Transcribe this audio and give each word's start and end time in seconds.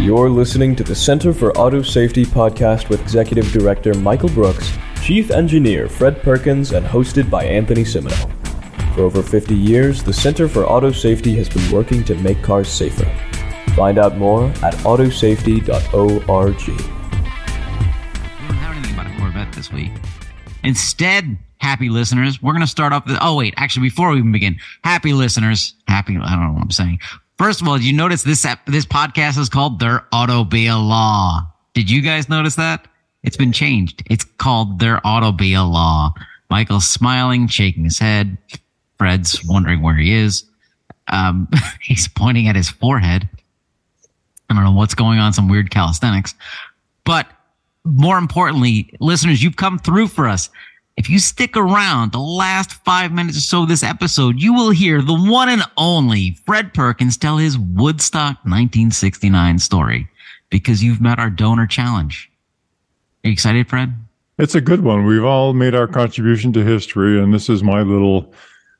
You're 0.00 0.30
listening 0.30 0.74
to 0.76 0.82
the 0.82 0.94
Center 0.94 1.34
for 1.34 1.54
Auto 1.58 1.82
Safety 1.82 2.24
podcast 2.24 2.88
with 2.88 3.02
Executive 3.02 3.52
Director 3.52 3.92
Michael 3.92 4.30
Brooks, 4.30 4.72
Chief 5.02 5.30
Engineer 5.30 5.90
Fred 5.90 6.22
Perkins, 6.22 6.72
and 6.72 6.86
hosted 6.86 7.28
by 7.28 7.44
Anthony 7.44 7.82
Cimino. 7.82 8.94
For 8.94 9.02
over 9.02 9.22
50 9.22 9.54
years, 9.54 10.02
the 10.02 10.14
Center 10.14 10.48
for 10.48 10.64
Auto 10.64 10.90
Safety 10.90 11.36
has 11.36 11.50
been 11.50 11.70
working 11.70 12.02
to 12.04 12.14
make 12.14 12.42
cars 12.42 12.70
safer. 12.70 13.04
Find 13.76 13.98
out 13.98 14.16
more 14.16 14.46
at 14.62 14.72
autosafety.org. 14.84 16.56
We 16.56 16.76
don't 18.46 18.56
have 18.56 18.74
anything 18.74 18.94
about 18.94 19.06
a 19.06 19.20
Corvette 19.20 19.52
this 19.52 19.70
week. 19.70 19.92
Instead, 20.64 21.36
happy 21.58 21.90
listeners, 21.90 22.42
we're 22.42 22.52
going 22.52 22.62
to 22.62 22.66
start 22.66 22.94
off. 22.94 23.04
The, 23.04 23.18
oh 23.20 23.36
wait, 23.36 23.52
actually, 23.58 23.86
before 23.86 24.10
we 24.10 24.18
even 24.18 24.32
begin, 24.32 24.56
happy 24.82 25.12
listeners, 25.12 25.74
happy. 25.86 26.16
I 26.16 26.30
don't 26.30 26.46
know 26.46 26.52
what 26.54 26.62
I'm 26.62 26.70
saying. 26.70 27.00
First 27.40 27.62
of 27.62 27.68
all, 27.68 27.80
you 27.80 27.94
notice 27.94 28.22
this 28.22 28.46
this 28.66 28.84
podcast 28.84 29.38
is 29.38 29.48
called 29.48 29.80
"There 29.80 30.06
Auto 30.12 30.44
Be 30.44 30.66
a 30.66 30.76
Law"? 30.76 31.50
Did 31.72 31.90
you 31.90 32.02
guys 32.02 32.28
notice 32.28 32.56
that? 32.56 32.86
It's 33.22 33.38
been 33.38 33.50
changed. 33.50 34.02
It's 34.10 34.24
called 34.24 34.78
"There 34.78 35.00
Auto 35.06 35.32
Be 35.32 35.54
a 35.54 35.62
Law." 35.62 36.12
Michael's 36.50 36.86
smiling, 36.86 37.48
shaking 37.48 37.84
his 37.84 37.98
head. 37.98 38.36
Fred's 38.98 39.42
wondering 39.46 39.80
where 39.80 39.96
he 39.96 40.12
is. 40.12 40.44
Um, 41.08 41.48
he's 41.80 42.08
pointing 42.08 42.46
at 42.46 42.56
his 42.56 42.68
forehead. 42.68 43.26
I 44.50 44.54
don't 44.54 44.62
know 44.62 44.72
what's 44.72 44.94
going 44.94 45.18
on, 45.18 45.32
some 45.32 45.48
weird 45.48 45.70
calisthenics. 45.70 46.34
But 47.06 47.26
more 47.84 48.18
importantly, 48.18 48.92
listeners, 49.00 49.42
you've 49.42 49.56
come 49.56 49.78
through 49.78 50.08
for 50.08 50.28
us. 50.28 50.50
If 51.00 51.08
you 51.08 51.18
stick 51.18 51.56
around 51.56 52.12
the 52.12 52.20
last 52.20 52.74
five 52.84 53.10
minutes 53.10 53.38
or 53.38 53.40
so 53.40 53.62
of 53.62 53.70
this 53.70 53.82
episode, 53.82 54.38
you 54.38 54.52
will 54.52 54.68
hear 54.68 55.00
the 55.00 55.14
one 55.14 55.48
and 55.48 55.62
only 55.78 56.36
Fred 56.44 56.74
Perkins 56.74 57.16
tell 57.16 57.38
his 57.38 57.56
Woodstock 57.56 58.36
1969 58.44 59.60
story 59.60 60.10
because 60.50 60.84
you've 60.84 61.00
met 61.00 61.18
our 61.18 61.30
donor 61.30 61.66
challenge. 61.66 62.30
Are 63.24 63.28
you 63.28 63.32
excited, 63.32 63.66
Fred? 63.66 63.94
It's 64.36 64.54
a 64.54 64.60
good 64.60 64.82
one. 64.82 65.06
We've 65.06 65.24
all 65.24 65.54
made 65.54 65.74
our 65.74 65.86
contribution 65.86 66.52
to 66.52 66.62
history, 66.62 67.18
and 67.18 67.32
this 67.32 67.48
is 67.48 67.62
my 67.62 67.80
little 67.80 68.34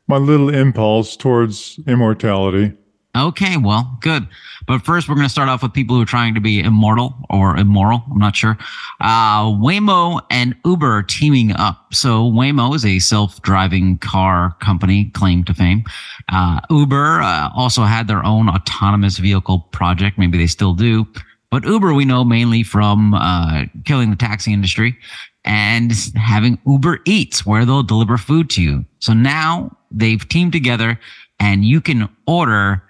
my 0.07 0.19
little 0.19 0.51
impulse 0.51 1.17
towards 1.17 1.81
immortality. 1.87 2.75
Okay, 3.17 3.57
well, 3.57 3.99
good. 4.01 4.29
But 4.67 4.85
first, 4.85 5.09
we're 5.09 5.17
going 5.17 5.27
to 5.27 5.31
start 5.31 5.49
off 5.49 5.65
with 5.65 5.73
people 5.73 5.97
who 5.97 6.03
are 6.03 6.07
trying 6.07 6.35
to 6.35 6.41
be 6.41 6.61
immortal 6.61 7.15
or 7.29 7.57
immoral. 7.57 8.05
I'm 8.09 8.19
not 8.19 8.37
sure. 8.37 8.57
Uh, 9.01 9.47
Waymo 9.47 10.21
and 10.31 10.55
Uber 10.65 11.03
teaming 11.03 11.51
up. 11.53 11.93
So 11.93 12.31
Waymo 12.31 12.73
is 12.75 12.85
a 12.85 13.01
self-driving 13.01 13.99
car 13.99 14.57
company, 14.61 15.07
claim 15.07 15.43
to 15.45 15.55
fame. 15.55 15.85
Uh, 16.31 16.61
Uber 16.71 17.21
uh, 17.21 17.51
also 17.57 17.83
had 17.83 18.07
their 18.07 18.25
own 18.25 18.49
autonomous 18.49 19.19
vehicle 19.19 19.61
project. 19.73 20.17
Maybe 20.17 20.39
they 20.39 20.47
still 20.47 20.75
do. 20.75 21.05
But 21.51 21.65
Uber, 21.65 21.95
we 21.95 22.05
know 22.05 22.23
mainly 22.23 22.63
from 22.63 23.15
uh, 23.15 23.65
killing 23.85 24.11
the 24.11 24.17
taxi 24.17 24.53
industry 24.53 24.97
and 25.45 25.93
having 26.15 26.59
Uber 26.65 27.01
Eats, 27.07 27.45
where 27.45 27.65
they'll 27.65 27.83
deliver 27.83 28.17
food 28.17 28.49
to 28.51 28.63
you. 28.63 28.85
So 29.01 29.15
now 29.15 29.77
they've 29.91 30.29
teamed 30.29 30.53
together, 30.53 31.01
and 31.41 31.65
you 31.65 31.81
can 31.81 32.09
order 32.27 32.85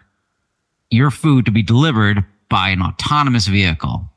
your 0.90 1.10
food 1.10 1.44
to 1.46 1.50
be 1.50 1.62
delivered 1.62 2.24
by 2.48 2.68
an 2.68 2.82
autonomous 2.82 3.46
vehicle. 3.46 4.08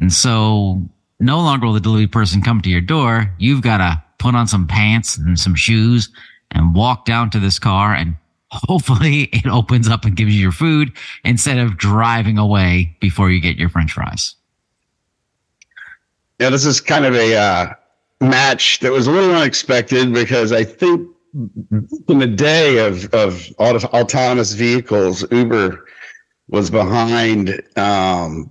And 0.00 0.12
so 0.12 0.82
no 1.20 1.38
longer 1.38 1.66
will 1.66 1.74
the 1.74 1.80
delivery 1.80 2.06
person 2.06 2.42
come 2.42 2.60
to 2.62 2.70
your 2.70 2.80
door. 2.80 3.32
You've 3.38 3.62
got 3.62 3.78
to 3.78 4.02
put 4.18 4.34
on 4.34 4.46
some 4.46 4.66
pants 4.66 5.16
and 5.16 5.38
some 5.38 5.54
shoes 5.54 6.10
and 6.50 6.74
walk 6.74 7.04
down 7.04 7.30
to 7.30 7.38
this 7.38 7.58
car 7.58 7.94
and 7.94 8.16
hopefully 8.50 9.22
it 9.32 9.46
opens 9.46 9.88
up 9.88 10.04
and 10.04 10.16
gives 10.16 10.34
you 10.34 10.40
your 10.40 10.52
food 10.52 10.92
instead 11.24 11.58
of 11.58 11.76
driving 11.76 12.38
away 12.38 12.96
before 13.00 13.30
you 13.30 13.40
get 13.40 13.56
your 13.56 13.68
french 13.68 13.92
fries. 13.92 14.34
Yeah, 16.38 16.50
this 16.50 16.64
is 16.64 16.80
kind 16.80 17.04
of 17.04 17.14
a 17.14 17.36
uh, 17.36 17.74
match 18.20 18.80
that 18.80 18.90
was 18.90 19.06
a 19.06 19.10
little 19.10 19.34
unexpected 19.34 20.12
because 20.12 20.52
I 20.52 20.64
think 20.64 21.06
in 21.34 22.18
the 22.18 22.26
day 22.26 22.78
of, 22.78 23.12
of 23.12 23.52
autonomous 23.58 24.54
vehicles, 24.54 25.24
Uber 25.30 25.84
was 26.50 26.70
behind 26.70 27.62
um, 27.76 28.50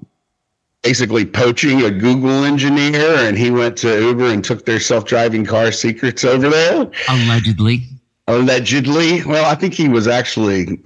basically 0.82 1.26
poaching 1.26 1.82
a 1.84 1.92
Google 1.92 2.44
engineer, 2.44 3.16
and 3.20 3.38
he 3.38 3.52
went 3.52 3.78
to 3.78 4.02
Uber 4.02 4.26
and 4.26 4.44
took 4.44 4.66
their 4.66 4.80
self-driving 4.80 5.46
car 5.46 5.72
secrets 5.72 6.24
over 6.24 6.50
there. 6.50 6.90
Allegedly. 7.10 7.84
Allegedly. 8.28 9.24
Well, 9.26 9.46
I 9.46 9.56
think 9.56 9.74
he 9.74 9.90
was 9.90 10.08
actually 10.08 10.80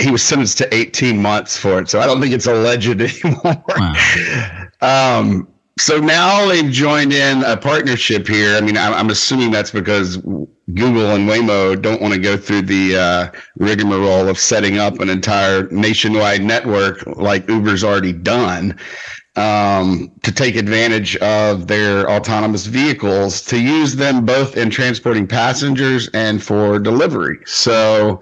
he 0.00 0.10
was 0.10 0.22
sentenced 0.22 0.58
to 0.58 0.74
18 0.74 1.20
months 1.20 1.56
for 1.56 1.78
it, 1.78 1.88
so 1.88 2.00
I 2.00 2.06
don't 2.06 2.20
think 2.20 2.34
it's 2.34 2.46
alleged 2.46 3.00
anymore. 3.00 3.64
Wow. 3.76 4.68
Um, 4.82 5.48
so 5.78 5.98
now 5.98 6.46
they've 6.46 6.70
joined 6.70 7.12
in 7.12 7.42
a 7.44 7.56
partnership 7.56 8.26
here. 8.26 8.56
I 8.56 8.60
mean, 8.60 8.78
I'm, 8.78 9.10
assuming 9.10 9.50
that's 9.50 9.70
because 9.70 10.16
Google 10.16 11.10
and 11.10 11.28
Waymo 11.28 11.80
don't 11.80 12.00
want 12.00 12.14
to 12.14 12.20
go 12.20 12.36
through 12.36 12.62
the 12.62 12.96
uh, 12.96 13.30
rigmarole 13.58 14.28
of 14.28 14.38
setting 14.38 14.78
up 14.78 15.00
an 15.00 15.10
entire 15.10 15.68
nationwide 15.68 16.42
network 16.42 17.06
like 17.06 17.48
Uber's 17.48 17.84
already 17.84 18.12
done 18.12 18.78
um, 19.36 20.10
to 20.22 20.32
take 20.32 20.56
advantage 20.56 21.16
of 21.16 21.66
their 21.66 22.10
autonomous 22.10 22.66
vehicles 22.66 23.42
to 23.42 23.60
use 23.60 23.96
them 23.96 24.24
both 24.24 24.56
in 24.56 24.70
transporting 24.70 25.26
passengers 25.26 26.08
and 26.14 26.42
for 26.42 26.78
delivery. 26.78 27.38
So 27.44 28.20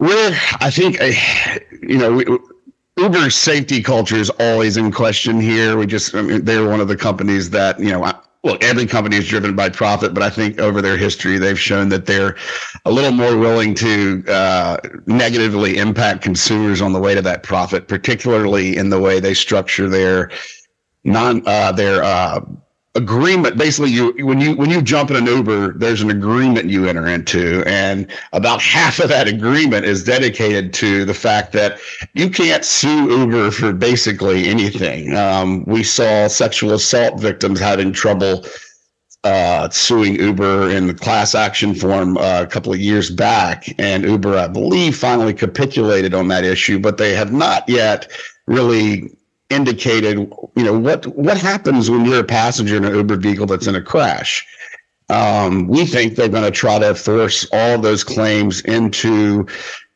we're, 0.00 0.36
I 0.60 0.70
think, 0.70 0.98
you 1.82 1.98
know, 1.98 2.12
we, 2.12 2.24
Uber's 3.00 3.34
safety 3.34 3.82
culture 3.82 4.16
is 4.16 4.28
always 4.38 4.76
in 4.76 4.92
question 4.92 5.40
here. 5.40 5.78
We 5.78 5.86
just, 5.86 6.14
I 6.14 6.20
mean, 6.20 6.44
they're 6.44 6.68
one 6.68 6.80
of 6.80 6.88
the 6.88 6.96
companies 6.96 7.48
that, 7.48 7.80
you 7.80 7.90
know, 7.92 8.12
look, 8.44 8.62
every 8.62 8.84
company 8.84 9.16
is 9.16 9.26
driven 9.26 9.56
by 9.56 9.70
profit, 9.70 10.12
but 10.12 10.22
I 10.22 10.28
think 10.28 10.60
over 10.60 10.82
their 10.82 10.98
history, 10.98 11.38
they've 11.38 11.58
shown 11.58 11.88
that 11.88 12.04
they're 12.04 12.36
a 12.84 12.90
little 12.90 13.12
more 13.12 13.38
willing 13.38 13.74
to 13.76 14.22
uh, 14.28 14.76
negatively 15.06 15.78
impact 15.78 16.20
consumers 16.20 16.82
on 16.82 16.92
the 16.92 17.00
way 17.00 17.14
to 17.14 17.22
that 17.22 17.42
profit, 17.42 17.88
particularly 17.88 18.76
in 18.76 18.90
the 18.90 19.00
way 19.00 19.18
they 19.18 19.32
structure 19.32 19.88
their 19.88 20.30
non, 21.04 21.42
uh, 21.46 21.72
their, 21.72 22.02
uh, 22.02 22.40
agreement 22.96 23.56
basically 23.56 23.90
you 23.90 24.12
when 24.26 24.40
you 24.40 24.56
when 24.56 24.68
you 24.68 24.82
jump 24.82 25.10
in 25.10 25.16
an 25.16 25.26
uber 25.26 25.72
there's 25.74 26.02
an 26.02 26.10
agreement 26.10 26.68
you 26.68 26.88
enter 26.88 27.06
into 27.06 27.62
and 27.64 28.10
about 28.32 28.60
half 28.60 28.98
of 28.98 29.08
that 29.08 29.28
agreement 29.28 29.84
is 29.84 30.02
dedicated 30.02 30.72
to 30.72 31.04
the 31.04 31.14
fact 31.14 31.52
that 31.52 31.78
you 32.14 32.28
can't 32.28 32.64
sue 32.64 33.08
uber 33.08 33.52
for 33.52 33.72
basically 33.72 34.48
anything. 34.48 35.14
Um, 35.14 35.64
we 35.66 35.84
saw 35.84 36.26
sexual 36.26 36.72
assault 36.72 37.20
victims 37.20 37.60
having 37.60 37.92
trouble 37.92 38.44
uh, 39.22 39.68
suing 39.68 40.14
Uber 40.14 40.70
in 40.70 40.86
the 40.86 40.94
class 40.94 41.34
action 41.34 41.74
form 41.74 42.16
uh, 42.16 42.42
a 42.42 42.46
couple 42.46 42.72
of 42.72 42.80
years 42.80 43.10
back, 43.10 43.66
and 43.78 44.04
Uber, 44.04 44.36
I 44.36 44.48
believe, 44.48 44.96
finally 44.96 45.34
capitulated 45.34 46.14
on 46.14 46.28
that 46.28 46.42
issue, 46.44 46.78
but 46.78 46.96
they 46.96 47.14
have 47.14 47.30
not 47.30 47.68
yet 47.68 48.10
really 48.46 49.10
indicated, 49.50 50.16
you 50.56 50.64
know, 50.64 50.78
what 50.78 51.06
what 51.16 51.36
happens 51.36 51.90
when 51.90 52.04
you're 52.04 52.20
a 52.20 52.24
passenger 52.24 52.76
in 52.76 52.84
an 52.84 52.94
Uber 52.94 53.16
vehicle 53.16 53.46
that's 53.46 53.66
in 53.66 53.74
a 53.74 53.82
crash. 53.82 54.46
Um, 55.10 55.66
we 55.66 55.86
think 55.86 56.14
they're 56.14 56.28
going 56.28 56.44
to 56.44 56.52
try 56.52 56.78
to 56.78 56.94
force 56.94 57.44
all 57.52 57.78
those 57.78 58.04
claims 58.04 58.60
into 58.60 59.44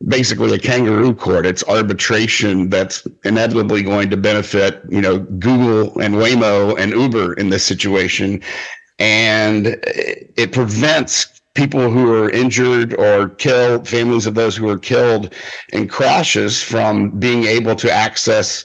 basically 0.09 0.53
a 0.53 0.59
kangaroo 0.59 1.15
court. 1.15 1.47
It's 1.47 1.63
arbitration 1.69 2.69
that's 2.69 3.07
inevitably 3.25 3.85
going 3.85 4.11
to 4.11 4.17
benefit, 4.17 4.83
you 4.91 5.01
know, 5.01 5.21
Google 5.21 6.01
and 6.01 6.17
Waymo 6.17 6.77
and 6.79 6.91
Uber 6.91 7.35
in 7.35 7.51
this 7.51 7.65
situation. 7.65 8.43
And 8.99 9.79
it 9.87 10.51
prevents 10.51 11.34
people 11.55 11.89
who 11.89 12.13
are 12.13 12.31
injured 12.31 12.95
or 12.95 13.29
killed, 13.29 13.89
families 13.89 14.27
of 14.27 14.35
those 14.35 14.57
who 14.57 14.69
are 14.69 14.79
killed 14.79 15.33
in 15.73 15.89
crashes 15.89 16.63
from 16.63 17.11
being 17.19 17.45
able 17.45 17.77
to 17.77 17.91
access 17.91 18.65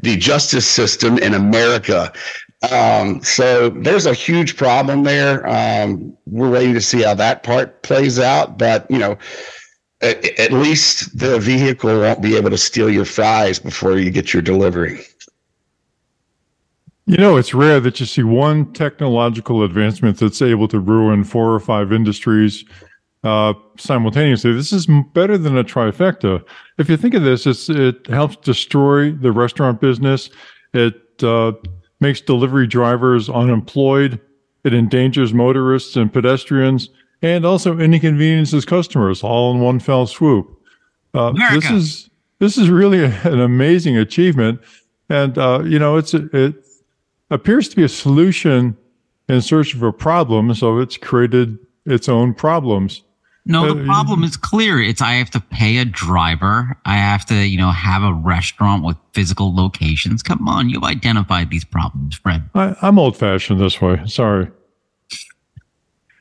the 0.00 0.16
justice 0.16 0.66
system 0.66 1.18
in 1.18 1.34
America. 1.34 2.12
Um, 2.70 3.22
so 3.22 3.70
there's 3.70 4.06
a 4.06 4.14
huge 4.14 4.56
problem 4.56 5.04
there. 5.04 5.46
Um, 5.48 6.16
we're 6.26 6.50
waiting 6.50 6.74
to 6.74 6.80
see 6.80 7.02
how 7.02 7.14
that 7.14 7.42
part 7.42 7.82
plays 7.82 8.18
out, 8.18 8.58
but 8.58 8.88
you 8.90 8.98
know, 8.98 9.18
at, 10.00 10.24
at 10.38 10.52
least 10.52 11.18
the 11.18 11.38
vehicle 11.38 11.90
won't 12.00 12.22
be 12.22 12.36
able 12.36 12.50
to 12.50 12.58
steal 12.58 12.90
your 12.90 13.04
fries 13.04 13.58
before 13.58 13.98
you 13.98 14.10
get 14.10 14.32
your 14.32 14.42
delivery. 14.42 15.00
You 17.08 17.16
know, 17.16 17.38
it's 17.38 17.54
rare 17.54 17.80
that 17.80 18.00
you 18.00 18.04
see 18.04 18.22
one 18.22 18.70
technological 18.74 19.62
advancement 19.62 20.18
that's 20.18 20.42
able 20.42 20.68
to 20.68 20.78
ruin 20.78 21.24
four 21.24 21.54
or 21.54 21.58
five 21.58 21.90
industries 21.90 22.66
uh, 23.24 23.54
simultaneously. 23.78 24.52
This 24.52 24.74
is 24.74 24.86
better 25.14 25.38
than 25.38 25.56
a 25.56 25.64
trifecta. 25.64 26.44
If 26.76 26.90
you 26.90 26.98
think 26.98 27.14
of 27.14 27.22
this, 27.22 27.46
it 27.70 28.06
helps 28.08 28.36
destroy 28.36 29.10
the 29.10 29.32
restaurant 29.32 29.80
business. 29.80 30.28
It 30.74 31.00
uh, 31.22 31.52
makes 32.00 32.20
delivery 32.20 32.66
drivers 32.66 33.30
unemployed. 33.30 34.20
It 34.64 34.74
endangers 34.74 35.32
motorists 35.32 35.96
and 35.96 36.12
pedestrians, 36.12 36.90
and 37.22 37.46
also 37.46 37.78
inconveniences 37.78 38.66
customers 38.66 39.24
all 39.24 39.54
in 39.54 39.60
one 39.60 39.80
fell 39.80 40.06
swoop. 40.06 40.60
Uh, 41.14 41.32
this 41.32 41.70
is 41.70 42.10
this 42.38 42.58
is 42.58 42.68
really 42.68 43.02
an 43.02 43.40
amazing 43.40 43.96
achievement, 43.96 44.60
and 45.08 45.38
uh, 45.38 45.62
you 45.64 45.78
know, 45.78 45.96
it's 45.96 46.12
it 46.12 46.54
appears 47.30 47.68
to 47.68 47.76
be 47.76 47.82
a 47.82 47.88
solution 47.88 48.76
in 49.28 49.40
search 49.40 49.74
of 49.74 49.82
a 49.82 49.92
problem, 49.92 50.52
so 50.54 50.78
it's 50.78 50.96
created 50.96 51.58
its 51.84 52.08
own 52.08 52.34
problems. 52.34 53.02
No, 53.44 53.74
the 53.74 53.82
uh, 53.82 53.84
problem 53.86 54.24
is 54.24 54.36
clear. 54.36 54.80
It's 54.80 55.00
I 55.00 55.12
have 55.12 55.30
to 55.30 55.40
pay 55.40 55.78
a 55.78 55.84
driver. 55.86 56.76
I 56.84 56.96
have 56.96 57.24
to, 57.26 57.34
you 57.34 57.56
know, 57.56 57.70
have 57.70 58.02
a 58.02 58.12
restaurant 58.12 58.84
with 58.84 58.96
physical 59.14 59.54
locations. 59.54 60.22
Come 60.22 60.46
on, 60.46 60.68
you've 60.68 60.84
identified 60.84 61.50
these 61.50 61.64
problems, 61.64 62.16
Fred. 62.16 62.48
I, 62.54 62.76
am 62.82 62.98
old 62.98 63.16
fashioned 63.16 63.58
this 63.58 63.80
way. 63.80 64.00
Sorry. 64.06 64.48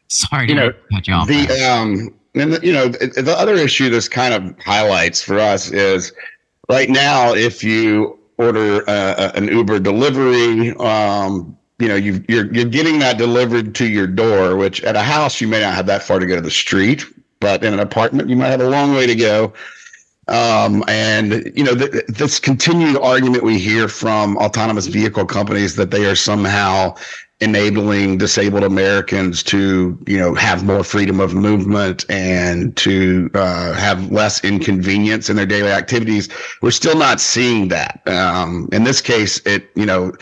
Sorry 0.08 0.48
to 0.48 0.54
you 0.54 0.60
know, 0.60 0.72
cut 0.94 1.08
you 1.08 1.14
off. 1.14 1.28
The 1.28 1.70
um, 1.70 2.16
and 2.34 2.54
the, 2.54 2.66
you 2.66 2.72
know, 2.72 2.88
the, 2.88 3.22
the 3.22 3.38
other 3.38 3.56
issue 3.56 3.90
this 3.90 4.08
kind 4.08 4.34
of 4.34 4.58
highlights 4.60 5.22
for 5.22 5.38
us 5.38 5.70
is 5.70 6.14
right 6.70 6.90
now 6.90 7.34
if 7.34 7.62
you 7.62 8.17
order 8.38 8.88
uh, 8.90 9.32
an 9.36 9.48
Uber 9.48 9.80
delivery, 9.80 10.76
um, 10.78 11.58
you 11.80 11.88
know, 11.88 11.96
you 11.96 12.24
you're 12.28 12.52
you're 12.54 12.66
getting 12.66 13.00
that 13.00 13.18
delivered 13.18 13.76
to 13.76 13.88
your 13.88 14.08
door. 14.08 14.56
Which 14.56 14.84
at 14.84 14.96
a 14.96 15.04
house 15.04 15.42
you 15.42 15.48
may 15.48 15.62
not 15.62 15.74
have 15.76 15.86
that 15.88 16.04
far 16.04 16.20
to 16.20 16.26
go 16.26 16.36
to 16.36 16.42
the 16.42 16.52
street 16.52 17.04
but 17.40 17.64
in 17.64 17.74
an 17.74 17.80
apartment, 17.80 18.30
you 18.30 18.36
might 18.36 18.50
have 18.50 18.62
a 18.62 18.70
long 18.70 18.94
way 18.94 19.08
to 19.08 19.16
go. 19.16 19.54
Um, 20.28 20.84
and 20.88 21.52
you 21.56 21.64
know, 21.64 21.76
th- 21.76 22.06
this 22.08 22.40
continued 22.40 22.98
argument 22.98 23.44
we 23.44 23.58
hear 23.58 23.88
from 23.88 24.38
autonomous 24.38 24.88
vehicle 24.88 25.26
companies 25.26 25.76
that 25.78 25.92
they 25.92 26.06
are 26.06 26.16
somehow 26.16 26.96
enabling 27.40 28.18
disabled 28.18 28.64
Americans 28.64 29.44
to, 29.44 29.98
you 30.08 30.18
know, 30.18 30.34
have 30.34 30.66
more 30.66 30.84
freedom 30.84 31.20
of 31.20 31.36
movement 31.36 32.04
and 32.10 32.76
to 32.78 33.30
uh, 33.36 33.74
have 33.74 34.12
less 34.12 34.44
inconvenience 34.44 35.30
in 35.30 35.36
their 35.36 35.46
daily 35.46 35.72
activities. 35.72 36.30
We're 36.62 36.72
still 36.72 36.98
not 36.98 37.22
seeing 37.22 37.68
that. 37.68 38.02
Um, 38.08 38.68
in 38.72 38.86
this 38.86 39.02
case, 39.02 39.40
it, 39.46 39.70
you 39.76 39.86
know, 39.86 40.14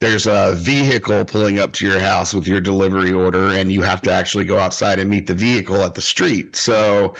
there's 0.00 0.26
a 0.26 0.54
vehicle 0.56 1.24
pulling 1.24 1.58
up 1.58 1.72
to 1.74 1.86
your 1.86 2.00
house 2.00 2.34
with 2.34 2.46
your 2.46 2.60
delivery 2.60 3.12
order 3.12 3.48
and 3.48 3.72
you 3.72 3.82
have 3.82 4.02
to 4.02 4.12
actually 4.12 4.44
go 4.44 4.58
outside 4.58 4.98
and 4.98 5.10
meet 5.10 5.26
the 5.26 5.34
vehicle 5.34 5.82
at 5.82 5.94
the 5.94 6.02
street 6.02 6.54
so 6.54 7.14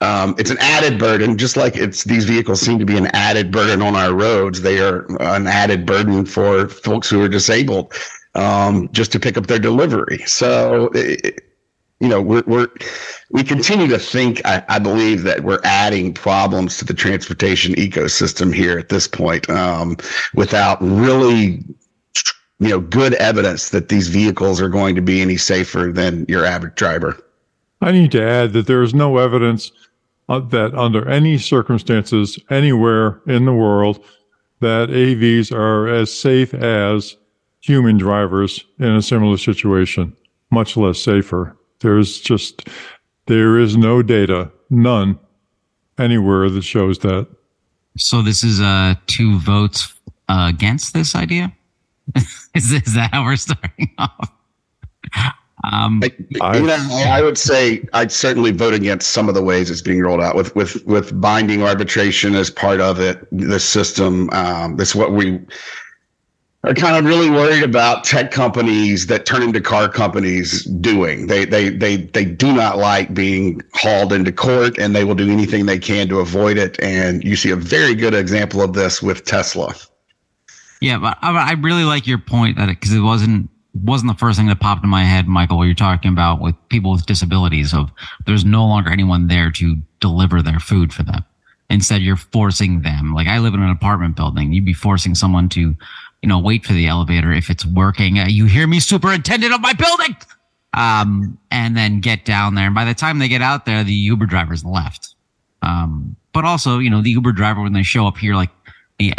um, 0.00 0.34
it's 0.38 0.50
an 0.50 0.56
added 0.58 0.98
burden 0.98 1.36
just 1.36 1.56
like 1.56 1.76
it's 1.76 2.04
these 2.04 2.24
vehicles 2.24 2.60
seem 2.60 2.78
to 2.78 2.86
be 2.86 2.96
an 2.96 3.06
added 3.08 3.52
burden 3.52 3.82
on 3.82 3.94
our 3.94 4.14
roads 4.14 4.62
they 4.62 4.80
are 4.80 5.04
an 5.20 5.46
added 5.46 5.84
burden 5.84 6.24
for 6.24 6.68
folks 6.68 7.10
who 7.10 7.22
are 7.22 7.28
disabled 7.28 7.92
um, 8.34 8.88
just 8.92 9.12
to 9.12 9.20
pick 9.20 9.36
up 9.36 9.46
their 9.46 9.58
delivery 9.58 10.18
so 10.26 10.90
it, 10.94 11.42
you 12.02 12.08
know 12.08 12.20
we're, 12.20 12.42
we're 12.46 12.68
we 13.30 13.44
continue 13.44 13.86
to 13.86 13.98
think 13.98 14.44
I, 14.44 14.64
I, 14.68 14.78
believe 14.80 15.22
that 15.22 15.44
we're 15.44 15.60
adding 15.64 16.12
problems 16.12 16.76
to 16.78 16.84
the 16.84 16.94
transportation 16.94 17.74
ecosystem 17.76 18.52
here 18.52 18.76
at 18.76 18.88
this 18.88 19.06
point 19.06 19.48
um, 19.48 19.96
without 20.34 20.82
really 20.82 21.64
you 22.58 22.68
know 22.68 22.80
good 22.80 23.14
evidence 23.14 23.70
that 23.70 23.88
these 23.88 24.08
vehicles 24.08 24.60
are 24.60 24.68
going 24.68 24.96
to 24.96 25.02
be 25.02 25.20
any 25.20 25.36
safer 25.36 25.92
than 25.92 26.26
your 26.28 26.44
average 26.44 26.74
driver. 26.74 27.18
I 27.80 27.92
need 27.92 28.12
to 28.12 28.22
add 28.22 28.52
that 28.52 28.66
there 28.66 28.82
is 28.82 28.94
no 28.94 29.18
evidence 29.18 29.70
uh, 30.28 30.40
that 30.40 30.74
under 30.74 31.08
any 31.08 31.38
circumstances 31.38 32.38
anywhere 32.50 33.20
in 33.26 33.44
the 33.44 33.52
world 33.52 34.04
that 34.60 34.88
AVs 34.88 35.52
are 35.52 35.88
as 35.88 36.12
safe 36.12 36.54
as 36.54 37.16
human 37.62 37.96
drivers 37.96 38.64
in 38.78 38.94
a 38.94 39.00
similar 39.02 39.38
situation, 39.38 40.14
much 40.50 40.76
less 40.76 40.98
safer. 40.98 41.56
There's 41.80 42.20
just 42.20 42.68
there 43.26 43.58
is 43.58 43.76
no 43.76 44.02
data, 44.02 44.52
none 44.68 45.18
anywhere 45.98 46.50
that 46.50 46.62
shows 46.62 46.98
that. 47.00 47.26
So 47.96 48.22
this 48.22 48.44
is 48.44 48.60
uh 48.60 48.94
two 49.06 49.38
votes 49.40 49.94
uh, 50.28 50.48
against 50.48 50.94
this 50.94 51.14
idea? 51.14 51.52
is, 52.54 52.72
is 52.72 52.94
that 52.94 53.10
how 53.12 53.24
we're 53.24 53.36
starting 53.36 53.90
off? 53.98 54.32
Um, 55.64 56.02
I, 56.40 56.56
you 56.56 56.66
know, 56.66 56.88
I 57.06 57.22
would 57.22 57.38
say 57.38 57.86
I'd 57.92 58.10
certainly 58.10 58.50
vote 58.50 58.74
against 58.74 59.10
some 59.10 59.28
of 59.28 59.34
the 59.36 59.42
ways 59.42 59.70
it's 59.70 59.80
being 59.80 60.00
rolled 60.00 60.20
out 60.20 60.34
with 60.34 60.54
with 60.56 60.84
with 60.86 61.20
binding 61.20 61.62
arbitration 61.62 62.34
as 62.34 62.50
part 62.50 62.80
of 62.80 62.98
it. 62.98 63.24
The 63.30 63.60
system, 63.60 64.28
um, 64.30 64.76
that's 64.76 64.94
what 64.94 65.12
we 65.12 65.38
are 66.64 66.74
kind 66.74 66.96
of 66.96 67.04
really 67.04 67.28
worried 67.28 67.62
about. 67.62 68.04
Tech 68.04 68.30
companies 68.30 69.06
that 69.06 69.26
turn 69.26 69.42
into 69.42 69.60
car 69.60 69.88
companies 69.88 70.64
doing. 70.64 71.26
They 71.26 71.44
they 71.44 71.70
they 71.70 71.96
they 71.96 72.24
do 72.24 72.52
not 72.52 72.78
like 72.78 73.12
being 73.14 73.60
hauled 73.74 74.12
into 74.12 74.32
court, 74.32 74.78
and 74.78 74.94
they 74.94 75.04
will 75.04 75.14
do 75.14 75.30
anything 75.30 75.66
they 75.66 75.78
can 75.78 76.08
to 76.08 76.20
avoid 76.20 76.58
it. 76.58 76.80
And 76.82 77.22
you 77.24 77.36
see 77.36 77.50
a 77.50 77.56
very 77.56 77.94
good 77.94 78.14
example 78.14 78.62
of 78.62 78.74
this 78.74 79.02
with 79.02 79.24
Tesla. 79.24 79.74
Yeah, 80.80 80.98
but 80.98 81.16
I, 81.22 81.52
really 81.52 81.84
like 81.84 82.08
your 82.08 82.18
point 82.18 82.58
that 82.58 82.66
because 82.66 82.92
it, 82.92 83.00
wasn't 83.00 83.48
wasn't 83.72 84.10
the 84.10 84.18
first 84.18 84.36
thing 84.36 84.48
that 84.48 84.58
popped 84.58 84.82
in 84.82 84.90
my 84.90 85.04
head, 85.04 85.28
Michael, 85.28 85.56
what 85.56 85.64
you're 85.64 85.74
talking 85.74 86.12
about 86.12 86.40
with 86.40 86.56
people 86.70 86.90
with 86.90 87.06
disabilities 87.06 87.72
of 87.72 87.90
there's 88.26 88.44
no 88.44 88.66
longer 88.66 88.90
anyone 88.90 89.28
there 89.28 89.52
to 89.52 89.76
deliver 90.00 90.42
their 90.42 90.58
food 90.58 90.92
for 90.92 91.04
them. 91.04 91.24
Instead, 91.70 92.02
you're 92.02 92.16
forcing 92.16 92.82
them. 92.82 93.14
Like 93.14 93.28
I 93.28 93.38
live 93.38 93.54
in 93.54 93.62
an 93.62 93.70
apartment 93.70 94.16
building. 94.16 94.52
You'd 94.52 94.64
be 94.64 94.74
forcing 94.74 95.14
someone 95.14 95.48
to, 95.50 95.74
you 96.22 96.28
know, 96.28 96.38
wait 96.38 96.64
for 96.64 96.72
the 96.72 96.86
elevator 96.86 97.32
if 97.32 97.50
it's 97.50 97.66
working. 97.66 98.18
Uh, 98.18 98.26
you 98.28 98.46
hear 98.46 98.66
me, 98.66 98.80
superintendent 98.80 99.52
of 99.52 99.60
my 99.60 99.72
building. 99.72 100.16
Um, 100.74 101.38
and 101.50 101.76
then 101.76 102.00
get 102.00 102.24
down 102.24 102.54
there. 102.54 102.66
And 102.66 102.74
by 102.74 102.86
the 102.86 102.94
time 102.94 103.18
they 103.18 103.28
get 103.28 103.42
out 103.42 103.66
there, 103.66 103.84
the 103.84 103.92
Uber 103.92 104.26
driver's 104.26 104.64
left. 104.64 105.14
Um, 105.60 106.16
but 106.32 106.44
also, 106.44 106.78
you 106.78 106.88
know, 106.88 107.02
the 107.02 107.10
Uber 107.10 107.32
driver, 107.32 107.60
when 107.60 107.72
they 107.72 107.82
show 107.82 108.06
up 108.06 108.16
here, 108.16 108.34
like 108.34 108.50
the 108.98 109.12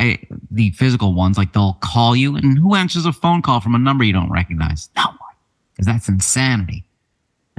the 0.51 0.71
physical 0.71 1.13
ones, 1.13 1.38
like 1.38 1.53
they'll 1.53 1.77
call 1.81 2.15
you, 2.15 2.35
and 2.35 2.57
who 2.57 2.75
answers 2.75 3.05
a 3.05 3.13
phone 3.13 3.41
call 3.41 3.59
from 3.59 3.75
a 3.75 3.79
number 3.79 4.03
you 4.03 4.13
don't 4.13 4.31
recognize? 4.31 4.89
No 4.95 5.03
one, 5.05 5.35
because 5.73 5.85
that's 5.85 6.09
insanity. 6.09 6.83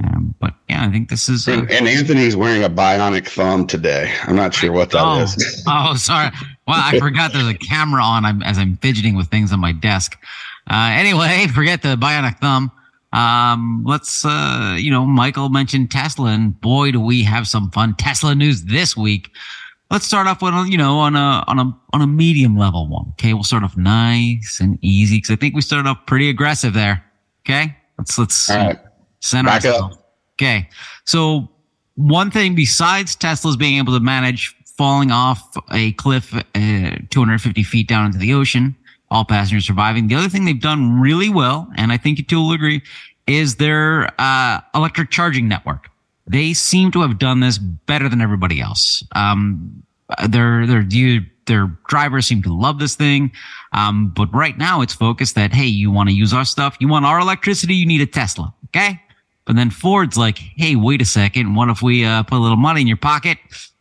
Um, 0.03 0.35
but 0.39 0.53
yeah, 0.67 0.85
I 0.85 0.91
think 0.91 1.09
this 1.09 1.29
is. 1.29 1.47
and, 1.47 1.71
and, 1.71 1.87
Anthony's 1.87 2.35
wearing 2.35 2.63
a 2.63 2.69
bionic 2.69 3.27
thumb 3.27 3.65
today. 3.65 4.13
I'm 4.23 4.35
not 4.35 4.53
sure 4.53 4.71
what 4.73 4.91
that 4.91 5.03
oh, 5.03 5.21
is. 5.21 5.63
oh, 5.67 5.95
sorry. 5.95 6.31
Well, 6.67 6.81
I 6.83 6.99
forgot 6.99 7.31
there's 7.31 7.47
a 7.47 7.53
camera 7.53 8.01
on 8.03 8.25
I'm, 8.25 8.41
as 8.43 8.57
I'm 8.57 8.77
fidgeting 8.77 9.15
with 9.15 9.27
things 9.27 9.51
on 9.53 9.59
my 9.59 9.71
desk. 9.71 10.17
Uh, 10.69 10.89
anyway, 10.93 11.47
forget 11.53 11.81
the 11.81 11.95
bionic 11.95 12.39
thumb. 12.39 12.71
Um, 13.13 13.83
let's, 13.85 14.25
uh, 14.25 14.75
you 14.77 14.91
know, 14.91 15.05
Michael 15.05 15.49
mentioned 15.49 15.91
Tesla, 15.91 16.31
and 16.31 16.59
boy, 16.59 16.91
do 16.91 16.99
we 16.99 17.23
have 17.23 17.47
some 17.47 17.71
fun 17.71 17.95
Tesla 17.95 18.35
news 18.35 18.63
this 18.63 18.97
week 18.97 19.29
let's 19.91 20.05
start 20.05 20.27
off 20.27 20.41
with 20.41 20.53
you 20.67 20.77
know 20.77 20.97
on 20.99 21.15
a 21.15 21.43
on 21.47 21.59
a 21.59 21.77
on 21.93 22.01
a 22.01 22.07
medium 22.07 22.57
level 22.57 22.87
one. 22.87 23.07
Okay, 23.11 23.33
we'll 23.33 23.43
start 23.43 23.63
off 23.63 23.77
nice 23.77 24.59
and 24.59 24.77
easy 24.81 25.17
because 25.17 25.31
I 25.31 25.35
think 25.35 25.55
we 25.55 25.61
started 25.61 25.89
off 25.89 26.05
pretty 26.05 26.29
aggressive 26.29 26.73
there. 26.73 27.03
Okay, 27.43 27.75
let's 27.97 28.17
let's 28.17 28.49
right. 28.49 28.77
center 29.19 29.47
Back 29.47 29.65
ourselves. 29.65 29.95
Up. 29.95 30.15
Okay, 30.35 30.69
so 31.05 31.49
one 31.95 32.29
thing 32.31 32.55
besides 32.55 33.15
Tesla's 33.15 33.55
being 33.55 33.77
able 33.77 33.93
to 33.93 33.99
manage 33.99 34.55
falling 34.77 35.11
off 35.11 35.55
a 35.71 35.93
cliff 35.93 36.33
uh, 36.35 36.41
250 36.53 37.63
feet 37.63 37.87
down 37.87 38.05
into 38.05 38.17
the 38.17 38.33
ocean, 38.33 38.75
all 39.09 39.25
passengers 39.25 39.67
surviving. 39.67 40.07
The 40.07 40.15
other 40.15 40.29
thing 40.29 40.45
they've 40.45 40.59
done 40.59 40.99
really 40.99 41.29
well, 41.29 41.69
and 41.75 41.91
I 41.91 41.97
think 41.97 42.17
you 42.17 42.23
two 42.23 42.37
will 42.37 42.51
agree, 42.51 42.81
is 43.27 43.55
their 43.55 44.09
uh, 44.19 44.61
electric 44.73 45.09
charging 45.09 45.47
network 45.47 45.89
they 46.27 46.53
seem 46.53 46.91
to 46.91 47.01
have 47.01 47.19
done 47.19 47.39
this 47.39 47.57
better 47.57 48.09
than 48.09 48.21
everybody 48.21 48.59
else. 48.59 49.03
Um, 49.15 49.83
their 50.27 50.65
their 50.65 50.85
their 51.45 51.67
drivers 51.87 52.25
seem 52.25 52.41
to 52.43 52.53
love 52.53 52.79
this 52.79 52.95
thing, 52.95 53.31
um, 53.73 54.11
but 54.15 54.33
right 54.33 54.57
now 54.57 54.81
it's 54.81 54.93
focused 54.93 55.35
that 55.35 55.53
hey, 55.53 55.65
you 55.65 55.91
want 55.91 56.09
to 56.09 56.15
use 56.15 56.33
our 56.33 56.45
stuff, 56.45 56.77
you 56.79 56.87
want 56.87 57.05
our 57.05 57.19
electricity, 57.19 57.75
you 57.75 57.85
need 57.85 58.01
a 58.01 58.05
Tesla, 58.05 58.53
okay? 58.67 58.99
But 59.45 59.55
then 59.55 59.69
Ford's 59.69 60.17
like, 60.17 60.39
hey, 60.39 60.75
wait 60.75 61.01
a 61.01 61.05
second, 61.05 61.53
what 61.53 61.69
if 61.69 61.83
we 61.83 62.03
uh, 62.03 62.23
put 62.23 62.37
a 62.37 62.41
little 62.41 62.57
money 62.57 62.81
in 62.81 62.87
your 62.87 62.97
pocket 62.97 63.37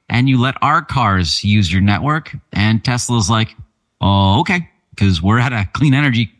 and 0.08 0.28
you 0.28 0.40
let 0.40 0.54
our 0.62 0.82
cars 0.82 1.42
use 1.44 1.72
your 1.72 1.82
network? 1.82 2.36
And 2.52 2.84
Tesla's 2.84 3.30
like, 3.30 3.54
oh, 4.00 4.40
okay, 4.40 4.68
because 4.90 5.22
we're 5.22 5.38
at 5.38 5.52
a 5.52 5.68
clean 5.72 5.94
energy 5.94 6.30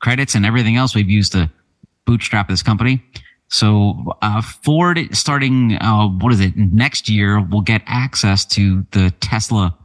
credits 0.00 0.34
and 0.34 0.46
everything 0.46 0.76
else 0.76 0.94
we've 0.94 1.10
used 1.10 1.32
to 1.32 1.50
bootstrap 2.06 2.48
this 2.48 2.62
company. 2.62 3.02
So 3.48 4.16
uh, 4.22 4.42
Ford, 4.42 4.98
starting 5.12 5.76
uh, 5.80 6.08
what 6.08 6.32
is 6.32 6.40
it 6.40 6.56
next 6.56 7.08
year, 7.08 7.40
will 7.40 7.62
get 7.62 7.82
access 7.86 8.44
to 8.46 8.86
the 8.92 9.12
Tesla 9.20 9.76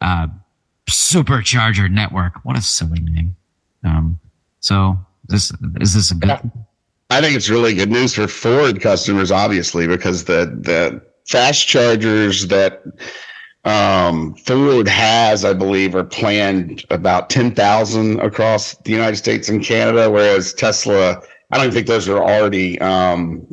uh, 0.00 0.26
supercharger 0.90 1.90
network. 1.90 2.44
What 2.44 2.58
a 2.58 2.62
silly 2.62 3.00
name! 3.00 3.36
Um, 3.84 4.18
so 4.60 4.98
this 5.28 5.52
is 5.80 5.94
this 5.94 6.10
a 6.10 6.16
good? 6.16 6.40
I 7.10 7.20
think 7.20 7.36
it's 7.36 7.48
really 7.48 7.74
good 7.74 7.90
news 7.90 8.14
for 8.14 8.26
Ford 8.26 8.80
customers, 8.80 9.30
obviously, 9.30 9.86
because 9.86 10.24
the 10.24 10.46
the 10.60 11.00
fast 11.28 11.68
chargers 11.68 12.46
that 12.48 12.82
um, 13.64 14.34
Ford 14.34 14.88
has, 14.88 15.44
I 15.44 15.52
believe, 15.52 15.94
are 15.94 16.04
planned 16.04 16.84
about 16.90 17.30
ten 17.30 17.54
thousand 17.54 18.20
across 18.20 18.74
the 18.78 18.92
United 18.92 19.16
States 19.16 19.48
and 19.48 19.62
Canada, 19.62 20.10
whereas 20.10 20.54
Tesla 20.54 21.22
I 21.50 21.58
don't 21.58 21.72
think 21.72 21.86
those 21.86 22.08
are 22.08 22.22
already. 22.22 22.80
Um, 22.80 23.46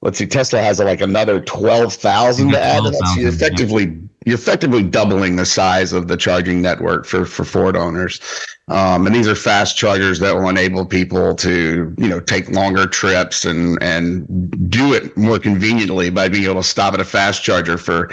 let's 0.00 0.18
see, 0.18 0.26
Tesla 0.26 0.60
has 0.60 0.78
like 0.80 1.00
another 1.00 1.40
twelve 1.40 1.94
thousand 1.94 2.52
to 2.52 2.60
add. 2.60 2.82
To 2.84 2.90
that. 2.90 3.12
So 3.14 3.20
you're 3.20 3.30
effectively 3.30 3.98
you're 4.26 4.36
effectively 4.36 4.82
doubling 4.82 5.36
the 5.36 5.46
size 5.46 5.92
of 5.92 6.08
the 6.08 6.16
charging 6.16 6.62
network 6.62 7.06
for 7.06 7.24
for 7.24 7.44
Ford 7.44 7.76
owners. 7.76 8.20
Um, 8.68 9.06
and 9.06 9.14
these 9.14 9.28
are 9.28 9.34
fast 9.34 9.76
chargers 9.76 10.20
that 10.20 10.34
will 10.34 10.48
enable 10.48 10.86
people 10.86 11.34
to, 11.36 11.94
you 11.98 12.08
know, 12.08 12.20
take 12.20 12.48
longer 12.50 12.86
trips 12.86 13.44
and 13.44 13.82
and 13.82 14.70
do 14.70 14.94
it 14.94 15.16
more 15.16 15.38
conveniently 15.38 16.10
by 16.10 16.28
being 16.28 16.44
able 16.44 16.62
to 16.62 16.68
stop 16.68 16.94
at 16.94 17.00
a 17.00 17.04
fast 17.04 17.42
charger 17.42 17.76
for 17.76 18.10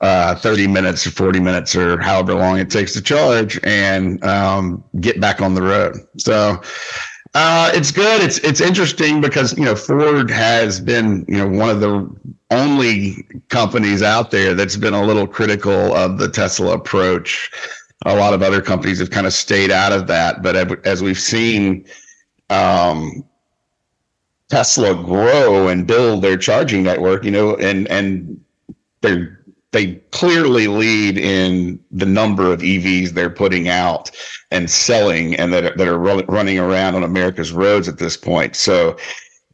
uh, 0.00 0.34
30 0.34 0.66
minutes 0.66 1.06
or 1.06 1.10
40 1.10 1.40
minutes 1.40 1.74
or 1.74 1.98
however 2.00 2.34
long 2.34 2.58
it 2.58 2.70
takes 2.70 2.92
to 2.92 3.00
charge 3.00 3.58
and 3.62 4.22
um, 4.24 4.84
get 5.00 5.20
back 5.20 5.40
on 5.40 5.54
the 5.54 5.62
road. 5.62 5.96
So 6.18 6.60
uh, 7.34 7.70
it's 7.74 7.90
good. 7.90 8.22
It's 8.22 8.38
it's 8.38 8.60
interesting 8.60 9.20
because 9.20 9.56
you 9.58 9.64
know 9.64 9.76
Ford 9.76 10.30
has 10.30 10.80
been 10.80 11.24
you 11.28 11.36
know 11.36 11.48
one 11.48 11.70
of 11.70 11.80
the 11.80 12.10
only 12.50 13.26
companies 13.48 14.02
out 14.02 14.30
there 14.30 14.54
that's 14.54 14.76
been 14.76 14.94
a 14.94 15.02
little 15.02 15.26
critical 15.26 15.94
of 15.94 16.18
the 16.18 16.28
Tesla 16.28 16.74
approach. 16.74 17.50
A 18.04 18.14
lot 18.14 18.34
of 18.34 18.42
other 18.42 18.62
companies 18.62 18.98
have 19.00 19.10
kind 19.10 19.26
of 19.26 19.32
stayed 19.32 19.70
out 19.70 19.92
of 19.92 20.06
that, 20.06 20.42
but 20.42 20.54
as 20.86 21.02
we've 21.02 21.18
seen 21.18 21.84
um, 22.50 23.24
Tesla 24.48 24.94
grow 24.94 25.68
and 25.68 25.86
build 25.86 26.22
their 26.22 26.36
charging 26.36 26.82
network, 26.84 27.24
you 27.24 27.30
know, 27.30 27.56
and 27.56 27.88
and 27.88 28.40
they're 29.00 29.36
they 29.72 29.96
clearly 30.10 30.68
lead 30.68 31.18
in 31.18 31.78
the 31.90 32.06
number 32.06 32.50
of 32.50 32.60
EVs 32.60 33.10
they're 33.10 33.28
putting 33.28 33.68
out 33.68 34.10
and 34.50 34.70
selling 34.70 35.34
and 35.34 35.52
that 35.52 35.76
that 35.76 35.88
are 35.88 35.98
running 35.98 36.58
around 36.58 36.94
on 36.94 37.02
America's 37.02 37.52
roads 37.52 37.88
at 37.88 37.98
this 37.98 38.16
point. 38.16 38.54
So 38.54 38.96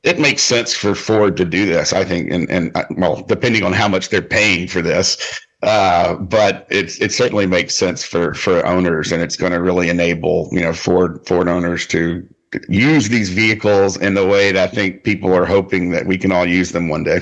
it 0.03 0.19
makes 0.19 0.43
sense 0.43 0.75
for 0.75 0.95
Ford 0.95 1.37
to 1.37 1.45
do 1.45 1.67
this, 1.67 1.93
I 1.93 2.05
think, 2.05 2.31
and, 2.31 2.51
and 2.51 2.77
uh, 2.77 2.85
well, 2.97 3.23
depending 3.23 3.63
on 3.63 3.73
how 3.73 3.89
much 3.89 4.09
they're 4.09 4.23
paying 4.23 4.67
for 4.67 4.83
this. 4.83 5.41
Uh, 5.63 6.17
but 6.17 6.67
it 6.71 7.01
it 7.01 7.13
certainly 7.13 7.47
makes 7.47 7.77
sense 7.77 8.03
for 8.03 8.35
for 8.35 8.67
owners, 8.67 9.13
and 9.13 9.23
it's 9.23 9.37
going 9.37 9.53
to 9.53 9.63
really 9.63 9.89
enable 9.89 10.49
you 10.51 10.61
know 10.61 10.73
Ford 10.73 11.25
Ford 11.27 11.49
owners 11.49 11.87
to 11.89 12.27
use 12.69 13.09
these 13.09 13.31
vehicles 13.31 13.97
in 13.97 14.15
the 14.15 14.27
way 14.27 14.53
that 14.53 14.71
I 14.71 14.75
think 14.75 15.05
people 15.05 15.33
are 15.33 15.47
hoping 15.47 15.91
that 15.91 16.07
we 16.07 16.19
can 16.19 16.33
all 16.33 16.45
use 16.45 16.73
them 16.73 16.89
one 16.89 17.05
day. 17.05 17.21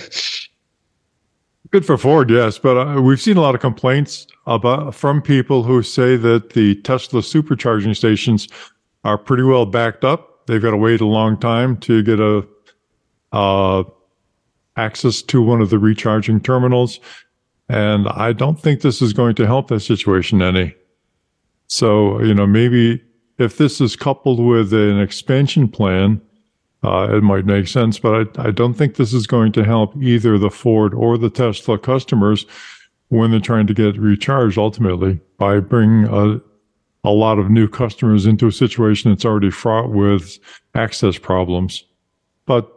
Good 1.70 1.86
for 1.86 1.96
Ford, 1.98 2.30
yes, 2.30 2.58
but 2.58 2.76
uh, 2.76 3.00
we've 3.00 3.20
seen 3.20 3.36
a 3.36 3.42
lot 3.42 3.54
of 3.54 3.60
complaints 3.60 4.26
about 4.46 4.94
from 4.94 5.22
people 5.22 5.62
who 5.62 5.82
say 5.82 6.16
that 6.16 6.54
the 6.54 6.76
Tesla 6.76 7.20
supercharging 7.20 7.94
stations 7.94 8.48
are 9.04 9.18
pretty 9.18 9.44
well 9.44 9.66
backed 9.66 10.04
up. 10.04 10.46
They've 10.46 10.60
got 10.60 10.72
to 10.72 10.76
wait 10.76 11.00
a 11.00 11.06
long 11.06 11.38
time 11.38 11.76
to 11.78 12.02
get 12.02 12.18
a 12.18 12.44
uh, 13.32 13.84
access 14.76 15.22
to 15.22 15.42
one 15.42 15.60
of 15.60 15.70
the 15.70 15.78
recharging 15.78 16.40
terminals, 16.40 17.00
and 17.68 18.08
I 18.08 18.32
don't 18.32 18.60
think 18.60 18.80
this 18.80 19.00
is 19.00 19.12
going 19.12 19.34
to 19.36 19.46
help 19.46 19.68
that 19.68 19.80
situation 19.80 20.42
any. 20.42 20.74
So 21.68 22.20
you 22.22 22.34
know, 22.34 22.46
maybe 22.46 23.02
if 23.38 23.56
this 23.56 23.80
is 23.80 23.96
coupled 23.96 24.40
with 24.40 24.72
an 24.72 25.00
expansion 25.00 25.68
plan 25.68 26.20
uh, 26.82 27.08
it 27.12 27.22
might 27.22 27.44
make 27.44 27.68
sense, 27.68 27.98
but 27.98 28.38
I, 28.38 28.48
I 28.48 28.50
don't 28.50 28.74
think 28.74 28.94
this 28.94 29.12
is 29.12 29.26
going 29.26 29.52
to 29.52 29.64
help 29.64 29.94
either 30.02 30.38
the 30.38 30.50
Ford 30.50 30.94
or 30.94 31.18
the 31.18 31.28
Tesla 31.30 31.78
customers 31.78 32.46
when 33.08 33.30
they're 33.30 33.40
trying 33.40 33.66
to 33.66 33.74
get 33.74 33.98
recharged 33.98 34.56
ultimately 34.56 35.20
by 35.36 35.60
bringing 35.60 36.06
a, 36.06 36.40
a 37.04 37.10
lot 37.10 37.38
of 37.38 37.50
new 37.50 37.68
customers 37.68 38.24
into 38.24 38.46
a 38.46 38.52
situation 38.52 39.10
that's 39.10 39.24
already 39.24 39.50
fraught 39.50 39.90
with 39.90 40.38
access 40.74 41.18
problems. 41.18 41.84
But 42.46 42.72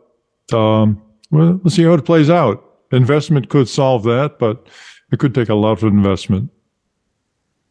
um, 0.53 1.01
well, 1.31 1.60
let's 1.63 1.75
see 1.75 1.83
how 1.83 1.93
it 1.93 2.05
plays 2.05 2.29
out. 2.29 2.63
Investment 2.91 3.50
could 3.50 3.67
solve 3.67 4.03
that, 4.03 4.38
but 4.39 4.67
it 5.12 5.19
could 5.19 5.33
take 5.33 5.50
a 5.50 5.55
lot 5.55 5.72
of 5.72 5.83
investment. 5.83 6.51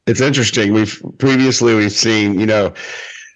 It's 0.06 0.20
interesting. 0.20 0.72
We've 0.72 1.00
previously 1.18 1.74
we've 1.74 1.92
seen, 1.92 2.40
you 2.40 2.46
know, 2.46 2.74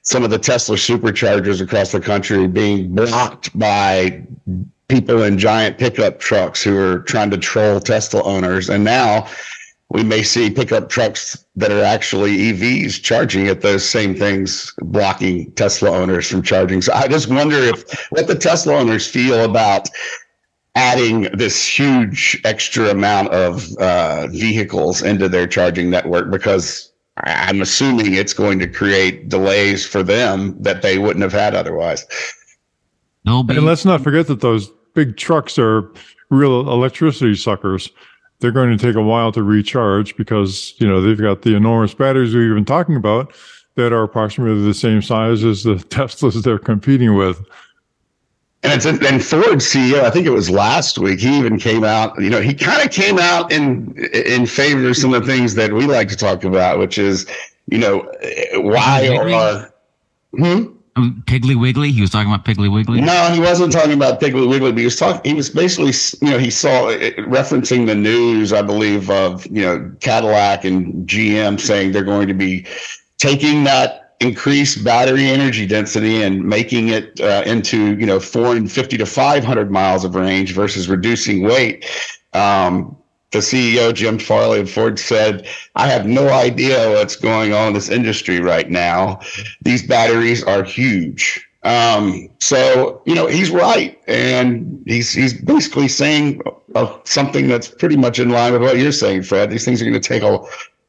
some 0.03 0.25
of 0.25 0.31
the 0.31 0.39
Tesla 0.39 0.77
superchargers 0.77 1.61
across 1.61 1.93
the 1.93 2.01
country 2.01 2.47
being 2.49 2.95
blocked 2.95 3.57
by 3.59 4.25
people 4.89 5.23
in 5.23 5.39
giant 5.39 5.79
pickup 5.79 6.21
trucks 6.21 6.63
who 6.63 6.77
are 6.77 7.01
trying 7.01 7.31
to 7.31 7.39
troll 7.39 7.81
Tesla 7.81 8.23
owners. 8.23 8.69
And 8.69 8.85
now 8.85 9.29
we 9.91 10.03
may 10.03 10.23
see 10.23 10.51
pickup 10.51 10.89
trucks 10.89 11.45
that 11.55 11.71
are 11.71 11.83
actually 11.83 12.37
EVs 12.37 13.01
charging 13.03 13.47
at 13.47 13.61
those 13.61 13.89
same 13.89 14.15
things, 14.15 14.73
blocking 14.79 15.53
Tesla 15.53 15.91
owners 15.91 16.29
from 16.29 16.43
charging. 16.43 16.83
So 16.83 16.93
I 16.93 17.07
just 17.07 17.29
wonder 17.29 17.57
if 17.57 18.09
what 18.11 18.27
the 18.27 18.35
Tesla 18.35 18.75
owners 18.75 19.07
feel 19.07 19.45
about 19.45 19.89
adding 20.75 21.23
this 21.33 21.67
huge 21.67 22.41
extra 22.45 22.91
amount 22.91 23.29
of 23.29 23.67
uh, 23.79 24.27
vehicles 24.29 25.03
into 25.03 25.29
their 25.29 25.47
charging 25.47 25.89
network 25.89 26.31
because 26.31 26.93
I'm 27.19 27.63
assuming 27.63 28.15
it's 28.15 28.35
going 28.35 28.59
to 28.59 28.67
create 28.67 29.29
delays 29.29 29.87
for 29.87 30.03
them 30.03 30.61
that 30.63 30.83
they 30.83 30.99
wouldn't 30.99 31.23
have 31.23 31.33
had 31.33 31.55
otherwise. 31.55 32.05
No, 33.25 33.41
and 33.41 33.65
let's 33.65 33.85
not 33.85 34.03
forget 34.03 34.27
that 34.27 34.41
those 34.41 34.71
big 34.95 35.17
trucks 35.17 35.59
are 35.59 35.91
real 36.29 36.61
electricity 36.71 37.35
suckers. 37.37 37.89
They're 38.41 38.53
going 38.53 38.77
to 38.77 38.85
take 38.85 38.97
a 38.97 39.03
while 39.03 39.33
to 39.33 39.43
recharge 39.43 40.17
because 40.17 40.75
you 40.79 40.87
know 40.87 41.01
they've 41.01 41.21
got 41.21 41.43
the 41.43 41.55
enormous 41.55 41.95
batteries 41.95 42.35
we've 42.35 42.55
been 42.55 42.65
talking 42.65 42.97
about 42.97 43.35
that 43.77 43.93
are 43.93 44.03
approximately 44.03 44.63
the 44.63 44.75
same 44.75 45.01
size 45.01 45.45
as 45.45 45.63
the 45.63 45.75
Teslas 45.91 46.43
they're 46.43 46.59
competing 46.59 47.15
with. 47.15 47.45
And 48.63 48.73
it's 48.73 48.85
and 48.87 49.25
Ford 49.25 49.59
CEO, 49.59 50.01
I 50.01 50.11
think 50.11 50.27
it 50.27 50.31
was 50.31 50.51
last 50.51 50.99
week. 50.99 51.21
He 51.21 51.39
even 51.39 51.59
came 51.59 51.85
out. 51.85 52.21
You 52.21 52.31
know, 52.31 52.41
he 52.41 52.53
kind 52.53 52.85
of 52.85 52.91
came 52.91 53.19
out 53.19 53.53
in 53.53 53.97
in 54.13 54.47
favor 54.47 54.89
of 54.89 54.97
some 54.97 55.15
of 55.15 55.25
the 55.25 55.33
things 55.33 55.55
that 55.55 55.73
we 55.73 55.87
like 55.87 56.09
to 56.09 56.17
talk 56.17 56.43
about, 56.43 56.79
which 56.79 56.99
is, 56.99 57.27
you 57.67 57.79
know, 57.79 58.11
why 58.55 59.17
are. 59.17 59.73
Hmm? 60.37 60.76
Um, 60.97 61.23
Piggly 61.27 61.55
Wiggly. 61.55 61.93
He 61.93 62.01
was 62.01 62.11
talking 62.11 62.33
about 62.33 62.45
Piggly 62.47 62.73
Wiggly. 62.73 63.03
No, 63.03 63.31
he 63.31 63.39
wasn't 63.39 63.71
talking 63.71 63.93
about 63.93 64.19
Piggly 64.19 64.49
Wiggly. 64.49 64.73
But 64.73 64.79
he 64.79 64.85
was 64.87 64.97
talking. 64.97 65.21
He 65.31 65.37
was 65.37 65.51
basically, 65.51 65.93
you 66.27 66.33
know, 66.33 66.39
he 66.39 66.51
saw 66.51 66.89
referencing 67.29 67.87
the 67.87 67.95
news, 67.95 68.53
I 68.53 68.63
believe, 68.63 69.11
of 69.11 69.47
you 69.47 69.63
know 69.63 69.93
Cadillac 70.01 70.65
and 70.65 71.07
GM 71.07 71.61
saying 71.61 71.93
they're 71.93 72.03
going 72.03 72.29
to 72.29 72.35
be 72.35 72.67
taking 73.19 73.65
that 73.65 74.15
increased 74.21 74.83
battery 74.83 75.27
energy 75.27 75.67
density 75.67 76.23
and 76.23 76.43
making 76.43 76.89
it 76.89 77.21
uh, 77.21 77.43
into 77.45 77.97
you 77.99 78.07
know 78.07 78.19
450 78.19 78.97
to 78.97 79.07
500 79.07 79.71
miles 79.71 80.05
of 80.05 80.15
range 80.15 80.55
versus 80.55 80.89
reducing 80.89 81.43
weight 81.43 81.85
um, 82.33 82.97
the 83.33 83.39
ceo 83.39 83.93
jim 83.93 84.19
farley 84.19 84.61
of 84.61 84.71
ford 84.71 84.99
said 84.99 85.47
i 85.75 85.87
have 85.87 86.07
no 86.07 86.29
idea 86.29 86.91
what's 86.91 87.17
going 87.17 87.53
on 87.53 87.69
in 87.69 87.75
this 87.75 87.89
industry 87.89 88.41
right 88.41 88.71
now 88.71 89.21
these 89.63 89.87
batteries 89.87 90.43
are 90.45 90.63
huge 90.63 91.43
um, 91.63 92.29
so 92.39 93.03
you 93.07 93.15
know 93.15 93.27
he's 93.27 93.51
right 93.51 94.01
and 94.07 94.81
he's 94.87 95.13
he's 95.13 95.35
basically 95.43 95.89
saying 95.89 96.41
uh, 96.77 96.97
something 97.03 97.49
that's 97.49 97.67
pretty 97.67 97.97
much 97.97 98.21
in 98.21 98.29
line 98.29 98.53
with 98.53 98.63
what 98.63 98.79
you're 98.79 98.93
saying 98.93 99.23
fred 99.23 99.51
these 99.51 99.65
things 99.65 99.83
are 99.83 99.85
going 99.85 100.01
to 100.01 100.09
take 100.09 100.23
a 100.23 100.39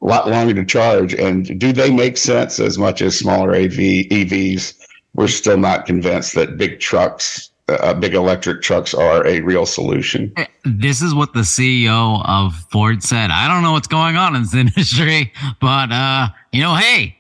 lot 0.01 0.29
longer 0.29 0.53
to 0.53 0.65
charge. 0.65 1.13
And 1.13 1.59
do 1.59 1.73
they 1.73 1.91
make 1.91 2.17
sense 2.17 2.59
as 2.59 2.77
much 2.77 3.01
as 3.01 3.17
smaller 3.17 3.55
AV, 3.55 3.71
EVs? 3.71 4.75
We're 5.13 5.27
still 5.27 5.57
not 5.57 5.85
convinced 5.85 6.35
that 6.35 6.57
big 6.57 6.79
trucks, 6.79 7.49
uh, 7.69 7.93
big 7.93 8.13
electric 8.13 8.61
trucks, 8.61 8.93
are 8.93 9.25
a 9.25 9.41
real 9.41 9.65
solution. 9.65 10.33
This 10.63 11.01
is 11.01 11.13
what 11.13 11.33
the 11.33 11.41
CEO 11.41 12.23
of 12.25 12.55
Ford 12.71 13.03
said. 13.03 13.29
I 13.31 13.47
don't 13.47 13.63
know 13.63 13.73
what's 13.73 13.87
going 13.87 14.15
on 14.15 14.35
in 14.35 14.43
this 14.43 14.53
industry, 14.65 15.33
but 15.59 15.91
uh, 15.91 16.29
you 16.51 16.61
know, 16.61 16.75
hey, 16.75 17.17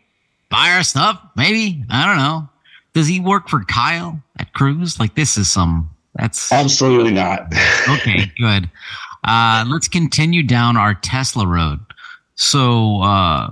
buy 0.49 0.71
our 0.71 0.83
stuff. 0.83 1.21
Maybe 1.35 1.83
I 1.89 2.05
don't 2.05 2.17
know. 2.17 2.49
Does 2.93 3.07
he 3.07 3.19
work 3.19 3.47
for 3.49 3.63
Kyle 3.65 4.21
at 4.39 4.53
Cruise? 4.53 4.99
Like 4.99 5.15
this 5.15 5.37
is 5.37 5.51
some. 5.51 5.89
That's 6.15 6.51
absolutely 6.51 7.11
not. 7.11 7.53
okay, 7.89 8.31
good. 8.39 8.69
Uh, 9.23 9.65
let's 9.67 9.87
continue 9.87 10.41
down 10.41 10.77
our 10.77 10.95
Tesla 10.95 11.45
road. 11.45 11.79
So, 12.35 13.01
uh, 13.01 13.51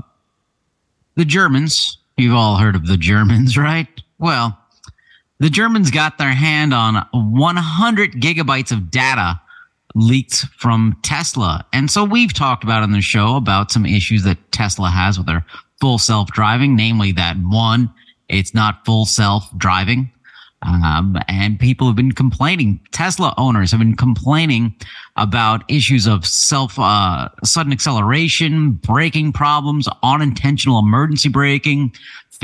the 1.16 1.26
Germans, 1.26 1.98
you've 2.18 2.34
all 2.34 2.58
heard 2.58 2.76
of 2.76 2.88
the 2.88 2.98
Germans, 2.98 3.58
right? 3.58 3.88
Well, 4.18 4.58
the 5.40 5.50
Germans 5.50 5.92
got 5.92 6.18
their 6.18 6.34
hand 6.34 6.74
on 6.74 7.06
100 7.12 8.14
gigabytes 8.14 8.72
of 8.72 8.90
data 8.90 9.40
leaked 9.96 10.46
from 10.58 10.98
Tesla. 11.04 11.66
And 11.74 11.90
so 11.90 12.04
we've 12.04 12.34
talked 12.34 12.64
about 12.64 12.84
on 12.84 12.92
the 12.92 13.02
show 13.02 13.36
about 13.36 13.72
some 13.72 13.86
issues 13.86 14.24
that 14.24 14.38
Tesla 14.52 14.90
has 14.90 15.18
with 15.18 15.28
their 15.28 15.46
full 15.80 15.98
self 15.98 16.30
driving, 16.32 16.76
namely 16.76 17.12
that 17.14 17.38
one, 17.38 17.92
it's 18.30 18.54
not 18.54 18.86
full 18.86 19.06
self 19.06 19.50
driving. 19.58 20.12
Um, 20.62 21.18
and 21.28 21.60
people 21.60 21.86
have 21.86 21.96
been 21.96 22.12
complaining. 22.12 22.80
Tesla 22.92 23.36
owners 23.38 23.70
have 23.72 23.80
been 23.80 23.96
complaining 23.96 24.74
about 25.16 25.64
issues 25.70 26.08
of 26.08 26.26
self 26.26 26.80
uh, 26.80 27.30
sudden 27.44 27.72
acceleration, 27.72 28.72
braking 28.72 29.32
problems, 29.32 29.88
unintentional 30.02 30.80
emergency 30.80 31.30
braking, 31.30 31.94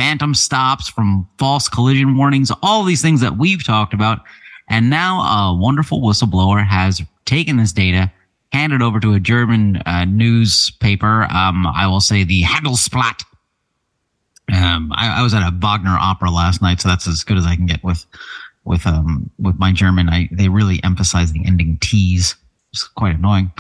phantom 0.02 0.34
stops 0.34 0.90
from 0.90 1.28
false 1.38 1.70
collision 1.70 2.18
warnings, 2.18 2.52
all 2.64 2.84
these 2.84 3.04
things 3.04 3.22
that 3.22 3.38
we've 3.38 3.64
talked 3.64 3.94
about. 3.94 4.22
And 4.68 4.90
now 4.90 5.20
a 5.22 5.56
wonderful 5.56 6.02
whistleblower 6.02 6.66
has 6.66 7.04
taken 7.26 7.58
this 7.58 7.72
data 7.72 8.12
handed 8.52 8.82
over 8.82 9.00
to 9.00 9.14
a 9.14 9.20
German 9.20 9.78
uh, 9.86 10.06
newspaper. 10.06 11.26
Um, 11.26 11.68
I 11.68 11.86
will 11.86 12.00
say 12.00 12.24
the 12.24 12.42
Handelsblatt. 12.42 13.24
Um, 14.52 14.92
I, 14.96 15.20
I, 15.20 15.22
was 15.22 15.36
at 15.36 15.44
a 15.44 15.56
Wagner 15.56 15.96
opera 16.02 16.32
last 16.32 16.64
night, 16.64 16.82
so 16.82 16.90
that's 16.90 17.08
as 17.08 17.24
good 17.24 17.38
as 17.38 17.46
I 17.46 17.56
can 17.56 17.68
get 17.68 17.84
with 17.84 18.04
with 18.66 18.88
um 18.88 19.30
with 19.38 19.60
my 19.60 19.72
German. 19.72 20.10
I 20.10 20.30
they 20.32 20.50
really 20.50 20.84
emphasize 20.84 21.32
the 21.32 21.46
ending 21.46 21.78
T's. 21.80 22.36
It's 22.74 22.88
quite 22.88 23.16
annoying. 23.16 23.52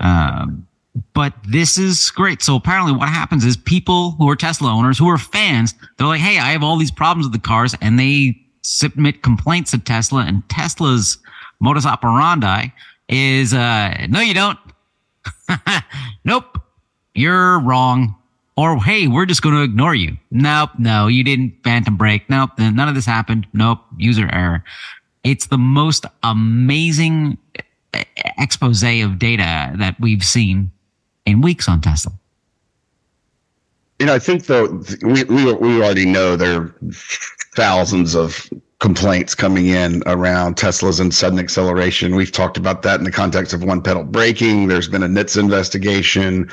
Um, 0.00 0.65
but 1.12 1.34
this 1.46 1.78
is 1.78 2.10
great. 2.10 2.42
So 2.42 2.56
apparently, 2.56 2.92
what 2.92 3.08
happens 3.08 3.44
is 3.44 3.56
people 3.56 4.12
who 4.12 4.28
are 4.28 4.36
Tesla 4.36 4.72
owners 4.72 4.98
who 4.98 5.08
are 5.08 5.18
fans, 5.18 5.74
they're 5.96 6.06
like, 6.06 6.20
"Hey, 6.20 6.38
I 6.38 6.52
have 6.52 6.62
all 6.62 6.76
these 6.76 6.90
problems 6.90 7.26
with 7.26 7.32
the 7.32 7.46
cars," 7.46 7.74
and 7.80 7.98
they 7.98 8.40
submit 8.62 9.22
complaints 9.22 9.72
to 9.72 9.78
Tesla, 9.78 10.24
and 10.24 10.48
Tesla's 10.48 11.18
modus 11.60 11.86
operandi 11.86 12.68
is, 13.08 13.52
uh, 13.52 14.06
"No, 14.08 14.20
you 14.20 14.34
don't. 14.34 14.58
nope, 16.24 16.58
you're 17.14 17.60
wrong." 17.60 18.14
Or, 18.58 18.82
hey, 18.82 19.06
we're 19.06 19.26
just 19.26 19.42
going 19.42 19.54
to 19.54 19.60
ignore 19.60 19.94
you. 19.94 20.16
Nope, 20.30 20.70
no, 20.78 21.08
you 21.08 21.22
didn't 21.22 21.56
phantom 21.62 21.98
brake. 21.98 22.30
Nope, 22.30 22.52
none 22.58 22.88
of 22.88 22.94
this 22.94 23.04
happened. 23.04 23.46
Nope, 23.52 23.80
user 23.98 24.30
error. 24.32 24.64
It's 25.24 25.48
the 25.48 25.58
most 25.58 26.06
amazing 26.22 27.36
expose 28.38 28.82
of 28.82 29.18
data 29.18 29.74
that 29.76 29.96
we've 30.00 30.24
seen 30.24 30.70
in 31.26 31.40
weeks 31.40 31.68
on 31.68 31.80
Tesla. 31.80 32.12
You 33.98 34.06
know, 34.06 34.14
I 34.14 34.18
think 34.18 34.46
though 34.46 34.82
we 35.02 35.24
we 35.24 35.52
we 35.52 35.82
already 35.82 36.06
know 36.06 36.36
there 36.36 36.60
are 36.60 36.74
thousands 37.54 38.14
of 38.14 38.48
complaints 38.78 39.34
coming 39.34 39.66
in 39.66 40.02
around 40.06 40.56
Teslas 40.56 41.00
and 41.00 41.14
sudden 41.14 41.38
acceleration. 41.38 42.14
We've 42.14 42.32
talked 42.32 42.58
about 42.58 42.82
that 42.82 42.98
in 42.98 43.04
the 43.04 43.10
context 43.10 43.54
of 43.54 43.64
one 43.64 43.80
pedal 43.80 44.04
braking. 44.04 44.68
There's 44.68 44.88
been 44.88 45.02
a 45.02 45.08
NHTSA 45.08 45.40
investigation 45.40 46.50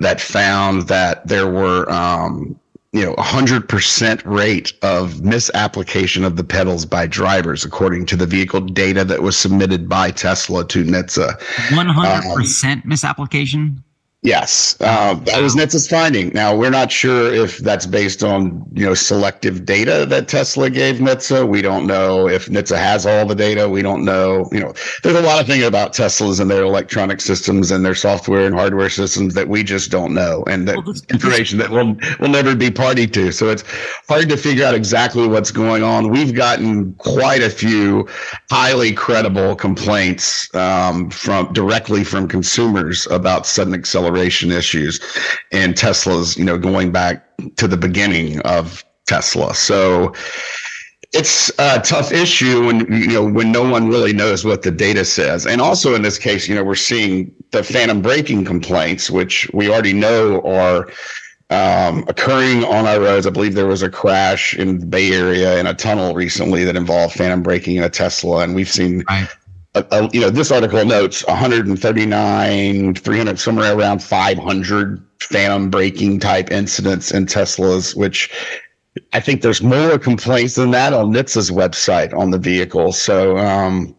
that 0.00 0.20
found 0.20 0.88
that 0.88 1.26
there 1.28 1.48
were 1.48 1.88
um, 1.90 2.58
you 2.96 3.04
know, 3.04 3.14
100% 3.16 4.22
rate 4.24 4.72
of 4.80 5.22
misapplication 5.22 6.24
of 6.24 6.36
the 6.36 6.44
pedals 6.44 6.86
by 6.86 7.06
drivers, 7.06 7.62
according 7.62 8.06
to 8.06 8.16
the 8.16 8.24
vehicle 8.24 8.60
data 8.60 9.04
that 9.04 9.22
was 9.22 9.36
submitted 9.36 9.86
by 9.86 10.10
Tesla 10.10 10.66
to 10.68 10.82
NHTSA. 10.82 11.38
100% 11.38 12.72
um, 12.72 12.82
misapplication? 12.86 13.84
Yes, 14.26 14.76
uh, 14.80 15.14
that 15.14 15.40
was 15.40 15.54
NHTSA's 15.54 15.86
finding. 15.86 16.30
Now 16.30 16.56
we're 16.56 16.68
not 16.68 16.90
sure 16.90 17.32
if 17.32 17.58
that's 17.58 17.86
based 17.86 18.24
on 18.24 18.60
you 18.74 18.84
know 18.84 18.92
selective 18.92 19.64
data 19.64 20.04
that 20.06 20.26
Tesla 20.26 20.68
gave 20.68 20.96
NHTSA. 20.96 21.48
We 21.48 21.62
don't 21.62 21.86
know 21.86 22.28
if 22.28 22.46
NHTSA 22.46 22.76
has 22.76 23.06
all 23.06 23.24
the 23.24 23.36
data. 23.36 23.68
We 23.68 23.82
don't 23.82 24.04
know. 24.04 24.48
You 24.50 24.58
know, 24.58 24.74
there's 25.04 25.14
a 25.14 25.22
lot 25.22 25.40
of 25.40 25.46
things 25.46 25.62
about 25.62 25.92
Teslas 25.92 26.40
and 26.40 26.50
their 26.50 26.64
electronic 26.64 27.20
systems 27.20 27.70
and 27.70 27.84
their 27.84 27.94
software 27.94 28.44
and 28.44 28.52
hardware 28.52 28.90
systems 28.90 29.34
that 29.34 29.46
we 29.46 29.62
just 29.62 29.92
don't 29.92 30.12
know, 30.12 30.42
and 30.48 30.66
that 30.66 30.84
well, 30.84 30.96
information 31.08 31.60
that 31.60 31.70
we'll 31.70 31.96
we'll 32.18 32.30
never 32.30 32.56
be 32.56 32.68
party 32.68 33.06
to. 33.06 33.30
So 33.30 33.48
it's 33.50 33.62
hard 34.08 34.28
to 34.28 34.36
figure 34.36 34.66
out 34.66 34.74
exactly 34.74 35.28
what's 35.28 35.52
going 35.52 35.84
on. 35.84 36.10
We've 36.10 36.34
gotten 36.34 36.94
quite 36.94 37.44
a 37.44 37.50
few 37.50 38.08
highly 38.50 38.92
credible 38.92 39.54
complaints 39.54 40.52
um, 40.52 41.10
from 41.10 41.52
directly 41.52 42.02
from 42.02 42.26
consumers 42.26 43.06
about 43.06 43.46
sudden 43.46 43.72
acceleration 43.72 44.15
issues 44.16 45.00
and 45.52 45.76
Tesla's, 45.76 46.36
you 46.36 46.44
know, 46.44 46.58
going 46.58 46.92
back 46.92 47.24
to 47.56 47.68
the 47.68 47.76
beginning 47.76 48.40
of 48.40 48.84
Tesla. 49.06 49.54
So 49.54 50.14
it's 51.12 51.50
a 51.58 51.80
tough 51.80 52.12
issue 52.12 52.66
when 52.66 52.80
you 52.92 53.06
know 53.08 53.24
when 53.24 53.52
no 53.52 53.68
one 53.68 53.88
really 53.88 54.12
knows 54.12 54.44
what 54.44 54.62
the 54.62 54.70
data 54.70 55.04
says. 55.04 55.46
And 55.46 55.60
also 55.60 55.94
in 55.94 56.02
this 56.02 56.18
case, 56.18 56.48
you 56.48 56.54
know, 56.54 56.64
we're 56.64 56.74
seeing 56.74 57.32
the 57.52 57.62
phantom 57.62 58.02
braking 58.02 58.44
complaints, 58.44 59.10
which 59.10 59.48
we 59.54 59.70
already 59.70 59.92
know 59.92 60.42
are 60.42 60.90
um, 61.50 62.04
occurring 62.08 62.64
on 62.64 62.86
our 62.86 63.00
roads. 63.00 63.26
I 63.26 63.30
believe 63.30 63.54
there 63.54 63.68
was 63.68 63.82
a 63.82 63.88
crash 63.88 64.54
in 64.56 64.80
the 64.80 64.86
Bay 64.86 65.12
Area 65.12 65.58
in 65.58 65.66
a 65.66 65.74
tunnel 65.74 66.14
recently 66.14 66.64
that 66.64 66.76
involved 66.76 67.14
phantom 67.14 67.42
braking 67.42 67.76
in 67.76 67.84
a 67.84 67.90
Tesla, 67.90 68.42
and 68.42 68.54
we've 68.54 68.70
seen 68.70 69.04
right 69.08 69.28
uh, 69.90 70.08
you 70.12 70.20
know, 70.20 70.30
this 70.30 70.50
article 70.50 70.84
notes 70.84 71.24
139, 71.26 72.94
300, 72.94 73.38
somewhere 73.38 73.76
around 73.76 74.02
500 74.02 75.02
phantom 75.20 75.70
braking 75.70 76.20
type 76.20 76.50
incidents 76.50 77.10
in 77.10 77.26
Teslas, 77.26 77.96
which 77.96 78.30
I 79.12 79.20
think 79.20 79.42
there's 79.42 79.62
more 79.62 79.98
complaints 79.98 80.54
than 80.54 80.70
that 80.72 80.92
on 80.92 81.12
NHTSA's 81.12 81.50
website 81.50 82.14
on 82.14 82.30
the 82.30 82.38
vehicle. 82.38 82.92
So 82.92 83.36
um, 83.36 83.94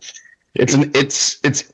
it's 0.55 0.73
an 0.73 0.91
it's 0.95 1.39
it's 1.43 1.71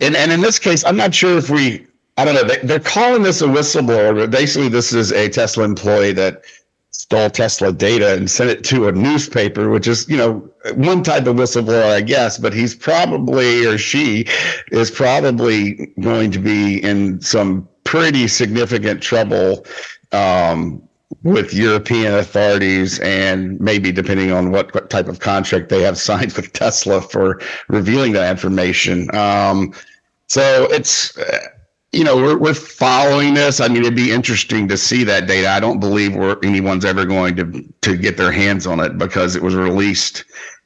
and 0.00 0.16
and 0.16 0.32
in 0.32 0.40
this 0.40 0.58
case, 0.58 0.84
I'm 0.84 0.96
not 0.96 1.14
sure 1.14 1.38
if 1.38 1.48
we 1.50 1.86
I 2.16 2.24
don't 2.24 2.34
know 2.34 2.44
they, 2.44 2.58
they're 2.58 2.80
calling 2.80 3.22
this 3.22 3.40
a 3.40 3.46
whistleblower, 3.46 4.14
but 4.14 4.30
basically 4.30 4.68
this 4.68 4.92
is 4.92 5.12
a 5.12 5.28
Tesla 5.28 5.64
employee 5.64 6.12
that 6.12 6.42
stole 7.02 7.28
Tesla 7.30 7.72
data 7.72 8.14
and 8.14 8.30
sent 8.30 8.48
it 8.48 8.62
to 8.62 8.86
a 8.86 8.92
newspaper, 8.92 9.68
which 9.68 9.88
is, 9.88 10.08
you 10.08 10.16
know, 10.16 10.34
one 10.76 11.02
type 11.02 11.26
of 11.26 11.34
whistleblower, 11.34 11.90
I 11.90 12.00
guess, 12.00 12.38
but 12.38 12.52
he's 12.52 12.76
probably 12.76 13.66
or 13.66 13.76
she 13.76 14.24
is 14.70 14.88
probably 14.88 15.92
going 16.00 16.30
to 16.30 16.38
be 16.38 16.80
in 16.80 17.20
some 17.20 17.68
pretty 17.82 18.28
significant 18.28 19.02
trouble 19.02 19.66
um, 20.12 20.80
with 21.24 21.52
European 21.52 22.14
authorities 22.14 23.00
and 23.00 23.60
maybe 23.60 23.90
depending 23.90 24.30
on 24.30 24.52
what, 24.52 24.72
what, 24.72 24.88
type 24.88 25.08
of 25.08 25.18
contract 25.18 25.70
they 25.70 25.82
have 25.82 25.98
signed 26.08 26.32
with 26.34 26.52
Tesla 26.52 27.02
for 27.02 27.40
revealing 27.66 28.12
that 28.12 28.30
information. 28.30 29.12
Um, 29.12 29.74
so 30.28 30.68
it's, 30.70 31.18
you 31.92 32.04
know, 32.04 32.16
we're, 32.16 32.38
we're 32.38 32.54
following 32.54 33.34
this. 33.34 33.60
I 33.60 33.68
mean, 33.68 33.82
it'd 33.82 33.94
be 33.94 34.12
interesting 34.12 34.66
to 34.68 34.76
see 34.78 35.04
that 35.04 35.26
data. 35.26 35.50
I 35.50 35.60
don't 35.60 35.78
believe 35.78 36.14
we're, 36.14 36.38
anyone's 36.42 36.86
ever 36.86 37.04
going 37.04 37.36
to, 37.36 37.62
to 37.82 37.96
get 37.96 38.16
their 38.16 38.32
hands 38.32 38.66
on 38.66 38.80
it 38.80 38.96
because 38.96 39.36
it 39.36 39.42
was 39.42 39.54
released 39.54 40.24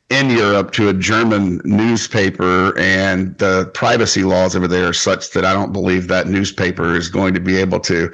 in 0.09 0.31
Europe 0.31 0.71
to 0.73 0.89
a 0.89 0.95
German 0.95 1.61
newspaper 1.65 2.79
and 2.79 3.37
the 3.39 3.69
privacy 3.75 4.23
laws 4.23 4.55
over 4.55 4.69
there 4.69 4.89
are 4.89 4.93
such 4.93 5.31
that 5.31 5.45
I 5.45 5.53
don't 5.53 5.73
believe 5.73 6.07
that 6.07 6.29
newspaper 6.29 6.95
is 6.95 7.09
going 7.09 7.35
to 7.35 7.41
be 7.41 7.57
able 7.57 7.81
to, 7.81 8.13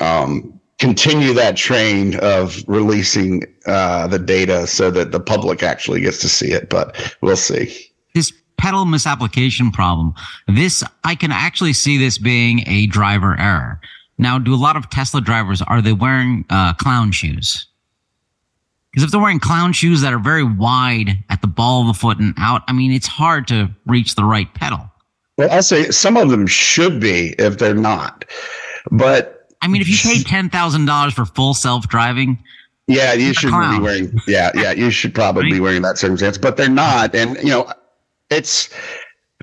um, 0.00 0.60
continue 0.78 1.32
that 1.32 1.56
train 1.56 2.18
of 2.18 2.62
releasing, 2.66 3.44
uh, 3.66 4.08
the 4.08 4.18
data 4.18 4.66
so 4.66 4.90
that 4.90 5.12
the 5.12 5.20
public 5.20 5.62
actually 5.62 6.00
gets 6.00 6.18
to 6.18 6.28
see 6.28 6.50
it, 6.50 6.68
but 6.68 7.16
we'll 7.22 7.36
see. 7.36 7.92
This 8.14 8.32
pedal 8.62 8.84
misapplication 8.84 9.72
problem. 9.72 10.14
This, 10.46 10.84
I 11.02 11.16
can 11.16 11.32
actually 11.32 11.72
see 11.72 11.98
this 11.98 12.16
being 12.16 12.62
a 12.68 12.86
driver 12.86 13.36
error. 13.36 13.80
Now, 14.18 14.38
do 14.38 14.54
a 14.54 14.56
lot 14.56 14.76
of 14.76 14.88
Tesla 14.88 15.20
drivers, 15.20 15.60
are 15.62 15.82
they 15.82 15.92
wearing 15.92 16.44
uh, 16.48 16.72
clown 16.74 17.10
shoes? 17.10 17.66
Because 18.92 19.02
if 19.02 19.10
they're 19.10 19.20
wearing 19.20 19.40
clown 19.40 19.72
shoes 19.72 20.00
that 20.02 20.12
are 20.12 20.18
very 20.20 20.44
wide 20.44 21.24
at 21.28 21.40
the 21.40 21.48
ball 21.48 21.80
of 21.80 21.88
the 21.88 21.94
foot 21.94 22.20
and 22.20 22.34
out, 22.38 22.62
I 22.68 22.72
mean, 22.72 22.92
it's 22.92 23.08
hard 23.08 23.48
to 23.48 23.68
reach 23.86 24.14
the 24.14 24.24
right 24.24 24.52
pedal. 24.54 24.78
Well, 25.38 25.50
I'll 25.50 25.62
say 25.62 25.90
some 25.90 26.16
of 26.16 26.30
them 26.30 26.46
should 26.46 27.00
be 27.00 27.34
if 27.40 27.58
they're 27.58 27.74
not. 27.74 28.26
But 28.92 29.48
I 29.60 29.66
mean, 29.66 29.80
if 29.80 29.88
you 29.88 29.96
paid 29.96 30.24
$10,000 30.50 31.12
for 31.12 31.24
full 31.24 31.54
self 31.54 31.88
driving, 31.88 32.38
yeah, 32.86 33.12
you 33.12 33.32
should 33.32 33.50
be 33.50 33.80
wearing, 33.80 34.20
yeah, 34.28 34.50
yeah, 34.54 34.70
you 34.72 34.90
should 34.90 35.14
probably 35.14 35.50
be 35.50 35.60
wearing 35.60 35.82
that 35.82 35.98
circumstance, 35.98 36.38
but 36.38 36.56
they're 36.56 36.68
not. 36.68 37.14
And, 37.14 37.36
you 37.38 37.48
know, 37.48 37.72
it's 38.32 38.68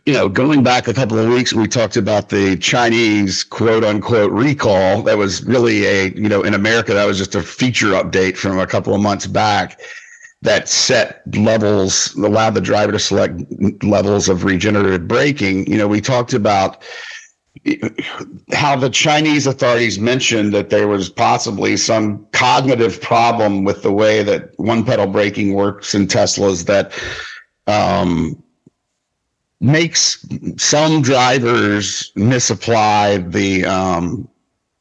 you 0.06 0.13
know, 0.13 0.28
going 0.28 0.63
back 0.63 0.88
a 0.88 0.93
couple 0.93 1.19
of 1.19 1.30
weeks, 1.30 1.54
we 1.54 1.67
talked 1.67 1.95
about 1.95 2.30
the 2.30 2.58
Chinese 2.58 3.43
quote 3.43 3.84
unquote 3.84 4.32
recall. 4.32 5.04
That 5.04 5.17
was 5.17 5.43
really 5.43 5.86
a, 5.86 6.10
you 6.15 6.28
know, 6.28 6.41
in 6.41 6.54
America, 6.54 6.93
that 6.93 7.06
was 7.06 7.17
just 7.17 7.36
a 7.36 7.43
feature 7.43 7.91
update 7.91 8.36
from 8.36 8.58
a 8.58 8.65
couple 8.65 8.95
of 8.95 9.02
months 9.02 9.28
back 9.28 9.80
that 10.41 10.69
set 10.69 11.21
levels, 11.36 12.15
allowed 12.15 12.56
the 12.56 12.62
driver 12.62 12.93
to 12.93 12.99
select 12.99 13.41
levels 13.84 14.30
of 14.30 14.45
regenerative 14.45 15.08
braking. 15.08 15.69
You 15.69 15.78
know, 15.78 15.88
we 15.88 16.02
talked 16.02 16.34
about 16.34 16.82
how 18.54 18.75
the 18.78 18.89
Chinese 18.89 19.45
authorities 19.45 19.99
mentioned 19.99 20.54
that 20.54 20.69
there 20.69 20.88
was 20.88 21.10
possibly 21.10 21.75
some 21.75 22.25
cognitive 22.32 23.02
problem 23.02 23.65
with 23.65 23.84
the 23.84 23.91
way 23.91 24.23
that 24.23 24.58
one 24.58 24.86
pedal 24.86 25.08
braking 25.08 25.54
works 25.54 25.93
in 25.93 26.08
Teslas 26.08 26.65
that, 26.65 26.93
um, 27.67 28.41
makes 29.61 30.25
some 30.57 31.01
drivers 31.01 32.11
misapply 32.15 33.17
the 33.17 33.65
um, 33.65 34.27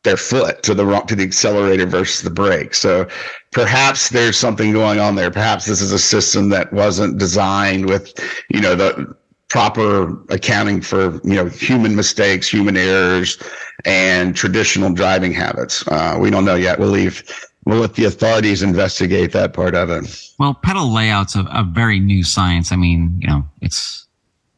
their 0.04 0.16
foot 0.16 0.62
to 0.62 0.74
the 0.74 0.84
to 1.06 1.16
the 1.16 1.24
accelerator 1.24 1.86
versus 1.86 2.22
the 2.22 2.30
brake. 2.30 2.74
So 2.74 3.06
perhaps 3.50 4.10
there's 4.10 4.36
something 4.36 4.72
going 4.72 5.00
on 5.00 5.16
there. 5.16 5.30
Perhaps 5.30 5.66
this 5.66 5.80
is 5.80 5.92
a 5.92 5.98
system 5.98 6.48
that 6.50 6.72
wasn't 6.72 7.18
designed 7.18 7.86
with 7.86 8.14
you 8.48 8.60
know 8.60 8.74
the 8.74 9.14
proper 9.48 10.22
accounting 10.28 10.80
for 10.80 11.14
you 11.24 11.34
know 11.34 11.46
human 11.46 11.96
mistakes, 11.96 12.48
human 12.48 12.76
errors, 12.76 13.38
and 13.84 14.36
traditional 14.36 14.92
driving 14.92 15.32
habits. 15.32 15.86
Uh, 15.88 16.16
we 16.20 16.30
don't 16.30 16.44
know 16.44 16.54
yet. 16.54 16.78
We'll 16.78 16.90
leave. 16.90 17.22
We'll 17.64 17.80
let 17.80 17.94
the 17.94 18.06
authorities 18.06 18.62
investigate 18.62 19.32
that 19.32 19.52
part 19.52 19.74
of 19.74 19.90
it. 19.90 20.30
Well, 20.38 20.54
pedal 20.54 20.90
layouts 20.90 21.36
a, 21.36 21.40
a 21.52 21.64
very 21.64 22.00
new 22.00 22.24
science. 22.24 22.72
I 22.72 22.76
mean, 22.76 23.18
you 23.20 23.26
know, 23.26 23.44
it's 23.60 24.07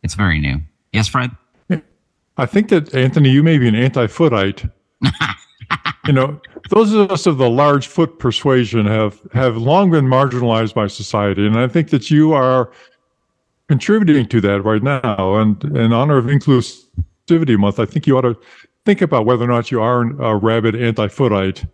it's 0.03 0.15
very 0.15 0.39
new. 0.39 0.61
Yes, 0.93 1.09
Fred? 1.09 1.31
I 2.37 2.47
think 2.47 2.71
that 2.71 2.95
Anthony, 2.95 3.29
you 3.29 3.43
may 3.43 3.59
be 3.59 3.69
an 3.69 3.75
anti-footite. 3.75 4.65
you 6.07 6.13
know, 6.13 6.41
those 6.71 6.93
of 6.93 7.11
us 7.11 7.27
of 7.27 7.37
the 7.37 7.51
large 7.51 7.87
foot 7.87 8.19
persuasion 8.19 8.87
have 8.87 9.21
have 9.33 9.59
long 9.59 9.91
been 9.91 10.07
marginalized 10.07 10.73
by 10.73 10.87
society, 10.87 11.47
and 11.47 11.59
I 11.59 11.69
think 11.69 11.91
that 11.91 12.11
you 12.11 12.33
are 12.33 12.73
contributing 13.69 14.27
to 14.29 14.41
that 14.41 14.63
right 14.63 14.83
now. 14.83 15.37
And 15.37 15.63
in 15.77 15.93
honor 15.93 16.17
of 16.17 16.27
Inclusivity 16.27 17.59
Month, 17.59 17.79
I 17.79 17.85
think 17.85 18.07
you 18.07 18.17
ought 18.17 18.23
to 18.23 18.39
think 18.87 19.03
about 19.03 19.27
whether 19.27 19.45
or 19.45 19.49
not 19.49 19.71
you 19.71 19.83
are 19.83 20.03
a 20.23 20.35
rabid 20.35 20.75
anti-footite. 20.75 21.67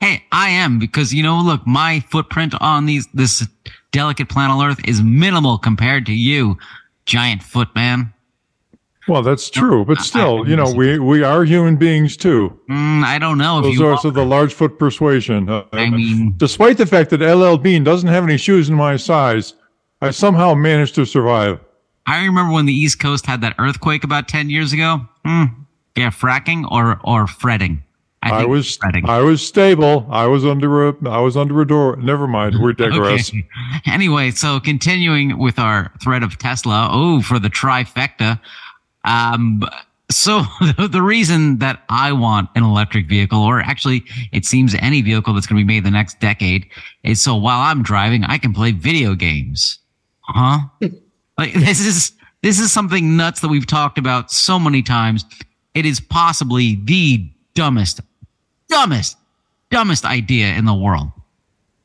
Hey, 0.00 0.22
I 0.32 0.50
am 0.50 0.78
because 0.78 1.14
you 1.14 1.22
know, 1.22 1.40
look, 1.40 1.66
my 1.66 2.00
footprint 2.10 2.54
on 2.60 2.84
these 2.84 3.06
this 3.14 3.46
delicate 3.90 4.28
planet 4.28 4.62
Earth 4.62 4.86
is 4.86 5.00
minimal 5.02 5.56
compared 5.56 6.04
to 6.06 6.12
you, 6.12 6.58
giant 7.06 7.42
foot 7.42 7.74
man. 7.74 8.12
Well, 9.06 9.22
that's 9.22 9.50
true, 9.50 9.84
but 9.84 9.98
still, 9.98 10.48
you 10.48 10.56
know, 10.56 10.72
we 10.72 10.98
we 10.98 11.22
are 11.22 11.44
human 11.44 11.76
beings 11.76 12.16
too. 12.16 12.58
Mm, 12.70 13.04
I 13.04 13.18
don't 13.18 13.36
know. 13.36 13.60
Those 13.60 13.74
if 13.74 13.78
you 13.78 13.86
are 13.86 13.92
also 13.92 14.10
the 14.10 14.24
large 14.24 14.54
foot 14.54 14.78
persuasion. 14.78 15.48
Uh, 15.48 15.64
I 15.72 15.90
mean, 15.90 16.32
despite 16.38 16.78
the 16.78 16.86
fact 16.86 17.10
that 17.10 17.20
LL 17.20 17.58
Bean 17.58 17.84
doesn't 17.84 18.08
have 18.08 18.24
any 18.24 18.38
shoes 18.38 18.70
in 18.70 18.74
my 18.74 18.96
size, 18.96 19.54
I 20.00 20.10
somehow 20.10 20.54
managed 20.54 20.94
to 20.94 21.04
survive. 21.04 21.60
I 22.06 22.24
remember 22.24 22.54
when 22.54 22.64
the 22.64 22.72
East 22.72 22.98
Coast 22.98 23.26
had 23.26 23.42
that 23.42 23.54
earthquake 23.58 24.04
about 24.04 24.26
ten 24.26 24.48
years 24.48 24.72
ago. 24.72 25.06
Hmm. 25.24 25.44
Yeah, 25.96 26.08
fracking 26.08 26.70
or 26.70 26.98
or 27.04 27.26
fretting. 27.26 27.83
I, 28.24 28.42
I 28.42 28.44
was 28.44 28.76
fretting. 28.76 29.08
I 29.08 29.20
was 29.20 29.46
stable. 29.46 30.06
I 30.10 30.26
was 30.26 30.44
under 30.44 30.88
a 30.88 31.08
I 31.08 31.20
was 31.20 31.36
under 31.36 31.60
a 31.60 31.66
door. 31.66 31.96
Never 31.96 32.26
mind. 32.26 32.62
We 32.62 32.72
digress. 32.72 33.28
okay. 33.30 33.46
Anyway, 33.86 34.30
so 34.30 34.58
continuing 34.60 35.38
with 35.38 35.58
our 35.58 35.92
thread 36.02 36.22
of 36.22 36.38
Tesla. 36.38 36.88
Oh, 36.90 37.22
for 37.22 37.38
the 37.38 37.48
trifecta. 37.48 38.40
Um, 39.04 39.62
so 40.10 40.42
the 40.78 41.02
reason 41.02 41.58
that 41.58 41.82
I 41.88 42.12
want 42.12 42.50
an 42.54 42.62
electric 42.62 43.08
vehicle, 43.08 43.40
or 43.40 43.60
actually 43.60 44.04
it 44.32 44.44
seems 44.44 44.74
any 44.76 45.02
vehicle 45.02 45.34
that's 45.34 45.46
going 45.46 45.60
to 45.60 45.66
be 45.66 45.74
made 45.74 45.84
the 45.84 45.90
next 45.90 46.20
decade, 46.20 46.66
is 47.02 47.20
so 47.20 47.36
while 47.36 47.60
I'm 47.60 47.82
driving, 47.82 48.24
I 48.24 48.38
can 48.38 48.52
play 48.52 48.72
video 48.72 49.14
games. 49.14 49.78
Huh? 50.20 50.60
like 51.36 51.52
this 51.52 51.80
is 51.80 52.12
this 52.42 52.58
is 52.58 52.72
something 52.72 53.16
nuts 53.16 53.40
that 53.40 53.48
we've 53.48 53.66
talked 53.66 53.98
about 53.98 54.30
so 54.30 54.58
many 54.58 54.82
times. 54.82 55.24
It 55.74 55.86
is 55.86 56.00
possibly 56.00 56.76
the 56.84 57.28
dumbest, 57.54 58.00
dumbest, 58.74 59.16
dumbest 59.70 60.04
idea 60.04 60.48
in 60.54 60.64
the 60.64 60.74
world. 60.74 61.08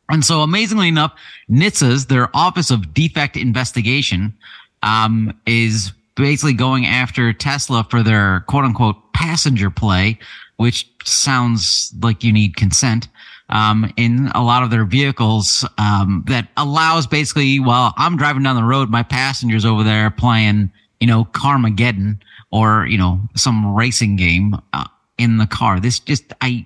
And 0.09 0.25
so 0.25 0.41
amazingly 0.41 0.87
enough, 0.87 1.13
NHTSA's, 1.51 2.07
their 2.07 2.35
Office 2.35 2.71
of 2.71 2.93
Defect 2.93 3.37
Investigation, 3.37 4.33
um, 4.81 5.39
is 5.45 5.91
basically 6.15 6.53
going 6.53 6.85
after 6.85 7.31
Tesla 7.31 7.85
for 7.89 8.01
their 8.01 8.41
quote 8.47 8.65
unquote 8.65 9.13
passenger 9.13 9.69
play, 9.69 10.17
which 10.57 10.89
sounds 11.05 11.93
like 12.01 12.23
you 12.23 12.33
need 12.33 12.55
consent. 12.55 13.07
Um, 13.49 13.91
in 13.97 14.31
a 14.35 14.43
lot 14.43 14.61
of 14.61 14.69
their 14.69 14.85
vehicles, 14.85 15.67
um, 15.77 16.23
that 16.27 16.49
allows 16.57 17.07
basically 17.07 17.59
while 17.59 17.93
I'm 17.97 18.15
driving 18.15 18.43
down 18.43 18.55
the 18.55 18.63
road, 18.63 18.89
my 18.89 19.01
passengers 19.03 19.65
over 19.65 19.83
there 19.83 20.11
playing, 20.11 20.71
you 20.99 21.07
know, 21.07 21.25
Carmageddon 21.25 22.19
or, 22.51 22.85
you 22.87 22.97
know, 22.97 23.19
some 23.35 23.75
racing 23.75 24.17
game 24.17 24.55
uh, 24.73 24.85
in 25.17 25.37
the 25.37 25.47
car. 25.47 25.79
This 25.79 25.99
just, 25.99 26.31
I, 26.41 26.65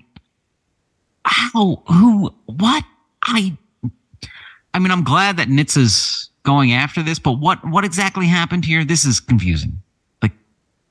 how, 1.25 1.83
who, 1.87 2.33
what? 2.45 2.83
I, 3.23 3.57
I 4.73 4.79
mean, 4.79 4.91
I'm 4.91 5.03
glad 5.03 5.37
that 5.37 5.47
NHTSA's 5.47 6.29
going 6.43 6.73
after 6.73 7.01
this, 7.01 7.19
but 7.19 7.33
what 7.33 7.59
what 7.69 7.85
exactly 7.85 8.27
happened 8.27 8.65
here? 8.65 8.83
This 8.83 9.05
is 9.05 9.19
confusing. 9.19 9.81
Like, 10.21 10.33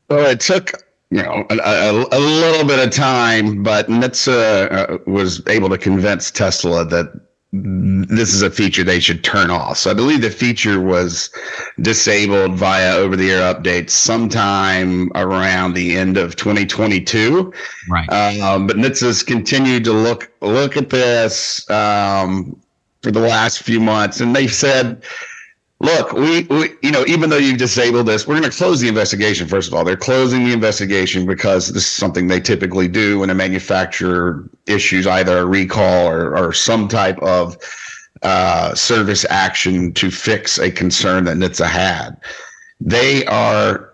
well, 0.08 0.30
it 0.30 0.40
took 0.40 0.72
you 1.10 1.22
know 1.22 1.46
a, 1.50 1.56
a, 1.56 1.92
a 2.10 2.20
little 2.20 2.66
bit 2.66 2.78
of 2.78 2.90
time, 2.90 3.62
but 3.62 3.88
NHTSA 3.88 4.72
uh, 4.72 4.98
was 5.06 5.46
able 5.46 5.68
to 5.68 5.78
convince 5.78 6.30
Tesla 6.30 6.84
that 6.86 7.12
this 7.52 8.32
is 8.32 8.40
a 8.40 8.50
feature 8.50 8.82
they 8.82 8.98
should 8.98 9.22
turn 9.22 9.50
off. 9.50 9.76
So 9.76 9.90
I 9.90 9.94
believe 9.94 10.22
the 10.22 10.30
feature 10.30 10.80
was 10.80 11.28
disabled 11.82 12.54
via 12.54 12.94
over 12.94 13.14
the 13.14 13.30
air 13.30 13.54
updates 13.54 13.90
sometime 13.90 15.12
around 15.14 15.74
the 15.74 15.96
end 15.96 16.16
of 16.16 16.34
2022. 16.36 17.52
Right. 17.90 18.10
Um, 18.10 18.66
but 18.66 18.76
NHTSA's 18.76 19.22
continued 19.22 19.84
to 19.84 19.92
look 19.92 20.32
look 20.40 20.78
at 20.78 20.88
this 20.88 21.68
um, 21.68 22.58
for 23.02 23.10
the 23.10 23.20
last 23.20 23.62
few 23.62 23.80
months, 23.80 24.20
and 24.20 24.34
they 24.34 24.46
said 24.46 25.02
look, 25.82 26.12
we, 26.12 26.44
we, 26.44 26.70
you 26.80 26.92
know, 26.92 27.04
even 27.06 27.28
though 27.28 27.36
you've 27.36 27.58
disabled 27.58 28.06
this, 28.06 28.26
we're 28.26 28.38
going 28.38 28.50
to 28.50 28.56
close 28.56 28.80
the 28.80 28.88
investigation. 28.88 29.48
First 29.48 29.68
of 29.68 29.74
all, 29.74 29.84
they're 29.84 29.96
closing 29.96 30.44
the 30.44 30.52
investigation 30.52 31.26
because 31.26 31.68
this 31.68 31.82
is 31.82 31.90
something 31.90 32.28
they 32.28 32.40
typically 32.40 32.88
do 32.88 33.18
when 33.18 33.30
a 33.30 33.34
manufacturer 33.34 34.48
issues 34.66 35.06
either 35.06 35.38
a 35.38 35.44
recall 35.44 36.06
or, 36.06 36.36
or 36.36 36.52
some 36.52 36.86
type 36.86 37.18
of 37.18 37.56
uh, 38.22 38.72
service 38.74 39.26
action 39.28 39.92
to 39.94 40.10
fix 40.10 40.58
a 40.58 40.70
concern 40.70 41.24
that 41.24 41.36
NHTSA 41.36 41.66
had. 41.66 42.16
They 42.80 43.26
are 43.26 43.92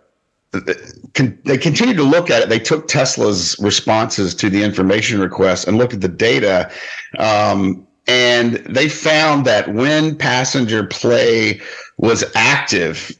they 1.44 1.58
continue 1.58 1.94
to 1.94 2.02
look 2.02 2.30
at 2.30 2.42
it. 2.42 2.48
They 2.48 2.58
took 2.58 2.88
Tesla's 2.88 3.58
responses 3.58 4.34
to 4.36 4.48
the 4.48 4.62
information 4.62 5.20
request 5.20 5.66
and 5.66 5.76
looked 5.76 5.94
at 5.94 6.00
the 6.00 6.08
data. 6.08 6.70
Um, 7.18 7.86
and 8.08 8.54
they 8.66 8.88
found 8.88 9.44
that 9.44 9.74
when 9.74 10.16
passenger 10.16 10.84
play 10.84 11.60
was 11.98 12.24
active, 12.34 13.12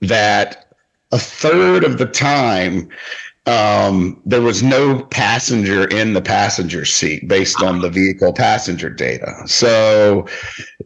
that 0.00 0.72
a 1.12 1.18
third 1.18 1.84
of 1.84 1.98
the 1.98 2.06
time 2.06 2.88
um, 3.46 4.20
there 4.24 4.42
was 4.42 4.62
no 4.62 5.02
passenger 5.06 5.88
in 5.88 6.12
the 6.12 6.20
passenger 6.22 6.84
seat 6.84 7.26
based 7.26 7.60
on 7.62 7.80
the 7.80 7.90
vehicle 7.90 8.32
passenger 8.32 8.90
data. 8.90 9.34
So, 9.46 10.26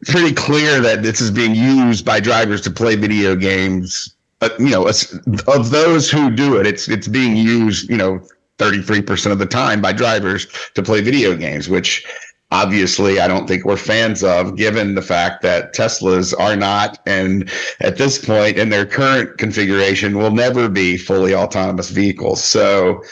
pretty 0.06 0.32
clear 0.32 0.80
that 0.80 1.02
this 1.02 1.20
is 1.20 1.30
being 1.30 1.54
used 1.54 2.06
by 2.06 2.20
drivers 2.20 2.62
to 2.62 2.70
play 2.70 2.96
video 2.96 3.36
games. 3.36 4.14
Uh, 4.40 4.50
you 4.58 4.70
know, 4.70 4.86
of 4.86 5.70
those 5.70 6.10
who 6.10 6.30
do 6.30 6.56
it, 6.56 6.66
it's 6.66 6.88
it's 6.88 7.08
being 7.08 7.36
used. 7.36 7.90
You 7.90 7.96
know, 7.96 8.20
33% 8.58 9.32
of 9.32 9.38
the 9.38 9.46
time 9.46 9.82
by 9.82 9.92
drivers 9.92 10.46
to 10.74 10.82
play 10.82 11.00
video 11.00 11.36
games, 11.36 11.68
which 11.68 12.06
obviously 12.50 13.20
I 13.20 13.28
don't 13.28 13.46
think 13.46 13.64
we're 13.64 13.76
fans 13.76 14.22
of, 14.22 14.56
given 14.56 14.94
the 14.94 15.02
fact 15.02 15.42
that 15.42 15.74
Teslas 15.74 16.38
are 16.38 16.56
not, 16.56 16.98
and 17.06 17.50
at 17.80 17.96
this 17.96 18.24
point 18.24 18.58
in 18.58 18.68
their 18.68 18.86
current 18.86 19.38
configuration, 19.38 20.16
will 20.18 20.30
never 20.30 20.68
be 20.68 20.96
fully 20.96 21.34
autonomous 21.34 21.90
vehicles. 21.90 22.42
So 22.42 23.02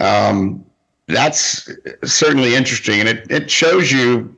um, 0.00 0.64
that's 1.08 1.68
certainly 2.04 2.54
interesting, 2.54 3.00
and 3.00 3.08
it 3.08 3.30
it 3.30 3.50
shows 3.50 3.92
you. 3.92 4.34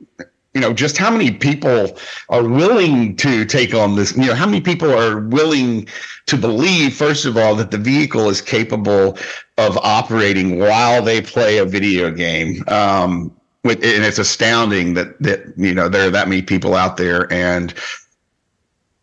You 0.53 0.61
know, 0.61 0.73
just 0.73 0.97
how 0.97 1.11
many 1.11 1.29
people 1.29 1.95
are 2.29 2.43
willing 2.43 3.15
to 3.17 3.45
take 3.45 3.75
on 3.75 3.95
this? 3.95 4.17
You 4.17 4.25
know, 4.25 4.33
how 4.33 4.47
many 4.47 4.59
people 4.59 4.91
are 4.91 5.19
willing 5.19 5.87
to 6.25 6.35
believe, 6.35 6.95
first 6.95 7.25
of 7.25 7.37
all, 7.37 7.53
that 7.55 7.69
the 7.69 7.77
vehicle 7.77 8.27
is 8.27 8.41
capable 8.41 9.19
of 9.59 9.77
operating 9.77 10.57
while 10.57 11.03
they 11.03 11.21
play 11.21 11.59
a 11.59 11.65
video 11.65 12.09
game. 12.09 12.63
Um, 12.69 13.36
and 13.75 14.03
it's 14.05 14.19
astounding 14.19 14.93
that 14.95 15.19
that 15.21 15.53
you 15.57 15.73
know 15.73 15.89
there 15.89 16.07
are 16.07 16.11
that 16.11 16.27
many 16.27 16.41
people 16.41 16.75
out 16.75 16.97
there, 16.97 17.31
and 17.31 17.73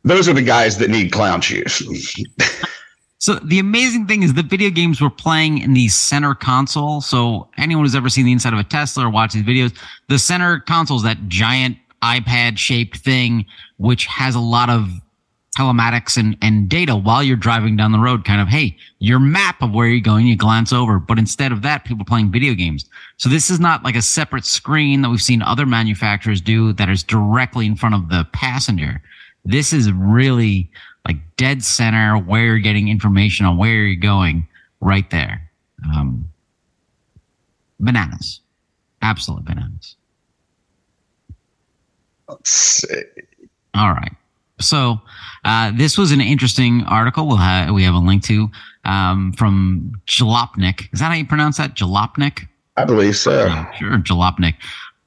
those 0.03 0.29
are 0.29 0.33
the 0.33 0.43
guys 0.43 0.79
that 0.79 0.91
need 0.91 1.13
clown 1.13 1.41
shoes. 1.41 1.83
so 3.19 3.35
the 3.37 3.59
amazing 3.59 4.07
thing 4.07 4.23
is 4.23 4.35
the 4.35 4.43
video 4.43 4.71
games 4.71 5.01
we're 5.01 5.11
playing 5.11 5.59
in 5.59 5.75
the 5.75 5.89
center 5.89 6.35
console. 6.35 7.01
So 7.01 7.49
anyone 7.57 7.85
who's 7.85 7.95
ever 7.95 8.09
seen 8.09 8.27
the 8.27 8.33
inside 8.33 8.53
of 8.53 8.59
a 8.59 8.65
Tesla 8.65 9.07
or 9.07 9.11
watched 9.11 9.35
these 9.35 9.45
videos, 9.45 9.77
the 10.09 10.19
center 10.19 10.61
console 10.61 10.99
is 10.99 11.03
that 11.05 11.29
giant 11.29 11.79
iPad 12.03 12.59
shaped 12.59 12.99
thing, 12.99 13.47
which 13.79 14.07
has 14.07 14.35
a 14.35 14.41
lot 14.41 14.69
of 14.69 14.89
telematics 15.57 16.17
and, 16.17 16.37
and 16.43 16.69
data 16.69 16.97
while 16.97 17.23
you're 17.23 17.37
driving 17.37 17.77
down 17.77 17.93
the 17.93 17.99
road, 17.99 18.25
kind 18.25 18.41
of, 18.41 18.49
hey, 18.49 18.77
your 18.99 19.19
map 19.19 19.63
of 19.63 19.73
where 19.73 19.87
you're 19.87 20.01
going, 20.01 20.27
you 20.27 20.37
glance 20.37 20.73
over. 20.73 20.99
But 20.99 21.19
instead 21.19 21.53
of 21.53 21.63
that, 21.63 21.85
people 21.85 22.05
playing 22.05 22.33
video 22.33 22.55
games. 22.55 22.85
So 23.17 23.29
this 23.29 23.51
is 23.51 23.61
not 23.61 23.85
like 23.85 23.97
a 23.97 24.03
separate 24.03 24.45
screen 24.45 25.03
that 25.03 25.11
we've 25.11 25.23
seen 25.23 25.43
other 25.43 25.67
manufacturers 25.67 26.41
do 26.41 26.73
that 26.75 26.89
is 26.89 27.03
directly 27.03 27.67
in 27.67 27.77
front 27.77 27.95
of 27.95 28.09
the 28.09 28.27
passenger. 28.33 29.03
This 29.45 29.73
is 29.73 29.93
really 29.93 30.71
like 31.07 31.17
dead 31.37 31.63
center 31.63 32.17
where 32.19 32.45
you're 32.45 32.59
getting 32.59 32.89
information 32.89 33.47
on 33.47 33.57
where 33.57 33.85
you're 33.85 33.97
going 33.97 34.49
right 34.81 35.09
there. 35.11 35.51
Um, 35.85 36.29
bananas. 37.79 38.41
Absolute 39.03 39.45
bananas. 39.45 39.97
Let's 42.29 42.51
see. 42.51 43.03
All 43.75 43.93
right. 43.93 44.13
So 44.61 45.01
uh, 45.45 45.73
this 45.75 45.99
was 45.99 46.13
an 46.13 46.21
interesting 46.21 46.85
article. 46.85 47.27
We'll 47.27 47.37
have, 47.39 47.75
we 47.75 47.83
have 47.85 47.95
a 47.95 47.99
link 47.99 48.23
to 48.25 48.49
um, 48.85 49.33
from 49.33 50.01
Jalopnik. 50.07 50.93
Is 50.93 51.01
that 51.01 51.07
how 51.07 51.15
you 51.15 51.27
pronounce 51.27 51.57
that? 51.57 51.75
Jalopnik? 51.75 52.47
I 52.77 52.85
believe 52.85 53.17
so. 53.17 53.49
Sure, 53.79 53.99
Jalopnik. 53.99 54.55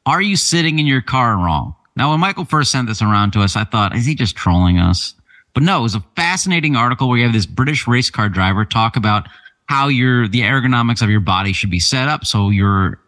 Are 0.05 0.21
you 0.21 0.35
sitting 0.35 0.79
in 0.79 0.85
your 0.85 1.01
car 1.01 1.35
wrong? 1.35 1.75
Now, 1.95 2.11
when 2.11 2.19
Michael 2.19 2.45
first 2.45 2.71
sent 2.71 2.87
this 2.87 3.01
around 3.01 3.31
to 3.31 3.41
us, 3.41 3.55
I 3.55 3.63
thought, 3.63 3.95
is 3.95 4.05
he 4.05 4.15
just 4.15 4.35
trolling 4.35 4.77
us? 4.77 5.15
But 5.53 5.63
no, 5.63 5.79
it 5.79 5.83
was 5.83 5.95
a 5.95 6.03
fascinating 6.15 6.75
article 6.75 7.09
where 7.09 7.17
you 7.17 7.23
have 7.23 7.33
this 7.33 7.47
British 7.47 7.87
race 7.87 8.11
car 8.11 8.29
driver 8.29 8.63
talk 8.63 8.95
about 8.95 9.27
how 9.65 9.87
your 9.87 10.27
the 10.27 10.41
ergonomics 10.41 11.01
of 11.01 11.09
your 11.09 11.19
body 11.19 11.51
should 11.51 11.71
be 11.71 11.79
set 11.79 12.07
up. 12.07 12.25
So 12.25 12.51
you're 12.51 12.99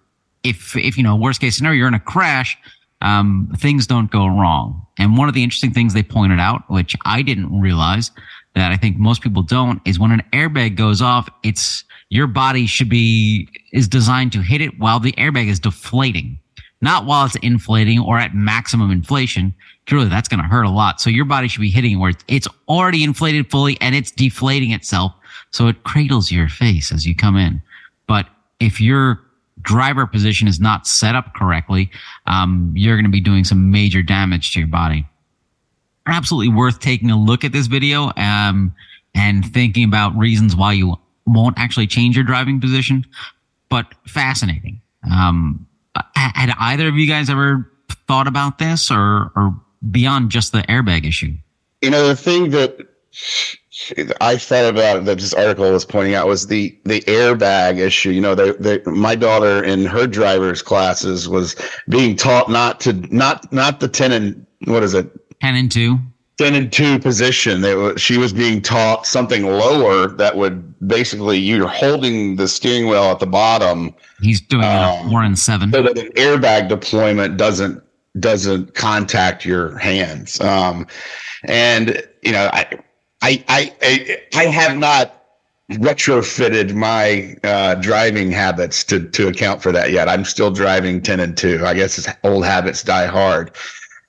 if 0.43 0.75
if 0.75 0.97
you 0.97 1.03
know 1.03 1.15
worst 1.15 1.41
case 1.41 1.57
scenario 1.57 1.77
you're 1.77 1.87
in 1.87 1.93
a 1.93 1.99
crash, 1.99 2.57
um, 3.01 3.51
things 3.57 3.87
don't 3.87 4.11
go 4.11 4.27
wrong. 4.27 4.85
And 4.97 5.17
one 5.17 5.27
of 5.27 5.33
the 5.33 5.43
interesting 5.43 5.71
things 5.71 5.93
they 5.93 6.03
pointed 6.03 6.39
out, 6.39 6.69
which 6.69 6.95
I 7.05 7.21
didn't 7.21 7.59
realize 7.59 8.11
that 8.55 8.71
I 8.71 8.77
think 8.77 8.97
most 8.97 9.21
people 9.21 9.41
don't, 9.41 9.81
is 9.85 9.99
when 9.99 10.11
an 10.11 10.23
airbag 10.33 10.75
goes 10.75 11.01
off, 11.01 11.29
it's 11.43 11.83
your 12.09 12.27
body 12.27 12.65
should 12.65 12.89
be 12.89 13.47
is 13.71 13.87
designed 13.87 14.31
to 14.33 14.41
hit 14.41 14.61
it 14.61 14.79
while 14.79 14.99
the 14.99 15.13
airbag 15.13 15.47
is 15.47 15.59
deflating, 15.59 16.39
not 16.81 17.05
while 17.05 17.25
it's 17.25 17.35
inflating 17.37 17.99
or 17.99 18.17
at 18.17 18.33
maximum 18.33 18.91
inflation. 18.91 19.53
Truly, 19.85 20.09
that's 20.09 20.27
going 20.27 20.41
to 20.41 20.47
hurt 20.47 20.63
a 20.63 20.69
lot. 20.69 20.99
So 20.99 21.09
your 21.09 21.25
body 21.25 21.47
should 21.47 21.61
be 21.61 21.69
hitting 21.69 21.99
where 21.99 22.13
it's 22.27 22.47
already 22.67 23.03
inflated 23.03 23.49
fully 23.49 23.77
and 23.79 23.95
it's 23.95 24.11
deflating 24.11 24.71
itself. 24.71 25.13
So 25.51 25.67
it 25.67 25.83
cradles 25.83 26.31
your 26.31 26.49
face 26.49 26.91
as 26.91 27.05
you 27.05 27.15
come 27.15 27.37
in. 27.37 27.61
But 28.07 28.27
if 28.59 28.81
your 28.81 29.21
driver 29.61 30.05
position 30.07 30.47
is 30.47 30.59
not 30.59 30.87
set 30.87 31.15
up 31.15 31.33
correctly, 31.35 31.89
um, 32.27 32.73
you're 32.75 32.95
going 32.95 33.05
to 33.05 33.11
be 33.11 33.21
doing 33.21 33.43
some 33.43 33.71
major 33.71 34.01
damage 34.01 34.53
to 34.53 34.59
your 34.59 34.67
body. 34.67 35.05
Absolutely 36.07 36.53
worth 36.53 36.79
taking 36.79 37.11
a 37.11 37.17
look 37.17 37.43
at 37.43 37.51
this 37.51 37.67
video 37.67 38.11
um, 38.17 38.73
and 39.13 39.45
thinking 39.53 39.83
about 39.83 40.17
reasons 40.17 40.55
why 40.55 40.73
you 40.73 40.95
won't 41.27 41.59
actually 41.59 41.87
change 41.87 42.15
your 42.15 42.25
driving 42.25 42.59
position, 42.59 43.05
but 43.69 43.93
fascinating. 44.07 44.81
Um, 45.09 45.67
had 46.15 46.53
either 46.59 46.87
of 46.87 46.95
you 46.95 47.07
guys 47.07 47.29
ever 47.29 47.69
thought 48.07 48.27
about 48.27 48.57
this 48.57 48.91
or, 48.91 49.31
or 49.35 49.59
beyond 49.91 50.31
just 50.31 50.51
the 50.51 50.61
airbag 50.63 51.05
issue? 51.05 51.33
You 51.81 51.89
know, 51.89 52.07
the 52.07 52.15
thing 52.15 52.49
that 52.51 52.88
I 54.21 54.37
thought 54.37 54.65
about 54.65 55.05
that 55.05 55.17
this 55.17 55.33
article 55.33 55.71
was 55.71 55.85
pointing 55.85 56.13
out 56.13 56.27
was 56.27 56.47
the 56.47 56.77
the 56.85 57.01
airbag 57.01 57.79
issue. 57.79 58.11
You 58.11 58.21
know, 58.21 58.35
they, 58.35 58.51
they, 58.51 58.81
my 58.85 59.15
daughter 59.15 59.63
in 59.63 59.85
her 59.85 60.05
driver's 60.05 60.61
classes 60.61 61.27
was 61.27 61.55
being 61.87 62.15
taught 62.15 62.49
not 62.49 62.79
to 62.81 62.93
not 62.93 63.51
not 63.51 63.79
the 63.79 63.87
ten 63.87 64.11
and 64.11 64.45
what 64.65 64.83
is 64.83 64.93
it? 64.93 65.09
Ten 65.41 65.55
and 65.55 65.71
two 65.71 65.97
ten 66.39 66.55
and 66.55 66.71
2 66.71 66.99
position. 66.99 67.61
They, 67.61 67.95
she 67.97 68.17
was 68.17 68.31
being 68.31 68.61
taught 68.61 69.05
something 69.05 69.45
lower 69.45 70.07
that 70.07 70.37
would 70.37 70.73
basically 70.87 71.37
you're 71.37 71.67
holding 71.67 72.37
the 72.37 72.47
steering 72.47 72.87
wheel 72.87 73.03
at 73.11 73.19
the 73.19 73.27
bottom. 73.27 73.93
He's 74.21 74.39
doing 74.39 74.63
um, 74.63 75.11
one 75.11 75.25
and 75.25 75.37
seven. 75.37 75.71
So 75.71 75.83
that 75.83 75.97
an 75.97 76.11
airbag 76.13 76.69
deployment 76.69 77.37
doesn't 77.37 77.83
doesn't 78.19 78.73
contact 78.73 79.45
your 79.45 79.77
hands. 79.77 80.39
Um, 80.39 80.87
and 81.43 82.01
you 82.23 82.31
know, 82.31 82.49
I, 82.53 82.65
I, 83.21 83.43
I, 83.47 84.21
I 84.35 84.45
have 84.45 84.77
not 84.77 85.15
retrofitted 85.71 86.73
my 86.73 87.35
uh, 87.43 87.75
driving 87.75 88.31
habits 88.31 88.83
to 88.83 89.07
to 89.09 89.27
account 89.27 89.61
for 89.61 89.71
that 89.71 89.91
yet. 89.91 90.09
I'm 90.09 90.25
still 90.25 90.51
driving 90.51 91.01
10 91.01 91.19
and 91.19 91.37
2. 91.37 91.63
I 91.65 91.73
guess 91.75 92.07
old 92.23 92.45
habits 92.45 92.83
die 92.83 93.05
hard. 93.05 93.51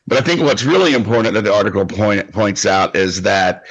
But 0.06 0.18
I 0.18 0.22
think 0.22 0.40
what's 0.40 0.64
really 0.64 0.94
important 0.94 1.34
that 1.34 1.44
the 1.44 1.52
article 1.52 1.84
point, 1.86 2.32
points 2.32 2.66
out 2.66 2.96
is 2.96 3.22
that 3.22 3.64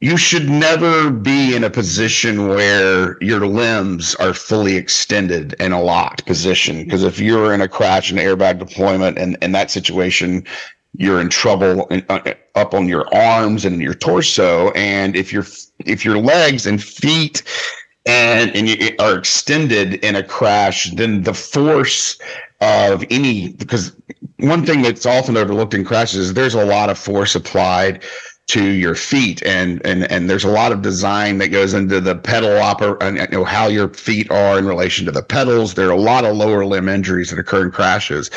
you 0.00 0.18
should 0.18 0.48
never 0.48 1.10
be 1.10 1.56
in 1.56 1.64
a 1.64 1.70
position 1.70 2.48
where 2.48 3.16
your 3.22 3.46
limbs 3.46 4.14
are 4.16 4.34
fully 4.34 4.76
extended 4.76 5.54
in 5.54 5.72
a 5.72 5.80
locked 5.80 6.26
position. 6.26 6.84
Because 6.84 7.02
if 7.02 7.18
you're 7.18 7.54
in 7.54 7.62
a 7.62 7.68
crash 7.68 8.10
and 8.10 8.20
airbag 8.20 8.58
deployment 8.58 9.16
and 9.18 9.38
in 9.40 9.52
that 9.52 9.70
situation, 9.70 10.44
you're 10.98 11.20
in 11.20 11.28
trouble 11.28 11.86
in, 11.86 12.04
uh, 12.08 12.34
up 12.54 12.74
on 12.74 12.88
your 12.88 13.12
arms 13.14 13.64
and 13.64 13.74
in 13.74 13.80
your 13.80 13.94
torso. 13.94 14.70
And 14.72 15.16
if 15.16 15.32
your 15.32 15.44
if 15.84 16.04
your 16.04 16.18
legs 16.18 16.66
and 16.66 16.82
feet 16.82 17.42
and 18.06 18.54
and 18.54 18.68
you 18.68 18.94
are 18.98 19.18
extended 19.18 19.94
in 20.04 20.16
a 20.16 20.22
crash, 20.22 20.90
then 20.92 21.22
the 21.22 21.34
force 21.34 22.18
of 22.60 23.04
any 23.10 23.50
because 23.50 23.94
one 24.38 24.64
thing 24.64 24.82
that's 24.82 25.06
often 25.06 25.36
overlooked 25.36 25.74
in 25.74 25.84
crashes 25.84 26.28
is 26.28 26.34
there's 26.34 26.54
a 26.54 26.64
lot 26.64 26.90
of 26.90 26.98
force 26.98 27.34
applied 27.34 28.02
to 28.48 28.62
your 28.62 28.94
feet. 28.94 29.42
And 29.44 29.84
and 29.84 30.10
and 30.10 30.30
there's 30.30 30.44
a 30.44 30.50
lot 30.50 30.72
of 30.72 30.82
design 30.82 31.38
that 31.38 31.48
goes 31.48 31.74
into 31.74 32.00
the 32.00 32.16
pedal 32.16 32.50
oper 32.50 32.96
and 33.02 33.16
you 33.16 33.26
know 33.38 33.44
how 33.44 33.66
your 33.66 33.88
feet 33.88 34.30
are 34.30 34.58
in 34.58 34.66
relation 34.66 35.04
to 35.06 35.12
the 35.12 35.22
pedals. 35.22 35.74
There 35.74 35.88
are 35.88 35.92
a 35.92 36.00
lot 36.00 36.24
of 36.24 36.36
lower 36.36 36.64
limb 36.64 36.88
injuries 36.88 37.30
that 37.30 37.38
occur 37.38 37.64
in 37.64 37.70
crashes. 37.70 38.30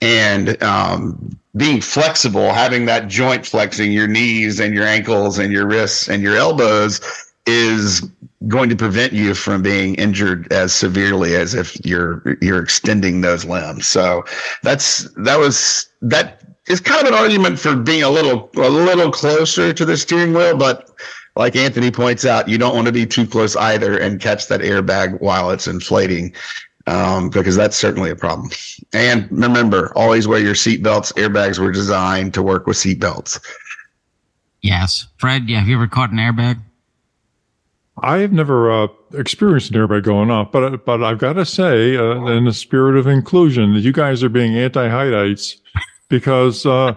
And 0.00 0.62
um, 0.62 1.38
being 1.56 1.80
flexible 1.80 2.52
having 2.52 2.86
that 2.86 3.08
joint 3.08 3.44
flexing 3.44 3.90
your 3.90 4.06
knees 4.06 4.60
and 4.60 4.74
your 4.74 4.86
ankles 4.86 5.38
and 5.38 5.52
your 5.52 5.66
wrists 5.66 6.08
and 6.08 6.22
your 6.22 6.36
elbows 6.36 7.00
is 7.48 8.02
going 8.46 8.68
to 8.68 8.76
prevent 8.76 9.12
you 9.12 9.34
from 9.34 9.62
being 9.62 9.94
injured 9.96 10.52
as 10.52 10.72
severely 10.72 11.34
as 11.34 11.54
if 11.54 11.84
you're 11.84 12.36
you're 12.40 12.62
extending 12.62 13.22
those 13.22 13.44
limbs. 13.44 13.86
So 13.86 14.24
that's 14.62 15.10
that 15.14 15.38
was 15.38 15.88
that 16.02 16.42
is 16.68 16.80
kind 16.80 17.02
of 17.02 17.08
an 17.08 17.14
argument 17.14 17.58
for 17.58 17.74
being 17.74 18.02
a 18.02 18.10
little 18.10 18.50
a 18.56 18.68
little 18.68 19.10
closer 19.10 19.72
to 19.72 19.84
the 19.84 19.96
steering 19.96 20.34
wheel, 20.34 20.56
but 20.56 20.90
like 21.34 21.56
Anthony 21.56 21.90
points 21.90 22.24
out, 22.24 22.48
you 22.48 22.58
don't 22.58 22.74
want 22.74 22.86
to 22.86 22.92
be 22.92 23.06
too 23.06 23.26
close 23.26 23.56
either 23.56 23.96
and 23.98 24.20
catch 24.20 24.48
that 24.48 24.60
airbag 24.60 25.20
while 25.20 25.50
it's 25.50 25.66
inflating. 25.66 26.34
Um, 26.86 27.28
because 27.28 27.54
that's 27.54 27.76
certainly 27.76 28.08
a 28.08 28.16
problem. 28.16 28.50
And 28.94 29.30
remember, 29.30 29.92
always 29.94 30.26
wear 30.26 30.38
your 30.38 30.54
seatbelts. 30.54 31.12
Airbags 31.16 31.58
were 31.58 31.70
designed 31.70 32.32
to 32.32 32.42
work 32.42 32.66
with 32.66 32.78
seatbelts. 32.78 33.38
Yes. 34.62 35.06
Fred, 35.18 35.50
yeah, 35.50 35.58
have 35.58 35.68
you 35.68 35.76
ever 35.76 35.86
caught 35.86 36.12
an 36.12 36.16
airbag? 36.16 36.62
I 38.02 38.18
have 38.18 38.32
never 38.32 38.70
uh, 38.70 38.88
experienced 39.14 39.70
an 39.70 39.76
airbag 39.76 40.04
going 40.04 40.30
off, 40.30 40.52
but 40.52 40.84
but 40.84 41.02
I've 41.02 41.18
got 41.18 41.34
to 41.34 41.44
say, 41.44 41.96
uh, 41.96 42.26
in 42.26 42.44
the 42.44 42.52
spirit 42.52 42.96
of 42.96 43.06
inclusion, 43.06 43.74
that 43.74 43.80
you 43.80 43.92
guys 43.92 44.22
are 44.22 44.28
being 44.28 44.56
anti-Hyddites 44.56 45.56
because 46.08 46.66
uh, 46.66 46.94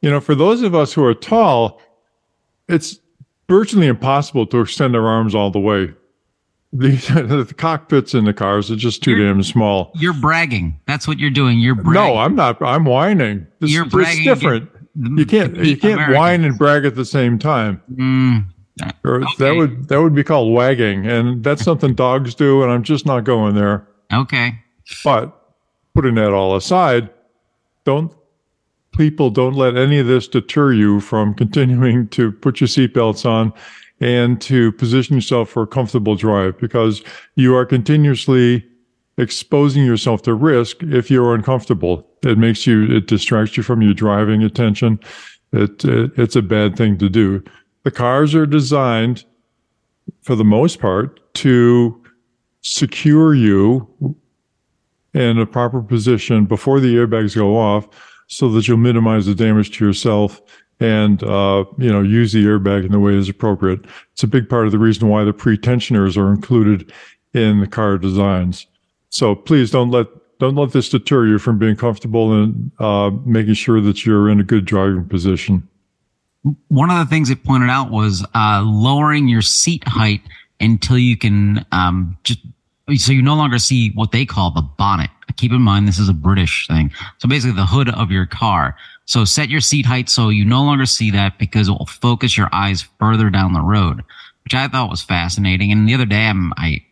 you 0.00 0.10
know, 0.10 0.20
for 0.20 0.34
those 0.34 0.62
of 0.62 0.74
us 0.74 0.92
who 0.92 1.04
are 1.04 1.14
tall, 1.14 1.80
it's 2.68 2.98
virtually 3.48 3.86
impossible 3.86 4.46
to 4.48 4.60
extend 4.60 4.94
our 4.94 5.06
arms 5.06 5.34
all 5.34 5.50
the 5.50 5.60
way. 5.60 5.94
The, 6.72 6.90
the 7.46 7.54
cockpits 7.54 8.14
in 8.14 8.24
the 8.24 8.34
cars 8.34 8.70
are 8.70 8.76
just 8.76 9.02
too 9.02 9.12
you're, 9.12 9.32
damn 9.32 9.42
small. 9.42 9.92
You're 9.94 10.12
bragging. 10.12 10.78
That's 10.86 11.08
what 11.08 11.18
you're 11.18 11.30
doing. 11.30 11.58
You're 11.58 11.74
bragging. 11.74 11.94
No, 11.94 12.18
I'm 12.18 12.34
not. 12.34 12.60
I'm 12.60 12.84
whining. 12.84 13.46
This, 13.60 13.70
you're 13.70 13.86
bragging. 13.86 14.28
It's 14.28 14.40
different. 14.40 14.70
You 14.96 15.26
can't. 15.26 15.56
You 15.56 15.76
can't 15.76 16.14
whine 16.14 16.44
and 16.44 16.56
brag 16.56 16.84
at 16.84 16.94
the 16.94 17.04
same 17.04 17.38
time. 17.38 17.80
Mm, 17.94 18.46
or 19.04 19.22
okay. 19.22 19.26
that 19.38 19.54
would 19.54 19.88
that 19.88 20.02
would 20.02 20.14
be 20.14 20.24
called 20.24 20.52
wagging, 20.52 21.06
and 21.06 21.42
that's 21.44 21.62
something 21.64 21.94
dogs 21.94 22.34
do, 22.34 22.62
and 22.62 22.72
I'm 22.72 22.82
just 22.82 23.06
not 23.06 23.24
going 23.24 23.54
there. 23.54 23.86
Okay. 24.12 24.58
But 25.02 25.38
putting 25.94 26.16
that 26.16 26.32
all 26.32 26.56
aside, 26.56 27.10
don't 27.84 28.12
people 28.92 29.30
don't 29.30 29.54
let 29.54 29.76
any 29.76 29.98
of 29.98 30.06
this 30.06 30.28
deter 30.28 30.72
you 30.72 31.00
from 31.00 31.34
continuing 31.34 32.08
to 32.08 32.32
put 32.32 32.60
your 32.60 32.68
seatbelts 32.68 33.26
on 33.26 33.52
and 34.00 34.40
to 34.40 34.72
position 34.72 35.16
yourself 35.16 35.48
for 35.48 35.62
a 35.62 35.66
comfortable 35.66 36.14
drive 36.14 36.58
because 36.58 37.02
you 37.36 37.54
are 37.54 37.64
continuously 37.64 38.64
exposing 39.18 39.84
yourself 39.84 40.22
to 40.22 40.34
risk 40.34 40.82
if 40.82 41.10
you're 41.10 41.34
uncomfortable. 41.34 42.06
It 42.22 42.38
makes 42.38 42.66
you, 42.66 42.84
it 42.96 43.06
distracts 43.06 43.56
you 43.56 43.62
from 43.62 43.82
your 43.82 43.94
driving 43.94 44.42
attention. 44.42 44.98
It, 45.52 45.84
it, 45.84 46.12
it's 46.16 46.36
a 46.36 46.42
bad 46.42 46.76
thing 46.76 46.98
to 46.98 47.08
do. 47.08 47.42
The 47.84 47.90
cars 47.90 48.34
are 48.34 48.46
designed 48.46 49.24
for 50.22 50.34
the 50.34 50.44
most 50.44 50.80
part 50.80 51.20
to 51.34 52.02
secure 52.62 53.34
you 53.34 54.16
in 55.12 55.38
a 55.38 55.46
proper 55.46 55.82
position 55.82 56.46
before 56.46 56.80
the 56.80 56.96
airbags 56.96 57.36
go 57.36 57.56
off 57.56 57.86
so 58.26 58.48
that 58.50 58.66
you'll 58.66 58.78
minimize 58.78 59.26
the 59.26 59.34
damage 59.34 59.76
to 59.76 59.86
yourself 59.86 60.40
and 60.80 61.22
uh, 61.22 61.64
you 61.78 61.92
know 61.92 62.02
use 62.02 62.32
the 62.32 62.44
airbag 62.44 62.86
in 62.86 62.92
the 62.92 62.98
way 62.98 63.14
that's 63.14 63.28
appropriate. 63.28 63.84
It's 64.12 64.24
a 64.24 64.26
big 64.28 64.48
part 64.48 64.66
of 64.66 64.72
the 64.72 64.78
reason 64.78 65.08
why 65.08 65.22
the 65.24 65.32
pre-tensioners 65.32 66.16
are 66.16 66.32
included 66.32 66.92
in 67.32 67.60
the 67.60 67.66
car 67.66 67.98
designs. 67.98 68.66
So 69.10 69.34
please 69.34 69.70
don't 69.70 69.90
let 69.90 70.06
don't 70.38 70.56
let 70.56 70.72
this 70.72 70.88
deter 70.88 71.26
you 71.26 71.38
from 71.38 71.58
being 71.58 71.76
comfortable 71.76 72.32
and 72.32 72.72
uh, 72.80 73.10
making 73.24 73.54
sure 73.54 73.80
that 73.82 74.04
you're 74.04 74.28
in 74.28 74.40
a 74.40 74.44
good 74.44 74.64
driving 74.64 75.06
position 75.06 75.68
one 76.68 76.90
of 76.90 76.98
the 76.98 77.06
things 77.06 77.30
it 77.30 77.42
pointed 77.44 77.70
out 77.70 77.90
was 77.90 78.24
uh, 78.34 78.62
lowering 78.64 79.28
your 79.28 79.42
seat 79.42 79.82
height 79.86 80.20
until 80.60 80.98
you 80.98 81.16
can 81.16 81.64
um, 81.72 82.16
just 82.22 82.40
so 82.96 83.12
you 83.12 83.22
no 83.22 83.34
longer 83.34 83.58
see 83.58 83.90
what 83.92 84.12
they 84.12 84.26
call 84.26 84.50
the 84.50 84.60
bonnet. 84.60 85.10
Keep 85.36 85.52
in 85.52 85.62
mind 85.62 85.88
this 85.88 85.98
is 85.98 86.08
a 86.08 86.14
British 86.14 86.68
thing. 86.68 86.92
So 87.18 87.28
basically 87.28 87.56
the 87.56 87.66
hood 87.66 87.88
of 87.88 88.10
your 88.10 88.26
car. 88.26 88.76
So 89.06 89.24
set 89.24 89.48
your 89.48 89.60
seat 89.60 89.86
height 89.86 90.08
so 90.08 90.28
you 90.28 90.44
no 90.44 90.62
longer 90.62 90.86
see 90.86 91.10
that 91.10 91.38
because 91.38 91.68
it 91.68 91.72
will 91.72 91.86
focus 91.86 92.36
your 92.36 92.48
eyes 92.52 92.82
further 92.98 93.30
down 93.30 93.52
the 93.52 93.60
road, 93.60 94.02
which 94.44 94.54
I 94.54 94.68
thought 94.68 94.90
was 94.90 95.02
fascinating. 95.02 95.72
And 95.72 95.88
the 95.88 95.94
other 95.94 96.06
day 96.06 96.26
I'm, 96.26 96.52
I 96.56 96.84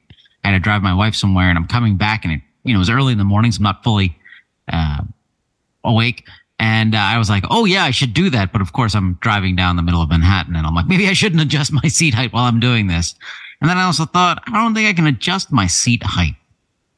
had 0.44 0.52
to 0.52 0.58
drive 0.58 0.82
my 0.82 0.94
wife 0.94 1.14
somewhere 1.14 1.48
and 1.48 1.58
I'm 1.58 1.66
coming 1.66 1.96
back 1.96 2.24
and 2.24 2.34
it, 2.34 2.40
you 2.64 2.72
know, 2.72 2.78
it 2.78 2.80
was 2.80 2.90
early 2.90 3.12
in 3.12 3.18
the 3.18 3.24
morning, 3.24 3.52
so 3.52 3.58
I'm 3.58 3.64
not 3.64 3.84
fully 3.84 4.16
uh, 4.72 5.02
awake. 5.84 6.26
And 6.58 6.94
uh, 6.94 6.98
I 6.98 7.18
was 7.18 7.28
like, 7.28 7.44
oh, 7.50 7.64
yeah, 7.64 7.84
I 7.84 7.90
should 7.90 8.14
do 8.14 8.30
that. 8.30 8.52
But 8.52 8.60
of 8.60 8.72
course, 8.72 8.94
I'm 8.94 9.14
driving 9.20 9.56
down 9.56 9.76
the 9.76 9.82
middle 9.82 10.02
of 10.02 10.10
Manhattan 10.10 10.54
and 10.54 10.66
I'm 10.66 10.74
like, 10.74 10.86
maybe 10.86 11.08
I 11.08 11.12
shouldn't 11.12 11.42
adjust 11.42 11.72
my 11.72 11.82
seat 11.88 12.14
height 12.14 12.32
while 12.32 12.44
I'm 12.44 12.60
doing 12.60 12.86
this. 12.86 13.14
And 13.60 13.68
then 13.70 13.78
I 13.78 13.84
also 13.84 14.04
thought, 14.04 14.42
I 14.46 14.62
don't 14.62 14.74
think 14.74 14.88
I 14.88 14.92
can 14.92 15.06
adjust 15.06 15.52
my 15.52 15.66
seat 15.66 16.02
height. 16.02 16.34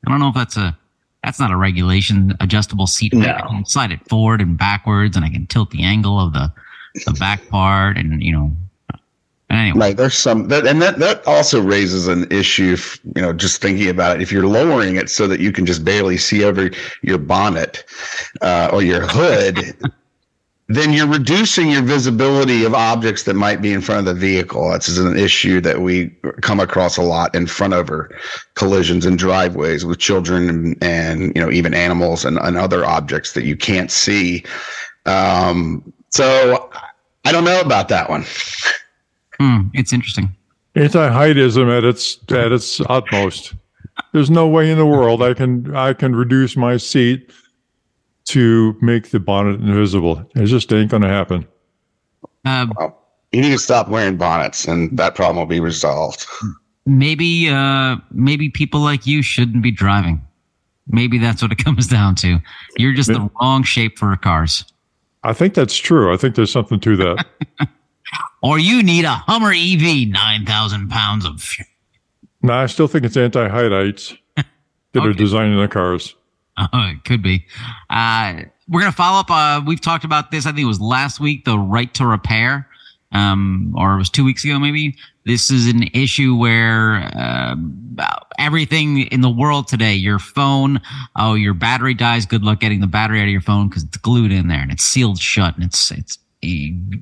I 0.07 0.11
don't 0.11 0.21
know 0.21 0.29
if 0.29 0.35
that's 0.35 0.57
a 0.57 0.77
that's 1.23 1.41
not 1.41 1.51
a 1.51 1.57
regulation 1.57 2.35
adjustable 2.41 2.87
seat 2.87 3.15
height. 3.15 3.37
I 3.37 3.49
can 3.49 3.65
slide 3.65 3.93
it 3.93 4.07
forward 4.09 4.43
and 4.43 4.59
backwards, 4.59 5.17
and 5.17 5.25
I 5.25 5.31
can 5.31 5.47
tilt 5.47 5.71
the 5.71 5.83
angle 5.83 6.21
of 6.21 6.35
the 6.35 6.53
the 7.07 7.13
back 7.13 7.49
part, 7.49 7.97
and 7.97 8.23
you 8.23 8.33
know. 8.33 8.55
Anyway. 9.55 9.79
Right, 9.79 9.97
there's 9.97 10.19
some 10.19 10.49
that, 10.49 10.67
and 10.67 10.83
that 10.83 10.99
that 10.99 11.25
also 11.29 11.61
raises 11.61 12.09
an 12.09 12.31
issue. 12.33 12.73
If, 12.73 12.99
you 13.15 13.23
know, 13.23 13.33
just 13.33 13.63
thinking 13.63 13.89
about 13.89 14.17
it, 14.17 14.23
if 14.23 14.33
you're 14.33 14.49
lowering 14.49 14.97
it 14.97 15.09
so 15.09 15.29
that 15.29 15.39
you 15.39 15.53
can 15.53 15.65
just 15.65 15.85
barely 15.85 16.17
see 16.17 16.43
over 16.43 16.71
your 17.03 17.19
bonnet 17.19 17.85
uh, 18.43 18.71
or 18.73 18.83
your 18.83 19.03
hood, 19.03 19.77
then 20.69 20.93
you're 20.93 21.07
reducing 21.07 21.71
your 21.71 21.83
visibility 21.83 22.65
of 22.65 22.75
objects 22.75 23.23
that 23.25 23.35
might 23.35 23.63
be 23.63 23.73
in 23.73 23.81
front 23.81 24.01
of 24.01 24.07
the 24.07 24.21
vehicle. 24.21 24.71
That's 24.71 24.97
an 24.97 25.17
issue 25.17 25.61
that 25.61 25.81
we 25.83 26.09
come 26.41 26.59
across 26.59 26.97
a 26.97 27.03
lot 27.03 27.33
in 27.33 27.47
front 27.47 27.75
over 27.75 28.11
collisions 28.55 29.07
and 29.07 29.17
driveways 29.17 29.85
with 29.85 30.01
children 30.01 30.49
and, 30.49 30.83
and 30.83 31.37
you 31.37 31.41
know 31.41 31.53
even 31.53 31.75
animals 31.75 32.25
and, 32.25 32.39
and, 32.39 32.57
other 32.57 32.85
objects 32.85 33.35
that 33.35 33.45
you 33.45 33.57
can't 33.57 33.93
see. 33.93 34.45
Um, 35.07 35.93
so 36.09 36.71
I 37.25 37.31
don't 37.31 37.45
know 37.45 37.61
about 37.61 37.89
that 37.91 38.11
one. 38.11 38.25
Hmm, 39.41 39.69
it's 39.75 39.93
interesting. 39.93 40.35
Anti-heightism 40.75 41.77
at 41.77 41.85
its 41.85 42.19
at 42.31 42.53
its 42.53 42.81
utmost. 42.89 43.55
There's 44.13 44.31
no 44.31 44.49
way 44.49 44.71
in 44.71 44.79
the 44.79 44.87
world 44.87 45.23
I 45.23 45.35
can 45.35 45.75
I 45.75 45.93
can 45.93 46.17
reduce 46.17 46.57
my 46.57 46.77
seat 46.77 47.31
to 48.27 48.77
make 48.81 49.11
the 49.11 49.21
bonnet 49.21 49.61
invisible. 49.61 50.25
It 50.35 50.47
just 50.47 50.73
ain't 50.73 50.91
going 50.91 51.03
to 51.03 51.09
happen. 51.09 51.47
Um, 52.45 52.73
well, 52.77 52.99
you 53.33 53.41
need 53.43 53.51
to 53.51 53.59
stop 53.59 53.89
wearing 53.89 54.17
bonnets, 54.17 54.67
and 54.67 54.97
that 54.99 55.15
problem 55.15 55.37
will 55.37 55.47
be 55.47 55.61
resolved. 55.61 56.27
Maybe, 56.87 57.49
uh, 57.49 57.97
maybe 58.11 58.51
people 58.51 58.81
like 58.81 59.07
you 59.07 59.23
shouldn't 59.23 59.63
be 59.63 59.71
driving. 59.71 60.23
Maybe 60.87 61.19
that's 61.19 61.43
what 61.43 61.53
it 61.53 61.59
comes 61.65 61.87
down 61.87 62.15
to. 62.17 62.39
You're 62.77 62.95
just 62.95 63.09
the 63.09 63.31
wrong 63.41 63.63
shape 63.63 63.99
for 63.99 64.15
cars. 64.17 64.65
I 65.23 65.33
think 65.33 65.55
that's 65.55 65.77
true. 65.77 66.13
I 66.13 66.17
think 66.17 66.35
there's 66.35 66.53
something 66.53 66.81
to 66.81 66.97
that. 66.97 67.27
or 68.43 68.59
you 68.59 68.83
need 68.83 69.05
a 69.05 69.15
Hummer 69.15 69.53
EV, 69.53 70.09
nine 70.09 70.45
thousand 70.45 70.89
pounds 70.89 71.25
of. 71.25 71.49
No, 72.43 72.53
I 72.53 72.67
still 72.67 72.89
think 72.89 73.05
it's 73.05 73.17
anti-heightites 73.17 74.19
that 74.37 74.47
okay. 74.95 75.09
are 75.09 75.13
designing 75.15 75.59
the 75.59 75.69
cars. 75.69 76.15
Uh, 76.57 76.69
it 76.95 77.05
could 77.05 77.23
be. 77.23 77.47
Uh, 77.91 78.43
we're 78.69 78.81
going 78.81 78.93
to 78.93 78.97
follow 78.97 79.21
up. 79.21 79.31
Uh, 79.31 79.63
we've 79.67 79.81
talked 79.81 80.05
about 80.05 80.31
this. 80.31 80.47
I 80.47 80.51
think 80.51 80.61
it 80.61 80.67
was 80.67 80.81
last 80.81 81.21
week, 81.21 81.45
the 81.45 81.59
right 81.59 81.93
to 81.95 82.07
repair, 82.07 82.69
um, 83.13 83.75
or 83.77 83.95
it 83.95 83.99
was 83.99 84.11
two 84.11 84.25
weeks 84.25 84.45
ago, 84.45 84.59
maybe. 84.59 84.97
This 85.25 85.51
is 85.51 85.67
an 85.69 85.85
issue 85.95 86.37
where 86.37 87.11
uh, 87.17 87.57
everything 88.39 89.03
in 89.07 89.23
the 89.23 89.31
world 89.31 89.69
today, 89.69 89.95
your 89.95 90.19
phone, 90.19 90.81
oh, 91.17 91.35
your 91.35 91.55
battery 91.55 91.95
dies. 91.95 92.27
Good 92.27 92.43
luck 92.43 92.61
getting 92.61 92.81
the 92.81 92.87
battery 92.87 93.21
out 93.21 93.25
of 93.25 93.31
your 93.31 93.41
phone 93.41 93.69
because 93.69 93.85
it's 93.85 93.97
glued 93.97 94.33
in 94.33 94.49
there 94.49 94.61
and 94.61 94.71
it's 94.71 94.85
sealed 94.85 95.19
shut 95.19 95.55
and 95.55 95.65
it's 95.65 95.91
it's 95.91 96.19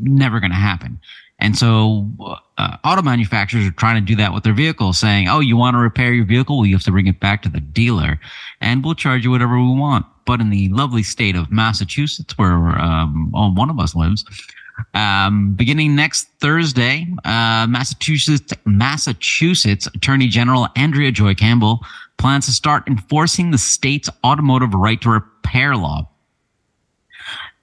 never 0.01 0.41
going 0.41 0.51
to 0.51 0.57
happen. 0.57 1.01
And 1.39 1.59
so 1.59 2.09
uh, 2.57 2.77
auto 2.85 3.03
manufacturers 3.03 3.67
are 3.67 3.73
trying 3.73 3.97
to 3.97 4.07
do 4.07 4.15
that 4.17 4.33
with 4.33 4.45
their 4.45 4.53
vehicles, 4.53 4.99
saying, 4.99 5.29
oh, 5.29 5.41
you 5.41 5.57
want 5.57 5.75
to 5.75 5.79
repair 5.79 6.13
your 6.13 6.25
vehicle? 6.25 6.59
Well, 6.59 6.67
you 6.67 6.77
have 6.77 6.85
to 6.85 6.93
bring 6.93 7.09
it 7.09 7.19
back 7.19 7.43
to 7.43 7.49
the 7.49 7.59
dealer 7.59 8.21
and 8.61 8.85
we'll 8.85 8.95
charge 8.95 9.25
you 9.25 9.33
whatever 9.33 9.59
we 9.59 9.75
want. 9.75 10.07
But 10.25 10.41
in 10.41 10.51
the 10.51 10.69
lovely 10.69 11.03
state 11.03 11.35
of 11.35 11.51
Massachusetts, 11.51 12.39
where 12.39 12.55
um, 12.79 13.33
one 13.33 13.71
of 13.71 13.81
us 13.81 13.97
lives, 13.97 14.25
um, 14.95 15.55
beginning 15.55 15.97
next 15.97 16.29
Thursday, 16.41 17.09
uh, 17.25 17.67
Massachusetts, 17.69 18.53
Massachusetts 18.65 19.89
Attorney 19.89 20.29
General 20.29 20.69
Andrea 20.77 21.11
Joy 21.11 21.35
Campbell 21.35 21.81
plans 22.19 22.47
to 22.47 22.53
start 22.53 22.87
enforcing 22.87 23.51
the 23.51 23.59
state's 23.59 24.09
automotive 24.25 24.75
right 24.75 25.01
to 25.01 25.11
repair 25.11 25.77
law 25.77 26.09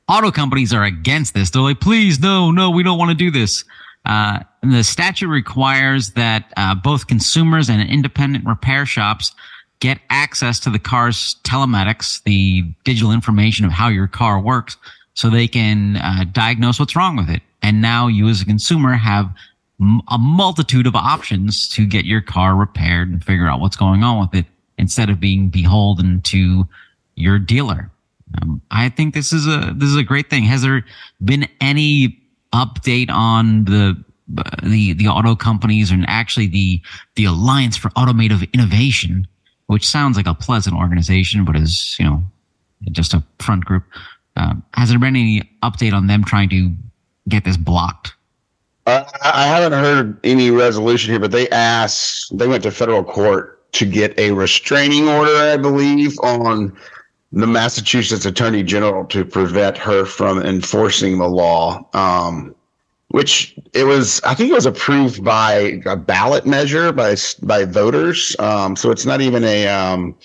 auto 0.09 0.31
companies 0.31 0.73
are 0.73 0.83
against 0.83 1.33
this. 1.33 1.51
They're 1.51 1.61
like, 1.61 1.79
please, 1.79 2.19
no, 2.19 2.51
no, 2.51 2.69
we 2.69 2.83
don't 2.83 2.97
want 2.97 3.11
to 3.11 3.15
do 3.15 3.31
this. 3.31 3.63
Uh, 4.05 4.39
the 4.63 4.83
statute 4.83 5.27
requires 5.27 6.11
that 6.11 6.51
uh, 6.57 6.73
both 6.73 7.07
consumers 7.07 7.69
and 7.69 7.87
independent 7.89 8.45
repair 8.45 8.85
shops 8.85 9.33
get 9.79 9.99
access 10.09 10.59
to 10.61 10.69
the 10.69 10.79
car's 10.79 11.35
telematics, 11.43 12.21
the 12.23 12.63
digital 12.83 13.11
information 13.11 13.65
of 13.65 13.71
how 13.71 13.87
your 13.87 14.07
car 14.07 14.41
works, 14.41 14.77
so 15.13 15.29
they 15.29 15.47
can 15.47 15.97
uh, 15.97 16.25
diagnose 16.31 16.79
what's 16.79 16.95
wrong 16.95 17.15
with 17.15 17.29
it. 17.29 17.41
And 17.61 17.81
now 17.81 18.07
you, 18.07 18.27
as 18.27 18.41
a 18.41 18.45
consumer, 18.45 18.93
have 18.93 19.29
a 20.09 20.17
multitude 20.17 20.87
of 20.87 20.95
options 20.95 21.69
to 21.69 21.85
get 21.85 22.05
your 22.05 22.21
car 22.21 22.55
repaired 22.55 23.09
and 23.09 23.23
figure 23.23 23.47
out 23.47 23.61
what's 23.61 23.77
going 23.77 24.03
on 24.03 24.19
with 24.19 24.33
it 24.33 24.45
instead 24.77 25.09
of 25.09 25.19
being 25.19 25.49
beholden 25.49 26.21
to 26.21 26.67
your 27.15 27.39
dealer. 27.39 27.91
Um, 28.41 28.61
I 28.71 28.89
think 28.89 29.13
this 29.13 29.33
is 29.33 29.47
a 29.47 29.73
this 29.75 29.89
is 29.89 29.95
a 29.95 30.03
great 30.03 30.29
thing. 30.29 30.43
Has 30.43 30.61
there 30.61 30.85
been 31.23 31.47
any 31.61 32.21
update 32.53 33.09
on 33.09 33.65
the 33.65 34.01
the 34.63 34.93
the 34.93 35.07
auto 35.07 35.35
companies 35.35 35.91
and 35.91 36.05
actually 36.07 36.47
the 36.47 36.81
the 37.15 37.25
Alliance 37.25 37.77
for 37.77 37.91
Automotive 37.97 38.43
Innovation, 38.53 39.27
which 39.67 39.87
sounds 39.87 40.17
like 40.17 40.27
a 40.27 40.33
pleasant 40.33 40.75
organization, 40.75 41.45
but 41.45 41.55
is 41.55 41.95
you 41.99 42.05
know 42.05 42.23
just 42.91 43.13
a 43.13 43.23
front 43.39 43.65
group. 43.65 43.83
Uh, 44.35 44.55
has 44.73 44.89
there 44.89 44.99
been 44.99 45.15
any 45.15 45.41
update 45.63 45.93
on 45.93 46.07
them 46.07 46.23
trying 46.23 46.49
to 46.49 46.71
get 47.27 47.43
this 47.43 47.57
blocked? 47.57 48.13
Uh, 48.85 49.03
I 49.21 49.45
haven't 49.45 49.73
heard 49.73 50.17
any 50.23 50.49
resolution 50.51 51.11
here, 51.11 51.19
but 51.19 51.31
they 51.31 51.49
asked 51.49 52.37
they 52.37 52.47
went 52.47 52.63
to 52.63 52.71
federal 52.71 53.03
court 53.03 53.71
to 53.73 53.85
get 53.85 54.17
a 54.17 54.31
restraining 54.31 55.07
order, 55.07 55.35
I 55.35 55.57
believe, 55.57 56.17
on 56.23 56.75
the 57.31 57.47
Massachusetts 57.47 58.25
Attorney 58.25 58.63
General 58.63 59.05
to 59.05 59.23
prevent 59.23 59.77
her 59.77 60.05
from 60.05 60.41
enforcing 60.41 61.19
the 61.19 61.27
law. 61.27 61.87
Um, 61.93 62.55
which 63.09 63.55
it 63.73 63.85
was, 63.85 64.21
I 64.23 64.35
think 64.35 64.51
it 64.51 64.53
was 64.53 64.67
approved 64.67 65.23
by 65.23 65.81
a 65.87 65.95
ballot 65.95 66.45
measure 66.45 66.91
by 66.91 67.15
by 67.41 67.65
voters. 67.65 68.35
Um, 68.37 68.75
so 68.75 68.91
it's 68.91 69.05
not 69.05 69.19
even 69.19 69.43
a 69.43 69.67
um, 69.67 70.15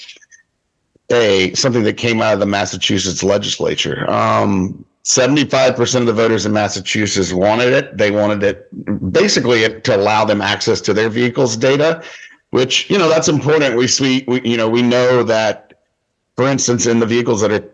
a 1.11 1.55
something 1.55 1.83
that 1.85 1.97
came 1.97 2.21
out 2.21 2.35
of 2.35 2.41
the 2.41 2.47
Massachusetts 2.47 3.23
legislature. 3.23 4.09
Um, 4.11 4.85
75% 5.05 6.01
of 6.01 6.07
the 6.07 6.13
voters 6.15 6.47
in 6.47 6.53
Massachusetts 6.53 7.33
wanted 7.33 7.75
it. 7.75 7.97
They 7.97 8.11
wanted 8.11 8.43
it 8.43 9.13
basically 9.13 9.81
to 9.81 9.97
allow 9.97 10.25
them 10.25 10.41
access 10.41 10.81
to 10.83 10.95
their 10.95 11.11
vehicles 11.11 11.59
data, 11.59 12.03
which, 12.51 12.89
you 12.89 12.97
know, 12.97 13.09
that's 13.11 13.29
important. 13.29 13.77
We 13.77 13.87
see, 13.87 14.25
we, 14.27 14.41
you 14.49 14.57
know, 14.57 14.69
we 14.69 14.81
know 14.81 15.23
that 15.23 15.64
for 16.37 16.49
instance, 16.49 16.87
in 16.87 16.99
the 16.99 17.07
vehicles 17.07 17.41
that 17.41 17.53
are 17.53 17.71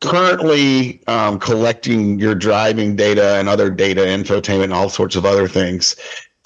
currently 0.00 1.06
um, 1.06 1.38
collecting 1.38 2.18
your 2.18 2.34
driving 2.34 2.96
data 2.96 3.36
and 3.36 3.48
other 3.48 3.70
data, 3.70 4.02
infotainment, 4.02 4.64
and 4.64 4.72
all 4.72 4.88
sorts 4.88 5.16
of 5.16 5.24
other 5.24 5.48
things, 5.48 5.96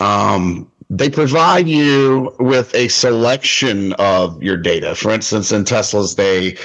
um, 0.00 0.70
they 0.90 1.10
provide 1.10 1.66
you 1.66 2.34
with 2.38 2.74
a 2.74 2.88
selection 2.88 3.92
of 3.94 4.40
your 4.42 4.56
data. 4.56 4.94
For 4.94 5.10
instance, 5.10 5.50
in 5.50 5.64
Teslas, 5.64 6.16
they 6.16 6.56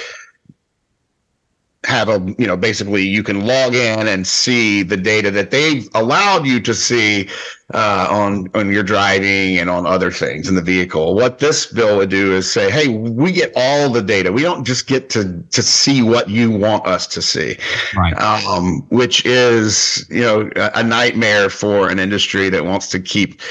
have 1.85 2.09
a 2.09 2.19
you 2.37 2.45
know 2.45 2.55
basically 2.55 3.01
you 3.01 3.23
can 3.23 3.45
log 3.45 3.73
in 3.73 4.07
and 4.07 4.27
see 4.27 4.83
the 4.83 4.97
data 4.97 5.31
that 5.31 5.49
they've 5.49 5.89
allowed 5.95 6.45
you 6.45 6.59
to 6.59 6.75
see 6.75 7.27
uh, 7.73 8.07
on 8.09 8.47
on 8.53 8.71
your 8.71 8.83
driving 8.83 9.57
and 9.57 9.67
on 9.69 9.87
other 9.87 10.11
things 10.11 10.47
in 10.47 10.53
the 10.53 10.61
vehicle. 10.61 11.15
What 11.15 11.39
this 11.39 11.65
bill 11.65 11.97
would 11.97 12.09
do 12.09 12.35
is 12.35 12.51
say, 12.51 12.69
hey, 12.69 12.87
we 12.87 13.31
get 13.31 13.51
all 13.55 13.89
the 13.89 14.03
data. 14.03 14.31
We 14.31 14.43
don't 14.43 14.63
just 14.63 14.85
get 14.85 15.09
to 15.11 15.41
to 15.41 15.63
see 15.63 16.03
what 16.03 16.29
you 16.29 16.51
want 16.51 16.85
us 16.85 17.07
to 17.07 17.21
see, 17.21 17.57
right? 17.95 18.15
Um, 18.19 18.85
which 18.89 19.25
is 19.25 20.05
you 20.09 20.21
know 20.21 20.51
a 20.55 20.83
nightmare 20.83 21.49
for 21.49 21.89
an 21.89 21.97
industry 21.97 22.49
that 22.49 22.63
wants 22.63 22.89
to 22.89 22.99
keep 22.99 23.41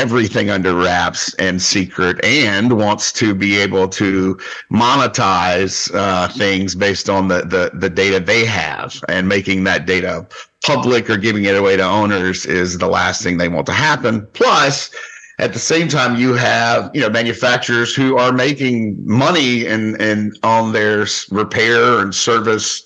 everything 0.00 0.48
under 0.48 0.74
wraps 0.74 1.34
and 1.34 1.60
secret 1.60 2.24
and 2.24 2.78
wants 2.78 3.12
to 3.12 3.34
be 3.34 3.58
able 3.58 3.86
to 3.86 4.34
monetize 4.72 5.94
uh, 5.94 6.26
things 6.28 6.74
based 6.74 7.10
on 7.10 7.28
the, 7.28 7.42
the, 7.42 7.70
the 7.74 7.90
data 7.90 8.18
they 8.18 8.46
have 8.46 8.94
and 9.10 9.28
making 9.28 9.64
that 9.64 9.84
data 9.84 10.26
public 10.64 11.10
or 11.10 11.18
giving 11.18 11.44
it 11.44 11.54
away 11.54 11.76
to 11.76 11.82
owners 11.82 12.46
is 12.46 12.78
the 12.78 12.86
last 12.86 13.22
thing 13.22 13.36
they 13.36 13.48
want 13.48 13.66
to 13.66 13.74
happen. 13.74 14.26
Plus, 14.32 14.90
at 15.38 15.52
the 15.52 15.58
same 15.58 15.86
time, 15.86 16.16
you 16.16 16.32
have 16.32 16.90
you 16.94 17.02
know 17.02 17.10
manufacturers 17.10 17.94
who 17.94 18.16
are 18.16 18.32
making 18.32 18.96
money 19.06 19.66
in, 19.66 20.00
in 20.00 20.32
on 20.42 20.72
their 20.72 21.06
repair 21.30 22.00
and 22.00 22.14
service 22.14 22.82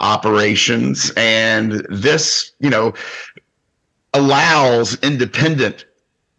operations, 0.00 1.12
and 1.16 1.86
this 1.90 2.50
you 2.58 2.70
know 2.70 2.92
allows 4.14 4.98
independent 5.02 5.84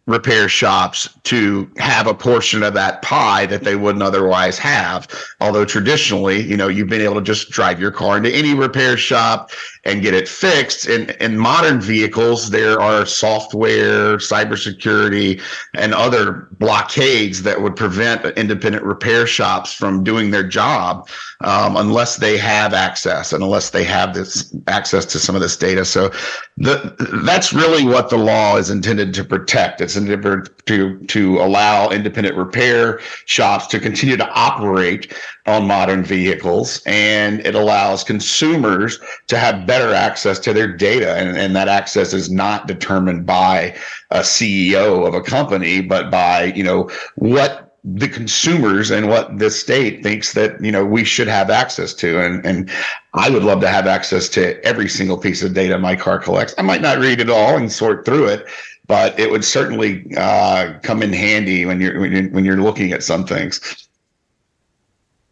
repair 0.08 0.48
shops 0.48 1.06
to 1.24 1.70
have 1.76 2.06
a 2.06 2.14
portion 2.14 2.62
of 2.62 2.72
that 2.72 3.02
pie 3.02 3.44
that 3.44 3.62
they 3.62 3.76
wouldn't 3.76 4.02
otherwise 4.02 4.58
have. 4.58 5.06
Although 5.40 5.66
traditionally, 5.66 6.40
you 6.40 6.56
know, 6.56 6.66
you've 6.66 6.88
been 6.88 7.02
able 7.02 7.16
to 7.16 7.20
just 7.20 7.50
drive 7.50 7.78
your 7.78 7.90
car 7.90 8.16
into 8.16 8.34
any 8.34 8.54
repair 8.54 8.96
shop 8.96 9.50
and 9.84 10.00
get 10.00 10.14
it 10.14 10.26
fixed. 10.26 10.88
In 10.88 11.10
in 11.20 11.36
modern 11.36 11.80
vehicles, 11.80 12.48
there 12.50 12.80
are 12.80 13.04
software, 13.04 14.16
cybersecurity, 14.16 15.42
and 15.74 15.92
other 15.92 16.48
blockades 16.58 17.42
that 17.42 17.60
would 17.60 17.76
prevent 17.76 18.24
independent 18.38 18.84
repair 18.84 19.26
shops 19.26 19.74
from 19.74 20.02
doing 20.02 20.30
their 20.30 20.46
job 20.46 21.06
um, 21.40 21.76
unless 21.76 22.16
they 22.16 22.36
have 22.36 22.74
access 22.74 23.32
and 23.32 23.44
unless 23.44 23.70
they 23.70 23.84
have 23.84 24.12
this 24.12 24.52
access 24.66 25.04
to 25.04 25.18
some 25.20 25.36
of 25.36 25.40
this 25.40 25.56
data. 25.56 25.84
So 25.84 26.10
the, 26.56 26.96
that's 27.24 27.52
really 27.52 27.84
what 27.84 28.10
the 28.10 28.18
law 28.18 28.56
is 28.56 28.70
intended 28.70 29.14
to 29.14 29.24
protect. 29.24 29.80
It's 29.80 29.96
intended 29.96 30.50
to 30.66 30.98
to 30.98 31.38
allow 31.38 31.90
independent 31.90 32.36
repair 32.36 33.00
shops 33.26 33.68
to 33.68 33.78
continue 33.78 34.16
to 34.16 34.28
operate 34.30 35.14
on 35.46 35.66
modern 35.66 36.02
vehicles, 36.02 36.82
and 36.84 37.40
it 37.46 37.54
allows 37.54 38.02
consumers 38.02 38.98
to 39.28 39.38
have 39.38 39.66
better 39.66 39.94
access 39.94 40.38
to 40.40 40.52
their 40.52 40.76
data, 40.76 41.14
and, 41.14 41.38
and 41.38 41.54
that 41.54 41.68
access 41.68 42.12
is 42.12 42.30
not 42.30 42.66
determined 42.66 43.24
by 43.24 43.74
a 44.10 44.20
CEO 44.20 45.06
of 45.06 45.14
a 45.14 45.22
company, 45.22 45.80
but 45.80 46.10
by 46.10 46.44
you 46.44 46.64
know 46.64 46.90
what 47.14 47.67
the 47.94 48.08
consumers 48.08 48.90
and 48.90 49.08
what 49.08 49.38
the 49.38 49.50
state 49.50 50.02
thinks 50.02 50.34
that 50.34 50.62
you 50.62 50.70
know 50.70 50.84
we 50.84 51.04
should 51.04 51.28
have 51.28 51.48
access 51.48 51.94
to 51.94 52.20
and 52.20 52.44
and 52.44 52.70
I 53.14 53.30
would 53.30 53.44
love 53.44 53.60
to 53.62 53.68
have 53.68 53.86
access 53.86 54.28
to 54.30 54.62
every 54.64 54.88
single 54.88 55.16
piece 55.16 55.42
of 55.42 55.54
data 55.54 55.78
my 55.78 55.96
car 55.96 56.18
collects. 56.18 56.54
I 56.58 56.62
might 56.62 56.82
not 56.82 56.98
read 56.98 57.20
it 57.20 57.30
all 57.30 57.56
and 57.56 57.72
sort 57.72 58.04
through 58.04 58.26
it, 58.26 58.46
but 58.86 59.18
it 59.18 59.30
would 59.30 59.44
certainly 59.44 60.04
uh, 60.16 60.74
come 60.82 61.02
in 61.02 61.12
handy 61.12 61.64
when 61.64 61.80
you're, 61.80 61.98
when 62.00 62.12
you're 62.12 62.28
when 62.30 62.44
you're 62.44 62.60
looking 62.60 62.92
at 62.92 63.02
some 63.02 63.24
things. 63.24 63.88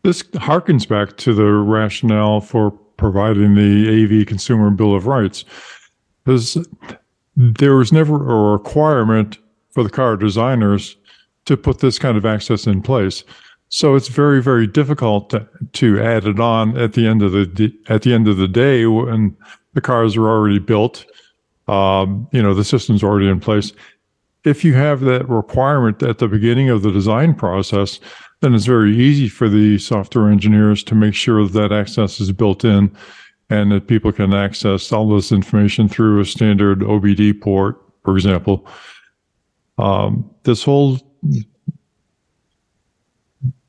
This 0.02 0.22
harkens 0.22 0.88
back 0.88 1.16
to 1.18 1.34
the 1.34 1.44
rationale 1.44 2.40
for 2.40 2.70
providing 2.70 3.54
the 3.54 4.04
AV 4.04 4.26
Consumer 4.26 4.70
Bill 4.70 4.94
of 4.94 5.06
Rights, 5.06 5.44
because 6.24 6.56
there 7.36 7.74
was 7.74 7.92
never 7.92 8.14
a 8.14 8.52
requirement 8.52 9.38
for 9.70 9.82
the 9.82 9.90
car 9.90 10.16
designers 10.16 10.96
to 11.46 11.56
put 11.56 11.80
this 11.80 11.98
kind 11.98 12.16
of 12.16 12.26
access 12.26 12.66
in 12.66 12.82
place. 12.82 13.24
So 13.68 13.96
it's 13.96 14.08
very, 14.08 14.42
very 14.42 14.66
difficult 14.66 15.30
to, 15.30 15.48
to 15.72 16.00
add 16.00 16.24
it 16.24 16.38
on 16.38 16.76
at 16.76 16.92
the 16.92 17.06
end 17.06 17.22
of 17.22 17.32
the 17.32 17.74
at 17.88 18.02
the 18.02 18.14
end 18.14 18.28
of 18.28 18.36
the 18.36 18.48
day 18.48 18.86
when 18.86 19.36
the 19.74 19.80
cars 19.80 20.16
are 20.16 20.28
already 20.28 20.58
built. 20.58 21.04
Um, 21.66 22.28
you 22.32 22.42
know, 22.42 22.54
the 22.54 22.64
system's 22.64 23.02
already 23.02 23.28
in 23.28 23.40
place. 23.40 23.72
If 24.44 24.64
you 24.64 24.74
have 24.74 25.00
that 25.00 25.28
requirement 25.28 26.02
at 26.02 26.18
the 26.18 26.28
beginning 26.28 26.70
of 26.70 26.82
the 26.82 26.92
design 26.92 27.34
process, 27.34 27.98
then 28.40 28.54
it's 28.54 28.66
very 28.66 28.96
easy 28.96 29.28
for 29.28 29.48
the 29.48 29.78
software 29.78 30.30
engineers 30.30 30.84
to 30.84 30.94
make 30.94 31.14
sure 31.14 31.42
that, 31.44 31.52
that 31.54 31.72
access 31.72 32.20
is 32.20 32.30
built 32.30 32.64
in 32.64 32.94
and 33.50 33.72
that 33.72 33.88
people 33.88 34.12
can 34.12 34.34
access 34.34 34.92
all 34.92 35.08
this 35.08 35.32
information 35.32 35.88
through 35.88 36.20
a 36.20 36.24
standard 36.24 36.80
OBD 36.80 37.40
port, 37.40 37.80
for 38.04 38.14
example. 38.14 38.66
Um, 39.78 40.30
this 40.44 40.62
whole 40.62 40.98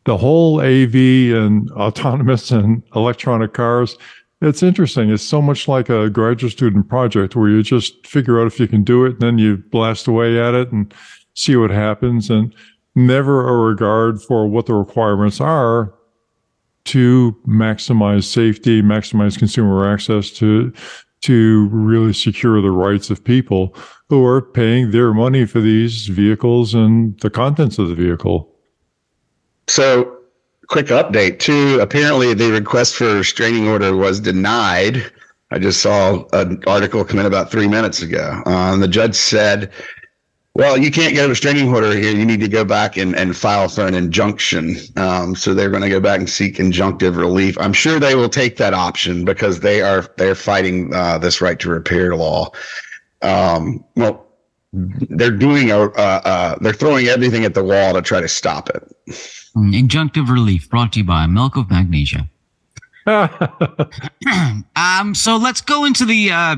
the 0.06 0.18
whole 0.18 0.62
AV 0.62 0.95
and 1.36 1.70
autonomous 1.72 2.50
and 2.52 2.82
electronic 2.95 3.54
cars, 3.54 3.98
it's 4.41 4.64
interesting. 4.64 5.10
It's 5.10 5.24
so 5.24 5.41
much 5.41 5.68
like 5.68 5.89
a 5.89 6.10
graduate 6.10 6.54
student 6.54 6.88
project 6.88 7.36
where 7.36 7.50
you 7.50 7.64
just 7.64 8.06
figure 8.08 8.39
out 8.39 8.48
if 8.48 8.60
you 8.60 8.68
can 8.68 8.84
do 8.84 9.04
it, 9.06 9.14
and 9.14 9.22
then 9.22 9.38
you 9.38 9.58
blast 9.58 10.08
away 10.08 10.39
at 10.39 10.54
it 10.54 10.72
and 10.72 10.93
see 11.34 11.56
what 11.56 11.72
happens, 11.72 12.30
and 12.30 12.56
never 12.95 13.48
a 13.48 13.58
regard 13.58 14.22
for 14.22 14.48
what 14.48 14.66
the 14.66 14.74
requirements 14.74 15.41
are 15.41 15.93
to 16.86 17.36
maximize 17.45 18.24
safety, 18.24 18.82
maximize 18.82 19.38
consumer 19.38 19.91
access 19.91 20.32
to 20.32 20.72
to 21.28 21.67
really 21.71 22.13
secure 22.13 22.61
the 22.61 22.71
rights 22.71 23.09
of 23.09 23.23
people 23.23 23.75
who 24.09 24.25
are 24.25 24.41
paying 24.41 24.91
their 24.91 25.13
money 25.13 25.45
for 25.45 25.59
these 25.59 26.07
vehicles 26.07 26.73
and 26.73 27.19
the 27.19 27.30
contents 27.30 27.78
of 27.78 27.89
the 27.89 27.95
vehicle. 27.95 28.49
So, 29.67 30.17
quick 30.67 30.88
update 30.88 31.39
too. 31.39 31.80
Apparently, 31.82 32.34
the 32.34 32.51
request 32.51 32.95
for 32.95 33.15
restraining 33.15 33.67
order 33.67 33.93
was 33.95 34.21
denied. 34.21 35.11
I 35.51 35.59
just 35.59 35.82
saw 35.82 36.23
an 36.32 36.63
article 36.65 37.03
come 37.03 37.19
in 37.19 37.25
about 37.25 37.51
three 37.51 37.67
minutes 37.67 38.01
ago. 38.01 38.41
Um, 38.45 38.80
the 38.80 38.88
judge 38.88 39.15
said, 39.15 39.69
well, 40.58 40.78
you 40.78 40.91
can't 40.91 41.14
get 41.14 41.26
a 41.26 41.30
restraining 41.30 41.74
order 41.74 41.93
here. 41.93 42.16
You 42.16 42.26
need 42.26 42.41
to 42.41 42.47
go 42.47 42.66
back 42.66 42.97
and, 42.97 43.16
and 43.16 43.36
file 43.36 43.70
for 43.70 43.86
an 43.86 43.93
injunction. 43.93 44.76
Um, 44.95 45.36
so 45.36 45.53
they're 45.53 45.70
going 45.70 45.84
to 45.84 45.89
go 45.89 45.99
back 45.99 46.20
and 46.20 46.30
seek 46.30 46.58
injunctive 46.58 47.16
relief. 47.16 47.58
I'm 47.60 47.74
sure 47.74 47.99
they 47.99 48.16
will 48.16 48.30
take 48.30 48.58
that 48.58 48.74
option 48.74 49.24
because 49.26 49.62
they 49.62 49.82
are 49.82 50.05
they're 50.18 50.36
fighting 50.36 50.93
uh, 50.93 51.18
this 51.18 51.41
right 51.41 51.60
to 51.60 51.70
repair 51.70 52.16
law 52.16 52.51
um, 53.22 53.84
well, 53.95 54.26
they're 54.74 55.32
doing 55.32 55.72
a, 55.72 55.80
uh, 55.80 56.22
uh, 56.24 56.58
they're 56.62 56.74
throwing 56.74 57.08
everything 57.08 57.45
at 57.45 57.53
the 57.53 57.64
wall 57.64 57.93
to 57.93 58.01
try 58.01 58.22
to 58.22 58.28
stop 58.28 58.70
it. 58.70 58.84
Mm, 59.55 59.88
injunctive 59.88 60.30
relief 60.30 60.70
brought 60.70 60.93
to 60.93 60.99
you 60.99 61.05
by 61.05 61.26
Milk 61.26 61.55
of 61.55 61.70
Magnesia. 61.70 62.30
um, 64.76 65.16
so 65.16 65.38
let's 65.38 65.62
go 65.62 65.86
into 65.86 66.05
the 66.05 66.32
uh, 66.32 66.58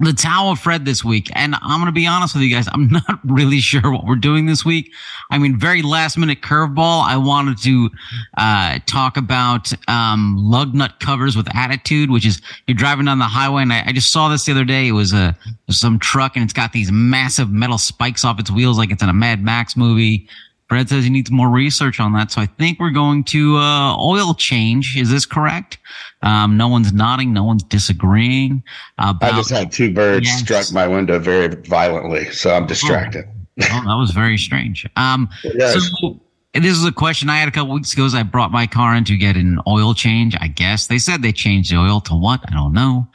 the 0.00 0.12
Tao 0.12 0.50
of 0.50 0.58
Fred 0.58 0.84
this 0.84 1.04
week. 1.04 1.30
And 1.34 1.54
I'm 1.62 1.80
going 1.80 1.86
to 1.86 1.92
be 1.92 2.06
honest 2.06 2.34
with 2.34 2.42
you 2.42 2.54
guys. 2.54 2.66
I'm 2.72 2.88
not 2.90 3.20
really 3.24 3.60
sure 3.60 3.92
what 3.92 4.04
we're 4.04 4.16
doing 4.16 4.46
this 4.46 4.64
week. 4.64 4.92
I 5.30 5.38
mean, 5.38 5.58
very 5.58 5.82
last 5.82 6.18
minute 6.18 6.40
curveball. 6.42 7.04
I 7.04 7.16
wanted 7.16 7.58
to 7.62 7.90
uh, 8.36 8.78
talk 8.86 9.16
about 9.16 9.72
um, 9.88 10.36
lug 10.38 10.74
nut 10.74 10.98
covers 11.00 11.36
with 11.36 11.54
attitude, 11.54 12.10
which 12.10 12.26
is 12.26 12.42
you're 12.66 12.74
driving 12.74 13.06
down 13.06 13.18
the 13.18 13.24
highway. 13.24 13.62
And 13.62 13.72
I, 13.72 13.84
I 13.86 13.92
just 13.92 14.12
saw 14.12 14.28
this 14.28 14.44
the 14.44 14.52
other 14.52 14.64
day. 14.64 14.88
It 14.88 14.92
was 14.92 15.12
a 15.12 15.36
some 15.70 15.98
truck 15.98 16.36
and 16.36 16.44
it's 16.44 16.52
got 16.52 16.72
these 16.72 16.90
massive 16.90 17.50
metal 17.50 17.78
spikes 17.78 18.24
off 18.24 18.38
its 18.40 18.50
wheels 18.50 18.78
like 18.78 18.90
it's 18.90 19.02
in 19.02 19.08
a 19.08 19.14
Mad 19.14 19.42
Max 19.42 19.76
movie. 19.76 20.28
Fred 20.74 20.88
says 20.88 21.04
he 21.04 21.10
needs 21.10 21.30
more 21.30 21.48
research 21.48 22.00
on 22.00 22.14
that. 22.14 22.32
So 22.32 22.40
I 22.40 22.46
think 22.46 22.80
we're 22.80 22.90
going 22.90 23.22
to 23.24 23.58
uh, 23.58 23.96
oil 23.96 24.34
change. 24.34 24.96
Is 24.96 25.08
this 25.08 25.24
correct? 25.24 25.78
Um, 26.22 26.56
no 26.56 26.66
one's 26.66 26.92
nodding. 26.92 27.32
No 27.32 27.44
one's 27.44 27.62
disagreeing. 27.62 28.60
About, 28.98 29.22
I 29.22 29.36
just 29.36 29.50
had 29.50 29.70
two 29.70 29.94
birds 29.94 30.26
yes. 30.26 30.40
struck 30.40 30.72
my 30.72 30.88
window 30.88 31.20
very 31.20 31.46
violently, 31.46 32.28
so 32.32 32.52
I'm 32.52 32.66
distracted. 32.66 33.24
Oh, 33.62 33.66
oh 33.70 33.82
that 33.86 33.96
was 33.96 34.10
very 34.10 34.36
strange. 34.36 34.84
Um, 34.96 35.28
yes. 35.44 35.74
so 36.00 36.20
this 36.54 36.76
is 36.76 36.84
a 36.84 36.90
question 36.90 37.30
I 37.30 37.38
had 37.38 37.46
a 37.46 37.52
couple 37.52 37.72
weeks 37.72 37.92
ago. 37.92 38.04
As 38.04 38.16
I 38.16 38.24
brought 38.24 38.50
my 38.50 38.66
car 38.66 38.96
in 38.96 39.04
to 39.04 39.16
get 39.16 39.36
an 39.36 39.60
oil 39.68 39.94
change. 39.94 40.34
I 40.40 40.48
guess 40.48 40.88
they 40.88 40.98
said 40.98 41.22
they 41.22 41.30
changed 41.30 41.70
the 41.70 41.76
oil 41.76 42.00
to 42.00 42.16
what? 42.16 42.40
I 42.48 42.52
don't 42.52 42.72
know. 42.72 43.06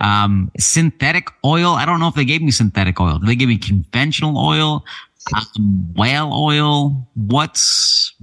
Um, 0.00 0.50
synthetic 0.58 1.28
oil. 1.44 1.72
I 1.72 1.84
don't 1.84 2.00
know 2.00 2.08
if 2.08 2.14
they 2.14 2.24
gave 2.24 2.42
me 2.42 2.50
synthetic 2.50 3.00
oil. 3.00 3.18
Did 3.18 3.28
they 3.28 3.36
give 3.36 3.48
me 3.48 3.58
conventional 3.58 4.38
oil? 4.38 4.84
Um, 5.34 5.92
whale 5.94 6.32
oil. 6.32 7.06
What's 7.14 8.14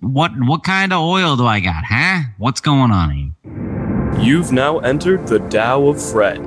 what? 0.00 0.30
What 0.38 0.62
kind 0.62 0.92
of 0.92 1.00
oil 1.00 1.36
do 1.36 1.46
I 1.46 1.60
got? 1.60 1.84
Huh? 1.84 2.20
What's 2.38 2.60
going 2.60 2.92
on 2.92 3.10
here? 3.10 4.22
You've 4.24 4.52
now 4.52 4.78
entered 4.78 5.26
the 5.26 5.40
Tao 5.40 5.88
of 5.88 6.02
Fred. 6.02 6.38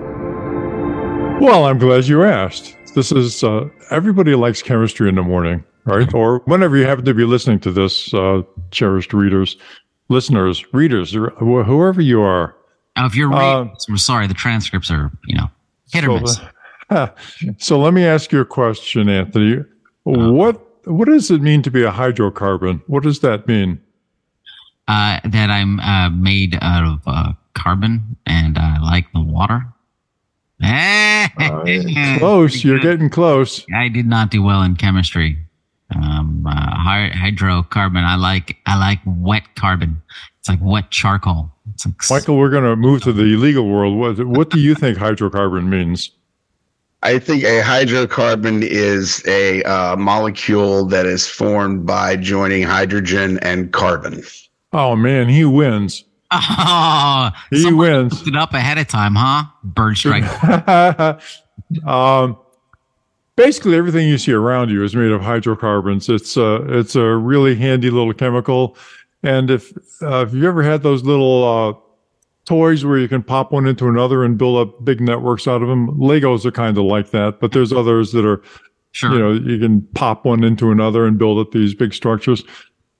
Well, 1.42 1.66
I'm 1.66 1.78
glad 1.78 2.08
you 2.08 2.24
asked. 2.24 2.76
This 2.96 3.12
is 3.12 3.44
uh, 3.44 3.70
everybody 3.92 4.36
likes 4.36 4.62
chemistry 4.62 5.08
in 5.10 5.16
the 5.16 5.22
morning, 5.22 5.64
right? 5.86 6.12
Or 6.14 6.40
whenever 6.46 6.76
you 6.78 6.86
happen 6.86 7.06
to 7.06 7.14
be 7.14 7.26
listening 7.26 7.60
to 7.62 7.72
this, 7.72 8.14
uh, 8.14 8.42
cherished 8.72 9.14
readers, 9.14 9.56
listeners, 10.10 10.66
readers, 10.74 11.14
whoever 11.14 12.02
you 12.02 12.22
are. 12.22 12.56
Now, 13.00 13.06
if 13.06 13.16
you're 13.16 13.30
reading, 13.30 13.72
uh, 13.72 13.96
sorry, 13.96 14.28
the 14.28 14.34
transcripts 14.34 14.92
are 14.92 15.10
you 15.26 15.36
know 15.36 15.50
hit 15.94 16.06
or 16.06 16.28
so, 16.28 16.44
miss. 16.92 17.10
so 17.58 17.80
let 17.80 17.94
me 17.94 18.06
ask 18.06 18.30
you 18.34 18.42
a 18.42 18.46
question, 18.46 19.08
Anthony. 19.08 19.60
Uh, 20.06 20.32
what 20.34 20.62
what 20.86 21.08
does 21.08 21.32
it 21.32 21.42
mean 21.42 21.62
to 21.62 21.72
be 21.72 21.84
a 21.84 21.92
hydrocarbon? 21.92 22.82
What 22.88 23.04
does 23.04 23.22
that 23.22 23.48
mean? 23.48 23.80
Uh, 24.90 25.22
that 25.24 25.50
I'm 25.50 25.80
uh, 25.80 26.10
made 26.10 26.58
out 26.62 26.84
of 26.84 27.02
uh, 27.08 27.32
carbon 27.54 28.18
and 28.26 28.58
I 28.58 28.80
like 28.80 29.06
the 29.14 29.22
water. 29.22 29.66
close, 32.20 32.66
you're 32.66 32.80
getting 32.80 33.10
close. 33.10 33.66
I 33.74 33.88
did 33.88 34.08
not 34.08 34.30
do 34.30 34.44
well 34.44 34.62
in 34.62 34.76
chemistry. 34.76 35.38
Um, 35.96 36.46
uh, 36.46 36.52
hydrocarbon. 36.52 38.04
I 38.04 38.16
like 38.16 38.58
I 38.66 38.78
like 38.78 39.00
wet 39.06 39.56
carbon. 39.56 40.02
It's 40.40 40.50
like 40.50 40.60
wet 40.62 40.92
charcoal. 40.92 41.50
Like 41.86 42.10
Michael, 42.10 42.38
we're 42.38 42.50
going 42.50 42.64
to 42.64 42.76
move 42.76 43.02
to 43.04 43.14
the 43.14 43.36
legal 43.36 43.68
world. 43.68 43.98
What 43.98 44.26
what 44.28 44.50
do 44.50 44.60
you 44.60 44.76
think 44.76 44.98
hydrocarbon 44.98 45.68
means? 45.68 46.12
I 47.02 47.18
think 47.18 47.44
a 47.44 47.62
hydrocarbon 47.62 48.62
is 48.62 49.24
a 49.26 49.64
uh, 49.64 49.96
molecule 49.96 50.86
that 50.86 51.06
is 51.06 51.28
formed 51.28 51.86
by 51.86 52.18
joining 52.18 52.64
hydrogen 52.64 53.40
and 53.42 53.72
carbon. 53.72 54.22
Oh 54.74 54.96
man, 54.96 55.30
he 55.30 55.46
wins. 55.46 56.04
Oh, 56.32 57.32
he 57.50 57.74
wins. 57.74 58.28
It 58.28 58.36
up 58.36 58.54
ahead 58.54 58.78
of 58.78 58.88
time, 58.88 59.16
huh? 59.16 59.46
Bird 59.64 59.98
strike. 59.98 60.24
um, 61.88 62.38
basically 63.40 63.76
everything 63.78 64.08
you 64.08 64.18
see 64.18 64.34
around 64.34 64.70
you 64.70 64.84
is 64.84 64.96
made 64.96 65.12
of 65.12 65.22
hydrocarbons. 65.22 66.10
It's 66.10 66.36
a 66.38 66.78
it's 66.78 66.96
a 66.96 67.16
really 67.16 67.56
handy 67.56 67.90
little 67.90 68.14
chemical. 68.14 68.78
And 69.24 69.52
if 69.52 69.72
uh, 70.02 70.26
if 70.28 70.34
you 70.34 70.48
ever 70.48 70.64
had 70.64 70.84
those 70.84 71.04
little 71.04 71.44
uh, 71.44 71.74
toys 72.46 72.86
where 72.86 72.98
you 72.98 73.08
can 73.08 73.22
pop 73.22 73.52
one 73.52 73.68
into 73.68 73.88
another 73.88 74.24
and 74.24 74.38
build 74.38 74.58
up 74.68 74.86
big 74.86 75.02
networks 75.02 75.48
out 75.48 75.62
of 75.62 75.68
them, 75.68 75.90
Legos 76.00 76.46
are 76.46 76.52
kind 76.52 76.78
of 76.78 76.86
like 76.86 77.12
that. 77.12 77.40
But 77.40 77.52
there's 77.52 77.74
others 77.74 78.12
that 78.14 78.26
are, 78.26 78.42
Sure. 78.92 79.12
you 79.14 79.20
know, 79.20 79.32
you 79.34 79.60
can 79.60 79.82
pop 79.94 80.26
one 80.26 80.44
into 80.44 80.72
another 80.72 81.06
and 81.06 81.18
build 81.18 81.38
up 81.38 81.52
these 81.52 81.76
big 81.76 81.94
structures. 81.94 82.44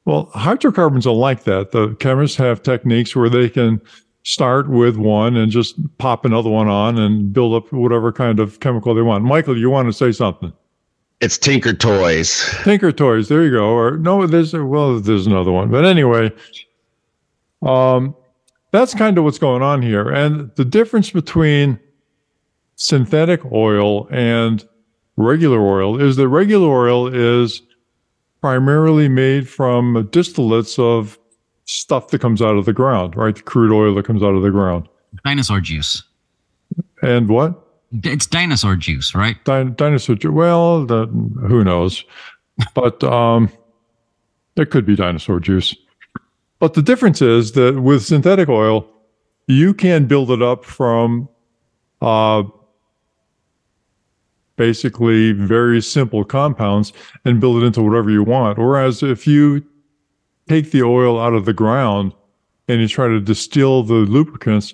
Well, 0.06 0.30
hydrocarbons 0.34 1.08
are 1.08 1.14
like 1.16 1.44
that. 1.46 1.72
The 1.72 1.96
chemists 1.96 2.38
have 2.38 2.62
techniques 2.64 3.16
where 3.16 3.30
they 3.30 3.50
can 3.50 3.82
start 4.24 4.70
with 4.70 4.98
one 4.98 5.36
and 5.36 5.52
just 5.52 5.76
pop 5.98 6.26
another 6.26 6.50
one 6.50 6.68
on 6.68 6.98
and 6.98 7.32
build 7.34 7.56
up 7.56 7.72
whatever 7.72 8.12
kind 8.12 8.40
of 8.40 8.60
chemical 8.60 8.94
they 8.94 9.02
want. 9.02 9.24
Michael, 9.24 9.58
you 9.58 9.70
want 9.70 9.88
to 9.88 9.94
say 9.94 10.12
something? 10.12 10.54
It's 11.22 11.38
Tinker 11.38 11.74
Toys. 11.74 12.50
Tinker 12.64 12.92
Toys. 12.92 13.28
There 13.28 13.44
you 13.44 13.52
go. 13.52 13.70
Or 13.72 13.98
no, 13.98 14.26
there's 14.26 14.54
well, 14.54 15.00
there's 15.00 15.28
another 15.28 15.52
one. 15.52 15.70
But 15.70 15.84
anyway, 15.84 16.32
um, 17.62 18.16
that's 18.72 18.94
kind 18.94 19.18
of 19.18 19.26
what's 19.26 19.40
going 19.40 19.62
on 19.62 19.82
here. 19.82 20.10
And 20.10 20.52
the 20.56 20.64
difference 20.64 21.10
between 21.10 21.80
synthetic 22.76 23.44
oil 23.52 24.08
and 24.10 24.66
regular 25.18 25.60
oil 25.60 26.02
is 26.02 26.16
that 26.16 26.30
regular 26.30 26.70
oil 26.70 27.14
is 27.14 27.62
primarily 28.40 29.10
made 29.10 29.50
from 29.50 30.08
distillates 30.12 30.80
of 30.80 31.20
stuff 31.66 32.08
that 32.10 32.22
comes 32.22 32.42
out 32.42 32.56
of 32.56 32.66
the 32.66 32.74
ground, 32.74 33.18
right? 33.18 33.36
The 33.36 33.42
crude 33.42 33.74
oil 33.74 33.94
that 33.96 34.06
comes 34.06 34.24
out 34.24 34.34
of 34.34 34.42
the 34.42 34.52
ground. 34.52 34.88
Dinosaur 35.26 35.60
juice. 35.60 36.02
And 37.02 37.28
what? 37.28 37.69
It's 37.92 38.28
dinosaur 38.28 38.76
juice, 38.76 39.16
right? 39.16 39.44
Din- 39.46 39.74
dinosaur. 39.76 40.16
juice. 40.16 40.32
Well, 40.32 40.86
the, 40.86 41.08
who 41.08 41.64
knows? 41.64 42.04
But 42.76 43.02
um, 43.06 43.50
it 44.58 44.70
could 44.70 44.86
be 44.86 44.98
dinosaur 44.98 45.40
juice. 45.40 45.74
But 46.60 46.74
the 46.74 46.82
difference 46.82 47.22
is 47.22 47.54
that 47.54 47.82
with 47.82 48.04
synthetic 48.04 48.50
oil, 48.50 48.86
you 49.48 49.74
can 49.74 50.08
build 50.08 50.30
it 50.30 50.42
up 50.42 50.66
from 50.66 51.30
uh, 52.02 52.44
basically 54.58 55.32
very 55.32 55.82
simple 55.82 56.26
compounds 56.26 56.92
and 57.24 57.40
build 57.40 57.64
it 57.64 57.66
into 57.66 57.82
whatever 57.82 58.12
you 58.12 58.24
want. 58.24 58.58
Whereas 58.58 59.02
if 59.02 59.26
you 59.26 59.66
take 60.50 60.72
the 60.72 60.84
oil 60.84 61.18
out 61.18 61.34
of 61.34 61.46
the 61.46 61.54
ground 61.54 62.14
and 62.70 62.80
you 62.80 62.88
try 62.88 63.08
to 63.08 63.20
distill 63.20 63.84
the 63.84 63.96
lubricants, 63.96 64.74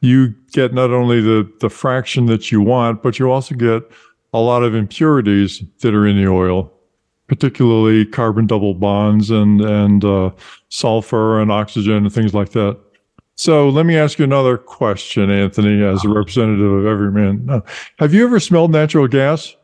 you 0.00 0.34
get 0.52 0.74
not 0.74 0.90
only 0.90 1.20
the, 1.20 1.50
the 1.60 1.70
fraction 1.70 2.26
that 2.26 2.50
you 2.50 2.60
want, 2.60 3.02
but 3.02 3.18
you 3.18 3.30
also 3.30 3.54
get 3.54 3.82
a 4.34 4.40
lot 4.40 4.64
of 4.64 4.74
impurities 4.74 5.62
that 5.80 5.94
are 5.94 6.06
in 6.06 6.16
the 6.16 6.28
oil, 6.28 6.70
particularly 7.28 8.04
carbon 8.04 8.46
double 8.46 8.74
bonds 8.74 9.30
and, 9.30 9.60
and 9.60 10.04
uh, 10.04 10.30
sulfur 10.68 11.40
and 11.40 11.52
oxygen 11.52 12.04
and 12.04 12.12
things 12.12 12.34
like 12.34 12.50
that. 12.50 12.78
So 13.36 13.68
let 13.68 13.86
me 13.86 13.96
ask 13.96 14.18
you 14.18 14.24
another 14.24 14.56
question, 14.56 15.30
Anthony, 15.30 15.84
as 15.84 16.04
a 16.04 16.08
representative 16.08 16.72
of 16.72 16.86
every 16.86 17.12
man. 17.12 17.62
Have 17.98 18.12
you 18.12 18.24
ever 18.24 18.40
smelled 18.40 18.72
natural 18.72 19.06
gas? 19.06 19.54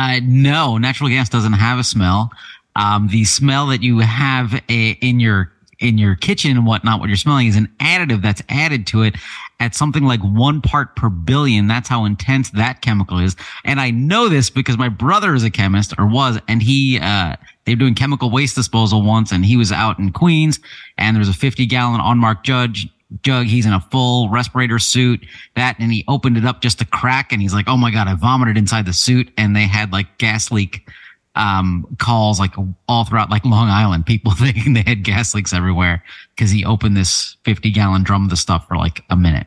Uh, 0.00 0.20
no, 0.22 0.78
natural 0.78 1.10
gas 1.10 1.28
doesn't 1.28 1.54
have 1.54 1.78
a 1.78 1.84
smell. 1.84 2.30
Um, 2.76 3.08
the 3.08 3.24
smell 3.24 3.66
that 3.68 3.82
you 3.82 3.98
have 3.98 4.62
a, 4.68 4.90
in 5.00 5.18
your 5.18 5.52
in 5.78 5.98
your 5.98 6.14
kitchen 6.14 6.52
and 6.52 6.66
whatnot, 6.66 7.00
what 7.00 7.08
you're 7.08 7.16
smelling 7.16 7.46
is 7.46 7.56
an 7.56 7.70
additive 7.80 8.22
that's 8.22 8.42
added 8.48 8.86
to 8.88 9.02
it 9.02 9.14
at 9.60 9.74
something 9.74 10.04
like 10.04 10.20
one 10.20 10.60
part 10.60 10.96
per 10.96 11.08
billion. 11.08 11.66
That's 11.66 11.88
how 11.88 12.04
intense 12.04 12.50
that 12.50 12.82
chemical 12.82 13.18
is. 13.18 13.36
And 13.64 13.80
I 13.80 13.90
know 13.90 14.28
this 14.28 14.50
because 14.50 14.78
my 14.78 14.88
brother 14.88 15.34
is 15.34 15.44
a 15.44 15.50
chemist 15.50 15.94
or 15.98 16.06
was, 16.06 16.38
and 16.48 16.62
he, 16.62 16.98
uh, 17.00 17.36
they 17.64 17.72
were 17.72 17.78
doing 17.78 17.94
chemical 17.94 18.30
waste 18.30 18.54
disposal 18.54 19.02
once 19.02 19.32
and 19.32 19.44
he 19.44 19.56
was 19.56 19.72
out 19.72 19.98
in 19.98 20.12
Queens 20.12 20.60
and 20.98 21.14
there 21.14 21.20
was 21.20 21.28
a 21.28 21.34
50 21.34 21.66
gallon 21.66 22.00
unmarked 22.02 22.44
judge 22.44 22.88
jug. 23.22 23.46
He's 23.46 23.66
in 23.66 23.72
a 23.72 23.80
full 23.80 24.28
respirator 24.28 24.78
suit 24.78 25.24
that, 25.54 25.76
and 25.78 25.92
he 25.92 26.04
opened 26.08 26.36
it 26.36 26.44
up 26.44 26.60
just 26.60 26.80
a 26.80 26.84
crack 26.84 27.32
and 27.32 27.40
he's 27.40 27.54
like, 27.54 27.68
Oh 27.68 27.76
my 27.76 27.90
God, 27.90 28.08
I 28.08 28.14
vomited 28.14 28.56
inside 28.56 28.86
the 28.86 28.92
suit. 28.92 29.30
And 29.36 29.54
they 29.54 29.62
had 29.62 29.92
like 29.92 30.18
gas 30.18 30.50
leak 30.50 30.88
um, 31.36 31.86
calls 31.98 32.40
like 32.40 32.54
all 32.88 33.04
throughout 33.04 33.30
like 33.30 33.44
Long 33.44 33.68
Island, 33.68 34.06
people 34.06 34.32
thinking 34.36 34.72
they 34.72 34.82
had 34.86 35.04
gas 35.04 35.34
leaks 35.34 35.52
everywhere 35.52 36.02
because 36.34 36.50
he 36.50 36.64
opened 36.64 36.96
this 36.96 37.36
50 37.44 37.70
gallon 37.70 38.02
drum 38.02 38.24
of 38.24 38.30
the 38.30 38.36
stuff 38.36 38.66
for 38.66 38.76
like 38.76 39.04
a 39.10 39.16
minute. 39.16 39.46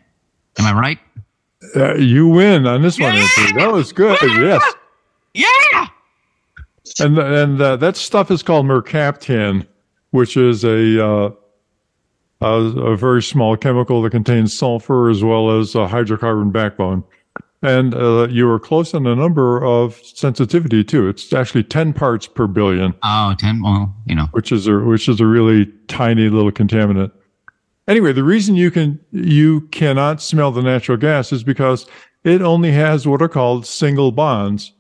Am 0.58 0.66
I 0.66 0.80
right? 0.80 1.00
Uh, 1.76 1.96
you 1.96 2.28
win 2.28 2.66
on 2.66 2.82
this 2.82 3.00
one, 3.00 3.16
Anthony. 3.16 3.60
That 3.60 3.72
was 3.72 3.92
good. 3.92 4.18
Yes. 4.22 4.64
Yeah. 5.34 5.88
And 7.00 7.18
and 7.20 7.62
uh, 7.62 7.76
that 7.78 7.96
stuff 7.96 8.32
is 8.32 8.42
called 8.42 8.66
mercaptan, 8.66 9.68
which 10.12 10.36
is 10.36 10.64
a, 10.64 11.06
uh, 11.06 11.32
a 12.42 12.48
a 12.48 12.98
very 12.98 13.22
small 13.22 13.56
chemical 13.56 14.02
that 14.02 14.10
contains 14.10 14.58
sulfur 14.58 15.10
as 15.10 15.24
well 15.24 15.60
as 15.60 15.76
a 15.76 15.88
hydrocarbon 15.88 16.52
backbone. 16.52 17.04
And 17.62 17.94
uh, 17.94 18.28
you 18.30 18.48
were 18.48 18.60
close 18.60 18.94
on 18.94 19.04
the 19.04 19.16
number 19.16 19.64
of 19.64 19.96
sensitivity 20.04 20.84
too. 20.84 21.10
It's 21.10 21.34
actually 21.34 21.64
ten 21.64 21.92
parts 21.92 22.26
per 22.26 22.48
billion, 22.48 22.94
Oh, 23.04 23.36
10. 23.38 23.62
Well, 23.62 23.94
you 24.06 24.16
know, 24.16 24.28
which 24.32 24.52
is 24.52 24.66
a 24.68 24.80
which 24.80 25.10
is 25.10 25.20
a 25.20 25.26
really 25.26 25.66
tiny 25.88 26.30
little 26.30 26.52
contaminant. 26.52 27.12
Anyway, 27.88 28.14
the 28.14 28.24
reason 28.24 28.56
you 28.56 28.72
can 28.72 29.00
you 29.12 29.62
cannot 29.72 30.22
smell 30.22 30.52
the 30.52 30.62
natural 30.62 30.98
gas 30.98 31.34
is 31.34 31.44
because 31.44 31.86
it 32.24 32.42
only 32.42 32.72
has 32.72 33.06
what 33.08 33.22
are 33.22 33.28
called 33.28 33.66
single 33.66 34.12
bonds 34.12 34.72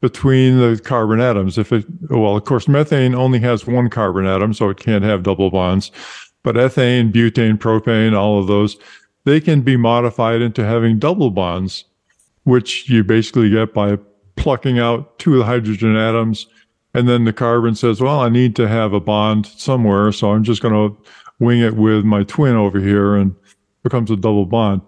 between 0.00 0.58
the 0.58 0.80
carbon 0.82 1.20
atoms. 1.20 1.58
If 1.58 1.72
it, 1.72 1.84
well, 2.08 2.36
of 2.36 2.44
course, 2.44 2.68
methane 2.68 3.14
only 3.14 3.38
has 3.40 3.66
one 3.66 3.90
carbon 3.90 4.26
atom, 4.26 4.54
so 4.54 4.70
it 4.70 4.78
can't 4.78 5.04
have 5.04 5.22
double 5.22 5.50
bonds. 5.50 5.90
But 6.42 6.54
ethane, 6.56 7.12
butane, 7.12 7.58
propane, 7.58 8.16
all 8.16 8.38
of 8.38 8.46
those, 8.46 8.76
they 9.24 9.40
can 9.40 9.60
be 9.60 9.76
modified 9.76 10.40
into 10.40 10.64
having 10.64 10.98
double 10.98 11.30
bonds, 11.30 11.84
which 12.50 12.90
you 12.90 13.04
basically 13.04 13.48
get 13.48 13.72
by 13.72 13.96
plucking 14.36 14.78
out 14.78 15.18
two 15.18 15.34
of 15.34 15.38
the 15.38 15.44
hydrogen 15.44 15.96
atoms. 15.96 16.46
And 16.92 17.08
then 17.08 17.24
the 17.24 17.32
carbon 17.32 17.76
says, 17.76 18.00
well, 18.00 18.18
I 18.18 18.28
need 18.28 18.56
to 18.56 18.66
have 18.66 18.92
a 18.92 19.00
bond 19.00 19.46
somewhere. 19.46 20.10
So 20.10 20.32
I'm 20.32 20.42
just 20.42 20.60
going 20.60 20.74
to 20.74 20.96
wing 21.38 21.60
it 21.60 21.76
with 21.76 22.04
my 22.04 22.24
twin 22.24 22.56
over 22.56 22.80
here 22.80 23.14
and 23.14 23.34
becomes 23.84 24.10
a 24.10 24.16
double 24.16 24.46
bond. 24.46 24.82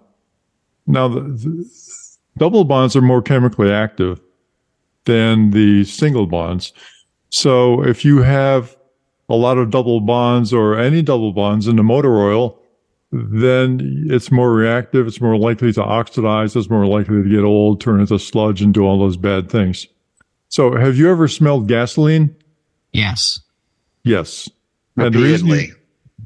Now, 0.85 1.07
the, 1.07 1.21
the 1.21 1.71
double 2.37 2.65
bonds 2.65 2.95
are 2.97 3.01
more 3.01 3.21
chemically 3.21 3.71
active 3.71 4.19
than 5.05 5.51
the 5.51 5.85
single 5.85 6.27
bonds. 6.27 6.73
So 7.29 7.83
if 7.83 8.03
you 8.03 8.21
have 8.21 8.75
a 9.29 9.35
lot 9.35 9.57
of 9.57 9.71
double 9.71 10.01
bonds 10.01 10.53
or 10.53 10.77
any 10.77 11.01
double 11.01 11.31
bonds 11.31 11.67
in 11.67 11.77
the 11.77 11.83
motor 11.83 12.19
oil, 12.19 12.59
then 13.13 14.07
it's 14.09 14.31
more 14.31 14.51
reactive. 14.51 15.05
It's 15.07 15.21
more 15.21 15.37
likely 15.37 15.71
to 15.73 15.83
oxidize. 15.83 16.55
It's 16.55 16.69
more 16.69 16.87
likely 16.87 17.21
to 17.21 17.29
get 17.29 17.43
old, 17.43 17.79
turn 17.79 17.99
into 17.99 18.17
sludge, 18.17 18.61
and 18.61 18.73
do 18.73 18.83
all 18.83 18.97
those 18.99 19.17
bad 19.17 19.49
things. 19.51 19.87
So, 20.49 20.75
have 20.75 20.97
you 20.97 21.09
ever 21.09 21.27
smelled 21.27 21.67
gasoline? 21.67 22.35
yes. 22.91 23.39
Yes. 24.05 24.49
And 24.97 25.13
the 25.15 25.19
reason, 25.19 25.47
Repeatedly. 25.47 25.67
you, 25.67 25.75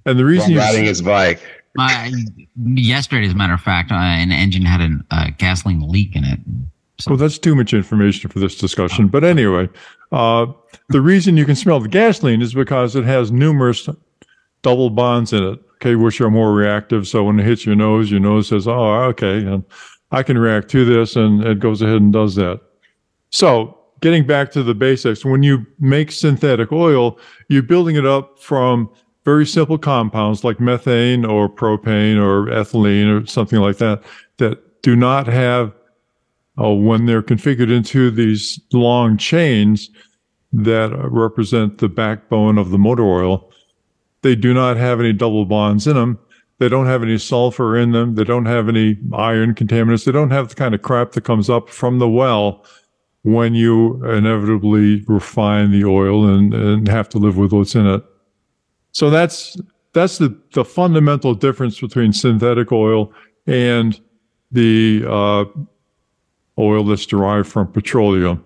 and 0.07 0.19
the 0.19 0.25
reason 0.25 0.55
While 0.55 0.63
you, 0.63 0.71
riding 0.71 0.85
his 0.85 1.01
bike. 1.01 1.39
Uh, 1.77 2.09
yesterday, 2.73 3.27
as 3.27 3.33
a 3.33 3.35
matter 3.35 3.53
of 3.53 3.61
fact, 3.61 3.91
uh, 3.91 3.95
an 3.95 4.31
engine 4.31 4.63
had 4.65 4.81
a 4.81 4.89
uh, 5.11 5.27
gasoline 5.38 5.88
leak 5.88 6.15
in 6.15 6.23
it. 6.23 6.39
Well, 7.07 7.17
that's 7.17 7.38
too 7.38 7.53
much 7.53 7.73
information 7.73 8.31
for 8.31 8.39
this 8.39 8.57
discussion. 8.57 9.07
But 9.09 9.23
anyway, 9.23 9.69
uh, 10.11 10.47
the 10.89 11.01
reason 11.01 11.38
you 11.38 11.45
can 11.45 11.55
smell 11.55 11.79
the 11.79 11.88
gasoline 11.88 12.41
is 12.41 12.55
because 12.55 12.95
it 12.95 13.03
has 13.03 13.31
numerous 13.31 13.88
double 14.63 14.89
bonds 14.89 15.31
in 15.33 15.43
it, 15.43 15.59
okay, 15.78 15.95
which 15.95 16.19
are 16.21 16.30
more 16.30 16.53
reactive. 16.53 17.07
So 17.07 17.23
when 17.23 17.39
it 17.39 17.45
hits 17.45 17.65
your 17.65 17.75
nose, 17.75 18.11
your 18.11 18.19
nose 18.19 18.49
says, 18.49 18.67
oh, 18.67 19.03
okay, 19.03 19.45
and 19.45 19.63
I 20.11 20.23
can 20.23 20.38
react 20.38 20.69
to 20.69 20.86
this, 20.86 21.15
and 21.15 21.43
it 21.43 21.59
goes 21.59 21.82
ahead 21.82 21.97
and 21.97 22.13
does 22.13 22.36
that. 22.36 22.61
So 23.30 23.78
getting 24.01 24.25
back 24.25 24.51
to 24.51 24.63
the 24.63 24.75
basics, 24.75 25.25
when 25.25 25.43
you 25.43 25.65
make 25.80 26.11
synthetic 26.11 26.71
oil, 26.71 27.19
you're 27.49 27.63
building 27.63 27.95
it 27.95 28.05
up 28.05 28.39
from 28.39 28.89
very 29.25 29.45
simple 29.45 29.78
compounds 29.78 30.43
like 30.43 30.59
methane 30.59 31.25
or 31.25 31.49
propane 31.49 32.17
or 32.17 32.49
ethylene 32.49 33.09
or 33.11 33.25
something 33.25 33.59
like 33.59 33.78
that 33.78 34.01
that 34.38 34.82
do 34.84 34.95
not 34.95 35.28
have 35.28 35.73
uh, 36.61 36.71
when 36.71 37.05
they're 37.05 37.21
configured 37.21 37.71
into 37.71 38.09
these 38.09 38.59
long 38.71 39.17
chains 39.17 39.89
that 40.53 40.91
represent 41.11 41.80
the 41.80 41.89
backbone 41.89 42.57
of 42.57 42.69
the 42.69 42.78
motor 42.78 43.03
oil, 43.03 43.51
they 44.22 44.36
do 44.36 44.53
not 44.53 44.78
have 44.78 44.99
any 44.99 45.13
double 45.13 45.45
bonds 45.45 45.88
in 45.88 45.95
them. 45.95 46.20
They 46.59 46.70
don't 46.70 46.88
have 46.88 47.03
any 47.03 47.18
sulfur 47.18 47.78
in 47.78 47.91
them. 47.91 48.15
They 48.15 48.24
don't 48.24 48.47
have 48.47 48.68
any 48.68 48.97
iron 49.13 49.53
contaminants. 49.53 50.05
They 50.05 50.11
don't 50.11 50.32
have 50.32 50.49
the 50.49 50.55
kind 50.55 50.74
of 50.74 50.82
crap 50.82 51.11
that 51.11 51.24
comes 51.24 51.49
up 51.49 51.70
from 51.70 51.99
the 51.99 52.09
well 52.09 52.65
when 53.22 53.53
you 53.53 54.03
inevitably 54.05 55.03
refine 55.07 55.72
the 55.72 55.86
oil 55.86 56.28
and, 56.28 56.53
and 56.53 56.88
have 56.88 57.09
to 57.09 57.18
live 57.18 57.38
with 57.38 57.51
what's 57.51 57.76
in 57.76 57.86
it. 57.86 58.03
So 58.91 59.09
that's 59.09 59.57
that's 59.93 60.18
the, 60.18 60.39
the 60.53 60.63
fundamental 60.63 61.34
difference 61.34 61.80
between 61.80 62.13
synthetic 62.13 62.72
oil 62.72 63.11
and 63.45 63.99
the 64.51 65.03
uh, 65.07 65.45
oil 66.59 66.84
that's 66.84 67.05
derived 67.05 67.47
from 67.47 67.72
petroleum. 67.72 68.43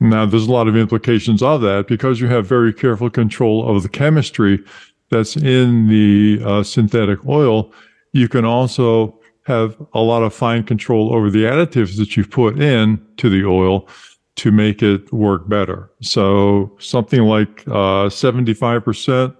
Now, 0.00 0.26
there's 0.26 0.46
a 0.46 0.52
lot 0.52 0.68
of 0.68 0.76
implications 0.76 1.42
of 1.42 1.62
that 1.62 1.86
because 1.88 2.20
you 2.20 2.28
have 2.28 2.46
very 2.46 2.72
careful 2.72 3.08
control 3.08 3.68
of 3.68 3.82
the 3.82 3.88
chemistry 3.88 4.62
that's 5.14 5.36
in 5.36 5.86
the 5.88 6.42
uh, 6.44 6.62
synthetic 6.62 7.24
oil. 7.26 7.72
You 8.12 8.28
can 8.28 8.44
also 8.44 9.18
have 9.46 9.76
a 9.92 10.00
lot 10.00 10.22
of 10.22 10.34
fine 10.34 10.64
control 10.64 11.14
over 11.14 11.30
the 11.30 11.44
additives 11.44 11.96
that 11.98 12.16
you 12.16 12.26
put 12.26 12.60
in 12.60 13.00
to 13.18 13.30
the 13.30 13.44
oil 13.44 13.88
to 14.36 14.50
make 14.50 14.82
it 14.82 15.12
work 15.12 15.48
better. 15.48 15.90
So 16.00 16.74
something 16.80 17.22
like 17.22 17.62
uh, 17.68 18.10
75% 18.10 19.36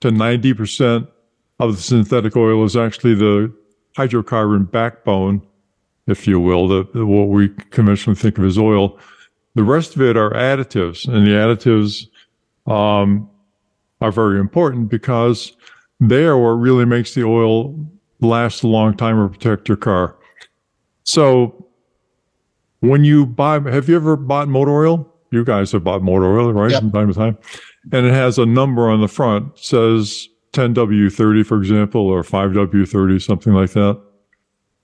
to 0.00 0.10
90% 0.10 1.08
of 1.58 1.76
the 1.76 1.82
synthetic 1.82 2.36
oil 2.36 2.64
is 2.64 2.76
actually 2.76 3.14
the 3.14 3.52
hydrocarbon 3.96 4.70
backbone, 4.70 5.42
if 6.06 6.28
you 6.28 6.38
will, 6.38 6.68
the, 6.68 6.86
the, 6.94 7.04
what 7.04 7.28
we 7.28 7.48
conventionally 7.70 8.16
think 8.16 8.38
of 8.38 8.44
as 8.44 8.58
oil. 8.58 8.98
The 9.54 9.64
rest 9.64 9.96
of 9.96 10.02
it 10.02 10.16
are 10.16 10.30
additives, 10.30 11.08
and 11.08 11.26
the 11.26 11.30
additives 11.30 12.06
um, 12.70 13.28
are 14.06 14.12
very 14.12 14.38
important 14.38 14.88
because 14.88 15.52
they 16.00 16.24
are 16.24 16.38
what 16.38 16.60
really 16.60 16.84
makes 16.84 17.14
the 17.14 17.24
oil 17.24 17.74
last 18.20 18.62
a 18.62 18.68
long 18.68 18.96
time 18.96 19.18
or 19.18 19.28
protect 19.28 19.68
your 19.68 19.76
car. 19.76 20.16
So 21.04 21.66
when 22.80 23.04
you 23.04 23.26
buy, 23.26 23.54
have 23.60 23.88
you 23.88 23.96
ever 23.96 24.16
bought 24.16 24.48
motor 24.48 24.72
oil? 24.72 25.12
You 25.30 25.44
guys 25.44 25.72
have 25.72 25.84
bought 25.84 26.02
motor 26.02 26.38
oil, 26.38 26.52
right? 26.52 26.70
Yep. 26.70 26.80
From 26.80 26.92
time 26.92 27.08
to 27.08 27.14
time. 27.14 27.38
And 27.92 28.06
it 28.06 28.12
has 28.12 28.38
a 28.38 28.46
number 28.46 28.88
on 28.88 29.00
the 29.00 29.08
front, 29.08 29.58
says 29.58 30.28
10W30, 30.52 31.44
for 31.44 31.58
example, 31.58 32.02
or 32.02 32.22
5W30, 32.22 33.22
something 33.22 33.52
like 33.52 33.70
that. 33.72 34.00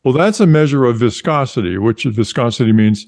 Well, 0.04 0.14
that's 0.14 0.40
a 0.40 0.46
measure 0.46 0.84
of 0.84 0.98
viscosity, 0.98 1.78
which 1.78 2.04
viscosity 2.04 2.72
means 2.72 3.06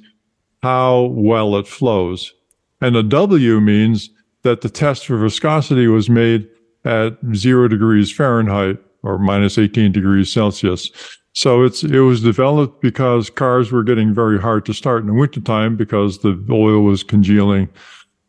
how 0.62 1.12
well 1.12 1.56
it 1.56 1.66
flows. 1.66 2.32
And 2.80 2.96
a 2.96 3.02
W 3.02 3.60
means 3.60 4.10
that 4.44 4.60
the 4.60 4.70
test 4.70 5.06
for 5.06 5.18
viscosity 5.18 5.88
was 5.88 6.08
made 6.08 6.48
at 6.84 7.16
zero 7.34 7.66
degrees 7.66 8.12
Fahrenheit 8.12 8.78
or 9.02 9.18
minus 9.18 9.58
18 9.58 9.92
degrees 9.92 10.32
Celsius. 10.32 10.90
So 11.32 11.64
it's 11.64 11.82
it 11.82 12.00
was 12.00 12.22
developed 12.22 12.80
because 12.80 13.28
cars 13.28 13.72
were 13.72 13.82
getting 13.82 14.14
very 14.14 14.40
hard 14.40 14.64
to 14.66 14.72
start 14.72 15.00
in 15.02 15.08
the 15.08 15.14
wintertime 15.14 15.76
because 15.76 16.18
the 16.18 16.40
oil 16.50 16.82
was 16.82 17.02
congealing. 17.02 17.68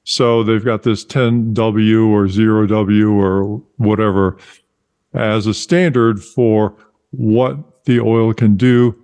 So 0.05 0.43
they've 0.43 0.66
got 0.66 0.84
this 0.84 1.05
10W 1.05 2.09
or 2.09 2.26
0W 2.26 3.13
or 3.13 3.61
whatever 3.78 4.38
as 5.13 5.45
a 5.47 5.53
standard 5.53 6.24
for 6.24 6.76
what 7.11 7.86
the 7.86 7.99
oil 7.99 8.34
can 8.34 8.55
do 8.55 8.95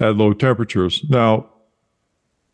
at 0.00 0.16
low 0.16 0.32
temperatures. 0.32 1.04
Now, 1.08 1.48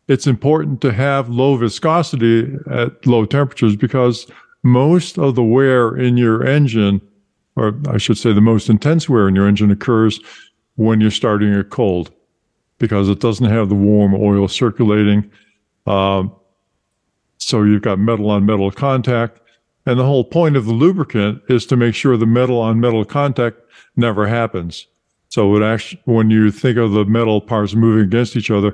it's 0.07 0.27
important 0.27 0.81
to 0.81 0.91
have 0.91 1.29
low 1.29 1.55
viscosity 1.55 2.57
at 2.69 3.05
low 3.05 3.25
temperatures 3.25 3.75
because 3.75 4.27
most 4.63 5.17
of 5.17 5.35
the 5.35 5.43
wear 5.43 5.95
in 5.95 6.17
your 6.17 6.45
engine, 6.45 7.01
or 7.55 7.79
I 7.87 7.97
should 7.97 8.17
say 8.17 8.33
the 8.33 8.41
most 8.41 8.69
intense 8.69 9.07
wear 9.07 9.27
in 9.27 9.35
your 9.35 9.47
engine 9.47 9.71
occurs 9.71 10.19
when 10.75 10.99
you're 10.99 11.11
starting 11.11 11.53
it 11.53 11.69
cold 11.69 12.11
because 12.79 13.07
it 13.07 13.19
doesn't 13.19 13.49
have 13.49 13.69
the 13.69 13.75
warm 13.75 14.13
oil 14.13 14.47
circulating. 14.47 15.29
Um, 15.85 16.33
so 17.37 17.63
you've 17.63 17.81
got 17.81 17.99
metal 17.99 18.29
on 18.29 18.45
metal 18.45 18.71
contact. 18.71 19.39
And 19.85 19.99
the 19.99 20.05
whole 20.05 20.23
point 20.23 20.55
of 20.55 20.65
the 20.65 20.73
lubricant 20.73 21.41
is 21.49 21.65
to 21.65 21.75
make 21.75 21.93
sure 21.93 22.15
the 22.15 22.25
metal 22.25 22.59
on 22.59 22.79
metal 22.79 23.03
contact 23.03 23.57
never 23.97 24.25
happens. 24.25 24.87
So 25.27 25.61
actually, 25.63 26.01
when 26.05 26.29
you 26.29 26.51
think 26.51 26.77
of 26.77 26.91
the 26.91 27.05
metal 27.05 27.41
parts 27.41 27.73
moving 27.73 28.03
against 28.03 28.37
each 28.37 28.51
other, 28.51 28.73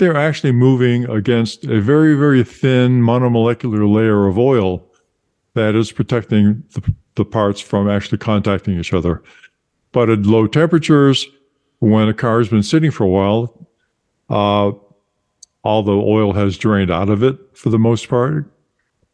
they're 0.00 0.16
actually 0.16 0.50
moving 0.50 1.08
against 1.10 1.64
a 1.66 1.80
very, 1.80 2.14
very 2.14 2.42
thin 2.42 3.02
monomolecular 3.02 3.88
layer 3.88 4.26
of 4.26 4.38
oil 4.38 4.84
that 5.54 5.74
is 5.74 5.92
protecting 5.92 6.64
the, 6.72 6.94
the 7.16 7.24
parts 7.24 7.60
from 7.60 7.88
actually 7.88 8.16
contacting 8.16 8.80
each 8.80 8.94
other. 8.94 9.22
But 9.92 10.08
at 10.08 10.22
low 10.22 10.46
temperatures, 10.46 11.26
when 11.80 12.08
a 12.08 12.14
car 12.14 12.38
has 12.38 12.48
been 12.48 12.62
sitting 12.62 12.90
for 12.90 13.04
a 13.04 13.08
while, 13.08 13.68
uh, 14.30 14.72
all 15.62 15.82
the 15.82 15.92
oil 15.92 16.32
has 16.32 16.56
drained 16.56 16.90
out 16.90 17.10
of 17.10 17.22
it 17.22 17.36
for 17.52 17.68
the 17.68 17.78
most 17.78 18.08
part. 18.08 18.50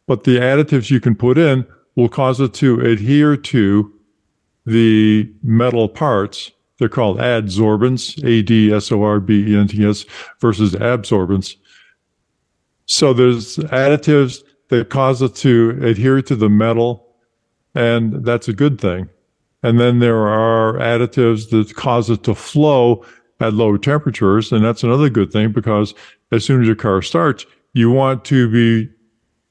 But 0.07 0.23
the 0.23 0.37
additives 0.37 0.89
you 0.89 1.01
can 1.01 1.17
put 1.17 1.37
in 1.37 1.67
will 1.97 2.09
cause 2.09 2.41
it 2.41 2.55
to 2.55 2.81
adhere 2.81 3.37
to 3.37 3.93
the 4.65 5.33
metal 5.43 5.89
parts 5.89 6.53
they're 6.79 6.89
called 6.89 7.19
adsorbents, 7.19 8.23
A 8.25 8.43
D 8.43 8.73
S 8.73 8.93
O 8.93 9.03
R 9.03 9.21
B 9.21 9.53
E 9.53 9.57
N 9.57 9.69
T 9.69 9.87
S, 9.87 10.05
versus 10.41 10.75
absorbents. 10.75 11.57
So 12.87 13.13
there's 13.13 13.57
additives 13.57 14.43
that 14.69 14.91
cause 14.91 15.23
it 15.23 15.35
to 15.37 15.79
adhere 15.83 16.23
to 16.23 16.37
the 16.37 16.49
metal, 16.49 17.07
and 17.75 18.25
that's 18.25 18.49
a 18.49 18.53
good 18.53 18.81
thing. 18.81 19.09
And 19.63 19.81
then 19.81 19.99
there 19.99 20.27
are 20.29 20.75
additives 20.75 21.51
that 21.51 21.75
cause 21.75 22.11
it 22.11 22.23
to 22.25 22.35
flow 22.35 23.05
at 23.41 23.55
low 23.55 23.77
temperatures, 23.77 24.53
and 24.53 24.65
that's 24.65 24.83
another 24.83 25.09
good 25.09 25.33
thing 25.33 25.53
because 25.53 25.95
as 26.33 26.45
soon 26.45 26.61
as 26.61 26.67
your 26.67 26.77
car 26.77 27.03
starts, 27.03 27.47
you 27.73 27.91
want 27.91 28.25
to 28.27 28.51
be 28.51 28.91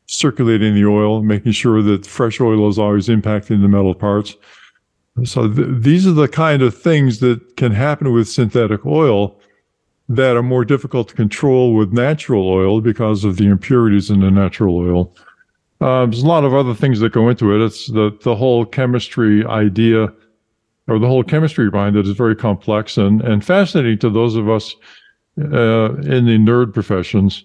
circulating 0.07 0.75
the 0.75 0.85
oil, 0.85 1.21
making 1.21 1.51
sure 1.51 1.81
that 1.81 2.05
fresh 2.05 2.39
oil 2.39 2.69
is 2.69 2.79
always 2.79 3.07
impacting 3.07 3.61
the 3.61 3.67
metal 3.67 3.95
parts. 3.95 4.35
So 5.23 5.51
th- 5.51 5.67
these 5.79 6.05
are 6.05 6.11
the 6.11 6.27
kind 6.27 6.61
of 6.61 6.77
things 6.77 7.19
that 7.19 7.55
can 7.55 7.71
happen 7.71 8.11
with 8.11 8.27
synthetic 8.27 8.85
oil 8.85 9.39
that 10.09 10.35
are 10.35 10.43
more 10.43 10.65
difficult 10.65 11.07
to 11.09 11.15
control 11.15 11.73
with 11.73 11.93
natural 11.93 12.47
oil 12.47 12.81
because 12.81 13.23
of 13.23 13.37
the 13.37 13.47
impurities 13.47 14.09
in 14.09 14.19
the 14.19 14.29
natural 14.29 14.77
oil. 14.77 15.15
Um, 15.81 16.11
there's 16.11 16.23
a 16.23 16.27
lot 16.27 16.43
of 16.43 16.53
other 16.53 16.73
things 16.73 16.99
that 16.99 17.11
go 17.11 17.29
into 17.29 17.53
it. 17.53 17.65
It's 17.65 17.87
the 17.87 18.17
the 18.23 18.35
whole 18.35 18.65
chemistry 18.65 19.45
idea, 19.45 20.13
or 20.87 20.99
the 20.99 21.07
whole 21.07 21.23
chemistry 21.23 21.69
behind 21.69 21.95
it, 21.95 22.07
is 22.07 22.15
very 22.15 22.35
complex 22.35 22.97
and 22.97 23.21
and 23.21 23.43
fascinating 23.43 23.99
to 23.99 24.09
those 24.09 24.35
of 24.35 24.49
us 24.49 24.75
uh, 25.39 25.95
in 25.95 26.25
the 26.25 26.37
nerd 26.37 26.73
professions, 26.73 27.43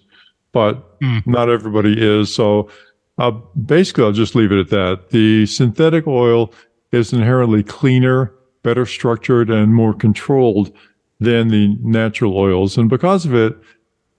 but 0.51 0.99
mm. 0.99 1.25
not 1.25 1.49
everybody 1.49 1.95
is. 1.97 2.33
So. 2.33 2.69
Uh, 3.17 3.29
basically, 3.65 4.03
I'll 4.03 4.13
just 4.13 4.33
leave 4.33 4.51
it 4.51 4.59
at 4.59 4.69
that. 4.69 5.09
The 5.11 5.45
synthetic 5.45 6.07
oil 6.07 6.51
is 6.91 7.13
inherently 7.13 7.63
cleaner, 7.63 8.33
better 8.63 8.85
structured, 8.85 9.49
and 9.49 9.73
more 9.73 9.93
controlled 9.93 10.75
than 11.19 11.47
the 11.49 11.77
natural 11.81 12.37
oils. 12.37 12.77
And 12.77 12.89
because 12.89 13.25
of 13.25 13.33
it, 13.33 13.57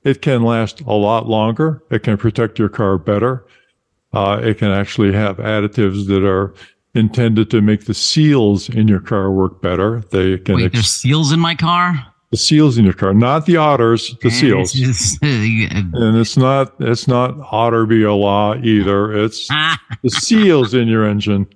it 0.04 0.22
can 0.22 0.42
last 0.42 0.80
a 0.82 0.92
lot 0.92 1.28
longer. 1.28 1.82
It 1.90 2.02
can 2.02 2.16
protect 2.16 2.58
your 2.58 2.68
car 2.68 2.98
better. 2.98 3.46
Uh, 4.12 4.40
it 4.42 4.58
can 4.58 4.70
actually 4.70 5.12
have 5.12 5.36
additives 5.38 6.06
that 6.08 6.24
are 6.26 6.54
intended 6.94 7.50
to 7.50 7.60
make 7.60 7.86
the 7.86 7.94
seals 7.94 8.68
in 8.68 8.88
your 8.88 9.00
car 9.00 9.30
work 9.30 9.62
better. 9.62 10.02
They 10.10 10.38
can. 10.38 10.56
Wait, 10.56 10.66
ex- 10.66 10.74
there's 10.74 10.90
seals 10.90 11.32
in 11.32 11.40
my 11.40 11.54
car. 11.54 12.06
The 12.30 12.36
seals 12.38 12.78
in 12.78 12.84
your 12.84 12.94
car, 12.94 13.12
not 13.12 13.44
the 13.44 13.58
otters, 13.58 14.16
the 14.22 14.30
seals. 14.30 14.74
and 15.22 16.16
it's 16.16 16.36
not 16.36 16.74
it's 16.80 17.06
not 17.06 17.36
otter 17.50 17.84
be 17.84 18.02
a 18.04 18.14
law 18.14 18.54
either. 18.56 19.12
It's 19.12 19.48
the 20.02 20.10
seals 20.10 20.72
in 20.72 20.88
your 20.88 21.04
engine. 21.06 21.46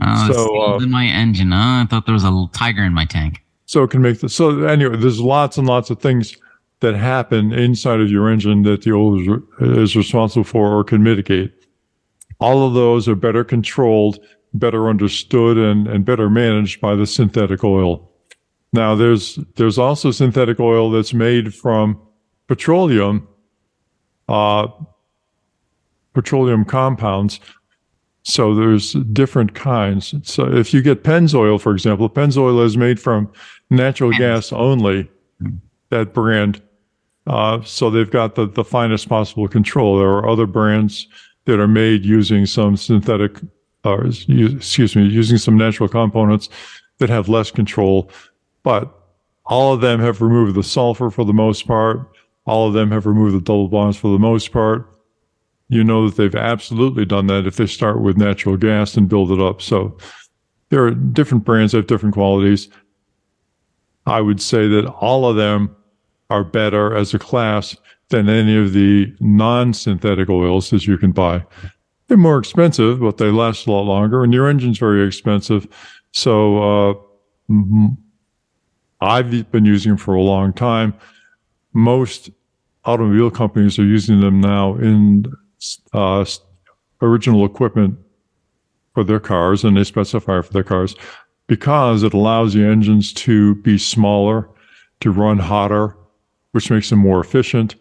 Oh, 0.00 0.32
so 0.32 0.60
uh, 0.60 0.78
in 0.78 0.90
my 0.90 1.04
engine. 1.04 1.50
Huh? 1.50 1.82
I 1.82 1.86
thought 1.88 2.06
there 2.06 2.12
was 2.12 2.24
a 2.24 2.30
little 2.30 2.48
tiger 2.48 2.84
in 2.84 2.92
my 2.94 3.04
tank. 3.04 3.42
So 3.66 3.82
it 3.82 3.90
can 3.90 4.00
make 4.00 4.20
the 4.20 4.28
so 4.28 4.64
anyway. 4.64 4.96
There's 4.96 5.20
lots 5.20 5.58
and 5.58 5.66
lots 5.66 5.90
of 5.90 6.00
things 6.00 6.36
that 6.80 6.94
happen 6.94 7.52
inside 7.52 8.00
of 8.00 8.10
your 8.10 8.30
engine 8.30 8.62
that 8.62 8.82
the 8.82 8.92
oil 8.92 9.20
is, 9.20 9.42
is 9.60 9.96
responsible 9.96 10.44
for 10.44 10.78
or 10.78 10.84
can 10.84 11.02
mitigate. 11.02 11.52
All 12.40 12.66
of 12.66 12.74
those 12.74 13.08
are 13.08 13.16
better 13.16 13.42
controlled, 13.42 14.20
better 14.54 14.88
understood, 14.88 15.58
and 15.58 15.88
and 15.88 16.04
better 16.04 16.30
managed 16.30 16.80
by 16.80 16.94
the 16.94 17.06
synthetic 17.06 17.64
oil. 17.64 18.08
Now 18.72 18.94
there's 18.94 19.36
there's 19.56 19.78
also 19.78 20.12
synthetic 20.12 20.60
oil 20.60 20.90
that's 20.90 21.12
made 21.12 21.54
from 21.54 22.00
petroleum, 22.46 23.26
uh, 24.28 24.68
petroleum 26.14 26.64
compounds 26.64 27.40
so 28.22 28.54
there's 28.54 28.92
different 29.12 29.54
kinds. 29.54 30.14
So 30.22 30.52
if 30.52 30.74
you 30.74 30.82
get 30.82 31.02
Pennzoil, 31.02 31.60
for 31.60 31.72
example, 31.72 32.10
Pennzoil 32.10 32.64
is 32.64 32.76
made 32.76 33.00
from 33.00 33.30
natural 33.70 34.10
gas 34.12 34.52
only, 34.52 35.10
that 35.90 36.12
brand. 36.12 36.60
Uh, 37.26 37.62
so 37.62 37.90
they've 37.90 38.10
got 38.10 38.34
the, 38.34 38.46
the 38.46 38.64
finest 38.64 39.08
possible 39.08 39.48
control. 39.48 39.98
There 39.98 40.08
are 40.08 40.28
other 40.28 40.46
brands 40.46 41.06
that 41.44 41.60
are 41.60 41.68
made 41.68 42.04
using 42.04 42.46
some 42.46 42.76
synthetic, 42.76 43.38
or 43.84 44.06
excuse 44.06 44.96
me, 44.96 45.04
using 45.04 45.38
some 45.38 45.56
natural 45.56 45.88
components 45.88 46.48
that 46.98 47.08
have 47.08 47.28
less 47.28 47.50
control. 47.50 48.10
But 48.62 48.94
all 49.46 49.72
of 49.72 49.80
them 49.80 50.00
have 50.00 50.20
removed 50.20 50.54
the 50.54 50.62
sulfur 50.62 51.10
for 51.10 51.24
the 51.24 51.32
most 51.32 51.66
part. 51.66 52.10
All 52.44 52.68
of 52.68 52.74
them 52.74 52.90
have 52.90 53.06
removed 53.06 53.36
the 53.36 53.40
double 53.40 53.68
bonds 53.68 53.96
for 53.96 54.12
the 54.12 54.18
most 54.18 54.52
part 54.52 54.97
you 55.68 55.84
know 55.84 56.08
that 56.08 56.16
they've 56.16 56.34
absolutely 56.34 57.04
done 57.04 57.26
that 57.26 57.46
if 57.46 57.56
they 57.56 57.66
start 57.66 58.00
with 58.00 58.16
natural 58.16 58.56
gas 58.56 58.96
and 58.96 59.08
build 59.08 59.30
it 59.30 59.40
up. 59.40 59.60
So 59.60 59.96
there 60.70 60.84
are 60.84 60.90
different 60.92 61.44
brands 61.44 61.72
that 61.72 61.78
have 61.78 61.86
different 61.86 62.14
qualities. 62.14 62.68
I 64.06 64.20
would 64.20 64.40
say 64.40 64.66
that 64.68 64.86
all 64.86 65.28
of 65.28 65.36
them 65.36 65.74
are 66.30 66.44
better 66.44 66.96
as 66.96 67.14
a 67.14 67.18
class 67.18 67.76
than 68.08 68.28
any 68.28 68.56
of 68.56 68.72
the 68.72 69.14
non-synthetic 69.20 70.30
oils 70.30 70.70
that 70.70 70.86
you 70.86 70.96
can 70.96 71.12
buy. 71.12 71.44
They're 72.06 72.16
more 72.16 72.38
expensive, 72.38 73.00
but 73.00 73.18
they 73.18 73.30
last 73.30 73.66
a 73.66 73.70
lot 73.70 73.82
longer, 73.82 74.24
and 74.24 74.32
your 74.32 74.48
engine's 74.48 74.78
very 74.78 75.06
expensive. 75.06 75.66
So 76.12 76.56
uh, 76.56 76.94
mm-hmm. 77.50 77.86
I've 79.02 79.52
been 79.52 79.66
using 79.66 79.90
them 79.90 79.98
for 79.98 80.14
a 80.14 80.22
long 80.22 80.54
time. 80.54 80.94
Most 81.74 82.30
automobile 82.86 83.30
companies 83.30 83.78
are 83.78 83.84
using 83.84 84.20
them 84.20 84.40
now 84.40 84.74
in 84.76 85.26
uh, 85.92 86.24
original 87.00 87.44
equipment 87.44 87.98
for 88.94 89.04
their 89.04 89.20
cars, 89.20 89.64
and 89.64 89.76
they 89.76 89.84
specify 89.84 90.40
for 90.40 90.52
their 90.52 90.64
cars 90.64 90.96
because 91.46 92.02
it 92.02 92.14
allows 92.14 92.54
the 92.54 92.64
engines 92.64 93.12
to 93.12 93.54
be 93.56 93.78
smaller, 93.78 94.48
to 95.00 95.10
run 95.10 95.38
hotter, 95.38 95.96
which 96.52 96.70
makes 96.70 96.90
them 96.90 96.98
more 96.98 97.20
efficient 97.20 97.74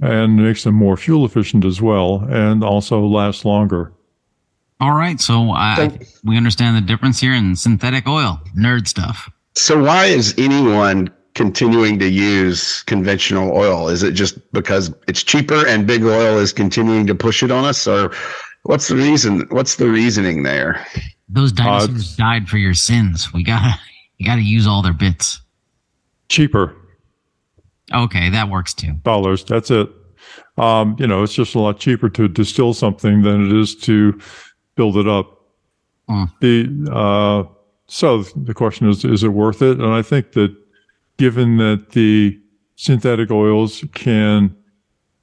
and 0.00 0.36
makes 0.36 0.64
them 0.64 0.74
more 0.74 0.96
fuel 0.96 1.24
efficient 1.24 1.64
as 1.64 1.82
well, 1.82 2.24
and 2.30 2.62
also 2.62 3.04
last 3.04 3.44
longer. 3.44 3.92
All 4.80 4.92
right, 4.92 5.20
so 5.20 5.50
I, 5.50 5.98
we 6.22 6.36
understand 6.36 6.76
the 6.76 6.80
difference 6.80 7.18
here 7.18 7.34
in 7.34 7.56
synthetic 7.56 8.06
oil, 8.06 8.40
nerd 8.56 8.86
stuff. 8.86 9.28
So 9.56 9.82
why 9.82 10.06
is 10.06 10.34
anyone 10.38 11.12
continuing 11.38 12.00
to 12.00 12.08
use 12.08 12.82
conventional 12.82 13.56
oil? 13.56 13.88
Is 13.88 14.02
it 14.02 14.12
just 14.12 14.36
because 14.52 14.92
it's 15.06 15.22
cheaper 15.22 15.64
and 15.66 15.86
big 15.86 16.02
oil 16.02 16.36
is 16.36 16.52
continuing 16.52 17.06
to 17.06 17.14
push 17.14 17.44
it 17.44 17.52
on 17.52 17.64
us, 17.64 17.86
or 17.86 18.12
what's 18.64 18.88
the 18.88 18.96
reason? 18.96 19.46
What's 19.50 19.76
the 19.76 19.88
reasoning 19.88 20.42
there? 20.42 20.84
Those 21.28 21.52
dinosaurs 21.52 22.18
uh, 22.18 22.22
died 22.24 22.48
for 22.48 22.58
your 22.58 22.74
sins. 22.74 23.32
We 23.32 23.44
gotta, 23.44 23.78
you 24.18 24.26
gotta 24.26 24.42
use 24.42 24.66
all 24.66 24.82
their 24.82 24.92
bits. 24.92 25.40
Cheaper. 26.28 26.74
Okay, 27.94 28.28
that 28.30 28.50
works 28.50 28.74
too. 28.74 28.94
Dollars. 29.04 29.44
That's 29.44 29.70
it. 29.70 29.88
Um, 30.58 30.96
you 30.98 31.06
know, 31.06 31.22
it's 31.22 31.34
just 31.34 31.54
a 31.54 31.60
lot 31.60 31.78
cheaper 31.78 32.08
to 32.10 32.26
distill 32.26 32.74
something 32.74 33.22
than 33.22 33.46
it 33.46 33.56
is 33.56 33.76
to 33.76 34.20
build 34.74 34.96
it 34.96 35.06
up. 35.06 35.40
Mm. 36.10 36.30
The 36.40 36.92
uh, 36.92 37.44
so 37.86 38.22
the 38.22 38.54
question 38.54 38.88
is, 38.88 39.04
is 39.04 39.22
it 39.22 39.28
worth 39.28 39.62
it? 39.62 39.78
And 39.78 39.94
I 39.94 40.02
think 40.02 40.32
that 40.32 40.54
given 41.18 41.58
that 41.58 41.90
the 41.90 42.40
synthetic 42.76 43.30
oils 43.30 43.84
can 43.94 44.54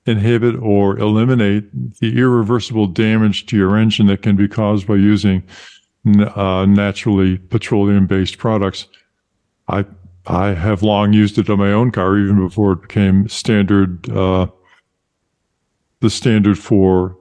inhibit 0.05 0.55
or 0.57 0.97
eliminate 0.99 1.65
the 1.99 2.17
irreversible 2.17 2.85
damage 2.85 3.47
to 3.47 3.57
your 3.57 3.75
engine 3.75 4.05
that 4.07 4.21
can 4.21 4.35
be 4.35 4.47
caused 4.47 4.85
by 4.85 4.95
using 4.95 5.41
uh, 6.35 6.65
naturally 6.67 7.37
petroleum 7.37 8.05
based 8.05 8.37
products, 8.37 8.87
I 9.67 9.85
I 10.27 10.53
have 10.53 10.83
long 10.83 11.13
used 11.13 11.37
it 11.37 11.49
on 11.49 11.59
my 11.59 11.71
own 11.71 11.91
car, 11.91 12.17
even 12.17 12.39
before 12.39 12.73
it 12.73 12.81
became 12.81 13.27
standard, 13.27 14.09
uh, 14.09 14.47
the 15.99 16.09
standard 16.09 16.57
for 16.57 17.17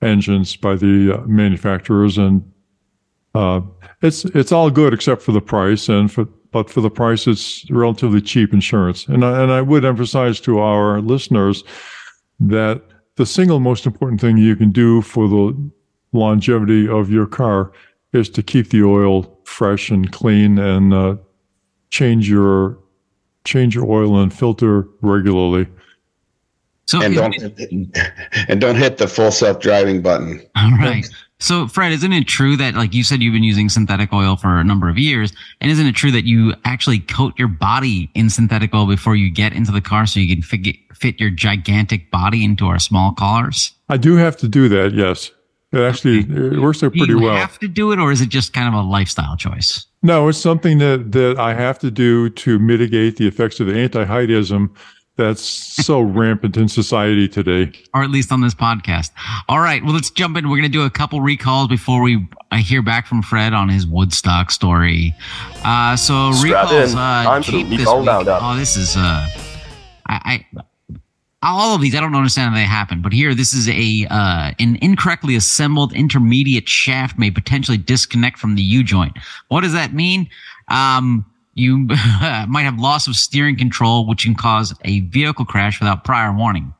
engines 0.00 0.56
by 0.56 0.74
the 0.74 1.18
uh, 1.18 1.26
manufacturers, 1.26 2.18
and 2.18 2.42
uh, 3.34 3.60
it's 4.02 4.24
it's 4.26 4.52
all 4.52 4.70
good 4.70 4.92
except 4.92 5.22
for 5.22 5.32
the 5.32 5.40
price, 5.40 5.88
and 5.88 6.10
for 6.10 6.26
but 6.52 6.70
for 6.70 6.80
the 6.80 6.90
price, 6.90 7.26
it's 7.26 7.68
relatively 7.70 8.20
cheap 8.20 8.52
insurance. 8.52 9.06
And 9.08 9.24
I, 9.24 9.42
and 9.42 9.50
I 9.50 9.62
would 9.62 9.84
emphasize 9.84 10.38
to 10.40 10.58
our 10.58 11.00
listeners 11.00 11.64
that 12.38 12.82
the 13.16 13.26
single 13.26 13.58
most 13.58 13.86
important 13.86 14.20
thing 14.20 14.36
you 14.36 14.54
can 14.54 14.70
do 14.70 15.02
for 15.02 15.28
the 15.28 15.70
longevity 16.12 16.88
of 16.88 17.10
your 17.10 17.26
car 17.26 17.72
is 18.12 18.28
to 18.30 18.42
keep 18.42 18.70
the 18.70 18.82
oil 18.82 19.38
fresh 19.44 19.90
and 19.90 20.12
clean 20.12 20.58
and 20.58 20.92
uh, 20.92 21.16
change 21.90 22.28
your 22.28 22.78
change 23.44 23.74
your 23.74 23.90
oil 23.90 24.18
and 24.18 24.32
filter 24.32 24.86
regularly. 25.00 25.66
So 26.86 27.00
and 27.00 27.14
don't 27.14 27.34
and 28.48 28.60
don't 28.60 28.76
hit 28.76 28.98
the 28.98 29.08
full 29.08 29.30
self 29.30 29.60
driving 29.60 30.02
button. 30.02 30.42
All 30.56 30.70
right. 30.72 31.06
So 31.42 31.66
Fred, 31.66 31.92
isn't 31.92 32.12
it 32.12 32.28
true 32.28 32.56
that 32.58 32.74
like 32.74 32.94
you 32.94 33.02
said 33.02 33.20
you've 33.20 33.32
been 33.32 33.42
using 33.42 33.68
synthetic 33.68 34.12
oil 34.12 34.36
for 34.36 34.58
a 34.58 34.64
number 34.64 34.88
of 34.88 34.96
years, 34.96 35.32
and 35.60 35.72
isn't 35.72 35.86
it 35.86 35.96
true 35.96 36.12
that 36.12 36.24
you 36.24 36.54
actually 36.64 37.00
coat 37.00 37.34
your 37.36 37.48
body 37.48 38.10
in 38.14 38.30
synthetic 38.30 38.72
oil 38.72 38.86
before 38.86 39.16
you 39.16 39.28
get 39.28 39.52
into 39.52 39.72
the 39.72 39.80
car 39.80 40.06
so 40.06 40.20
you 40.20 40.32
can 40.32 40.42
fit, 40.42 40.76
fit 40.94 41.18
your 41.18 41.30
gigantic 41.30 42.12
body 42.12 42.44
into 42.44 42.66
our 42.66 42.78
small 42.78 43.12
cars? 43.12 43.72
I 43.88 43.96
do 43.96 44.14
have 44.14 44.36
to 44.36 44.48
do 44.48 44.68
that. 44.68 44.94
Yes. 44.94 45.32
It 45.72 45.80
actually 45.80 46.20
it 46.20 46.60
works 46.60 46.82
out 46.84 46.92
pretty 46.92 47.14
well. 47.14 47.22
Do 47.22 47.26
you 47.26 47.40
have 47.40 47.58
to 47.58 47.68
do 47.68 47.90
it, 47.90 47.98
or 47.98 48.12
is 48.12 48.20
it 48.20 48.28
just 48.28 48.52
kind 48.52 48.68
of 48.68 48.74
a 48.74 48.86
lifestyle 48.86 49.36
choice? 49.36 49.86
No, 50.00 50.28
it's 50.28 50.38
something 50.38 50.78
that 50.78 51.10
that 51.10 51.40
I 51.40 51.54
have 51.54 51.78
to 51.80 51.90
do 51.90 52.30
to 52.30 52.60
mitigate 52.60 53.16
the 53.16 53.26
effects 53.26 53.58
of 53.58 53.66
the 53.66 53.74
anti-heightism 53.74 54.76
that's 55.16 55.42
so 55.42 56.00
rampant 56.02 56.56
in 56.56 56.68
society 56.68 57.28
today, 57.28 57.72
or 57.94 58.02
at 58.02 58.10
least 58.10 58.32
on 58.32 58.40
this 58.40 58.54
podcast. 58.54 59.10
All 59.48 59.60
right, 59.60 59.82
well, 59.84 59.94
let's 59.94 60.10
jump 60.10 60.36
in. 60.36 60.48
We're 60.48 60.56
going 60.56 60.62
to 60.62 60.68
do 60.68 60.82
a 60.82 60.90
couple 60.90 61.20
recalls 61.20 61.68
before 61.68 62.02
we 62.02 62.26
I 62.50 62.58
hear 62.58 62.82
back 62.82 63.06
from 63.06 63.22
Fred 63.22 63.52
on 63.52 63.68
his 63.68 63.86
Woodstock 63.86 64.50
story. 64.50 65.14
Uh, 65.64 65.96
so 65.96 66.32
Strap 66.32 66.70
recalls. 66.70 66.94
Uh, 66.94 67.40
Jeep 67.40 67.68
this 67.68 67.78
week. 67.78 67.88
Oh, 67.88 68.56
this 68.56 68.76
is 68.76 68.96
uh, 68.96 69.26
I, 70.08 70.44
I 70.54 70.62
all 71.42 71.74
of 71.74 71.80
these, 71.80 71.94
I 71.94 72.00
don't 72.00 72.14
understand 72.14 72.50
how 72.50 72.56
they 72.56 72.64
happen, 72.64 73.02
but 73.02 73.12
here, 73.12 73.34
this 73.34 73.52
is 73.52 73.68
a 73.68 74.06
uh, 74.10 74.52
an 74.58 74.78
incorrectly 74.80 75.34
assembled 75.34 75.92
intermediate 75.92 76.68
shaft 76.68 77.18
may 77.18 77.30
potentially 77.30 77.78
disconnect 77.78 78.38
from 78.38 78.54
the 78.54 78.62
U 78.62 78.84
joint. 78.84 79.18
What 79.48 79.62
does 79.62 79.72
that 79.72 79.92
mean? 79.92 80.28
Um, 80.68 81.26
you 81.54 81.78
might 82.48 82.62
have 82.62 82.78
loss 82.78 83.06
of 83.06 83.16
steering 83.16 83.56
control, 83.56 84.06
which 84.06 84.24
can 84.24 84.34
cause 84.34 84.74
a 84.84 85.00
vehicle 85.00 85.44
crash 85.44 85.80
without 85.80 86.04
prior 86.04 86.32
warning. 86.32 86.72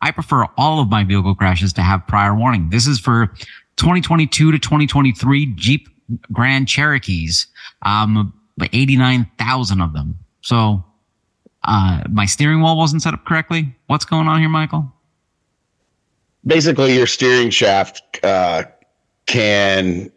I 0.00 0.10
prefer 0.10 0.46
all 0.56 0.80
of 0.80 0.88
my 0.88 1.04
vehicle 1.04 1.34
crashes 1.34 1.72
to 1.74 1.82
have 1.82 2.06
prior 2.06 2.34
warning. 2.34 2.70
This 2.70 2.86
is 2.86 2.98
for 2.98 3.28
2022 3.76 4.52
to 4.52 4.58
2023 4.58 5.46
Jeep 5.54 5.88
Grand 6.32 6.68
Cherokees, 6.68 7.46
um, 7.82 8.32
89,000 8.72 9.80
of 9.80 9.92
them. 9.92 10.18
So 10.40 10.84
uh, 11.64 12.02
my 12.10 12.26
steering 12.26 12.62
wheel 12.62 12.76
wasn't 12.76 13.02
set 13.02 13.14
up 13.14 13.24
correctly. 13.24 13.74
What's 13.86 14.04
going 14.04 14.26
on 14.26 14.40
here, 14.40 14.48
Michael? 14.48 14.92
Basically, 16.44 16.96
your 16.96 17.06
steering 17.06 17.50
shaft 17.50 18.18
uh, 18.24 18.64
can 19.26 20.10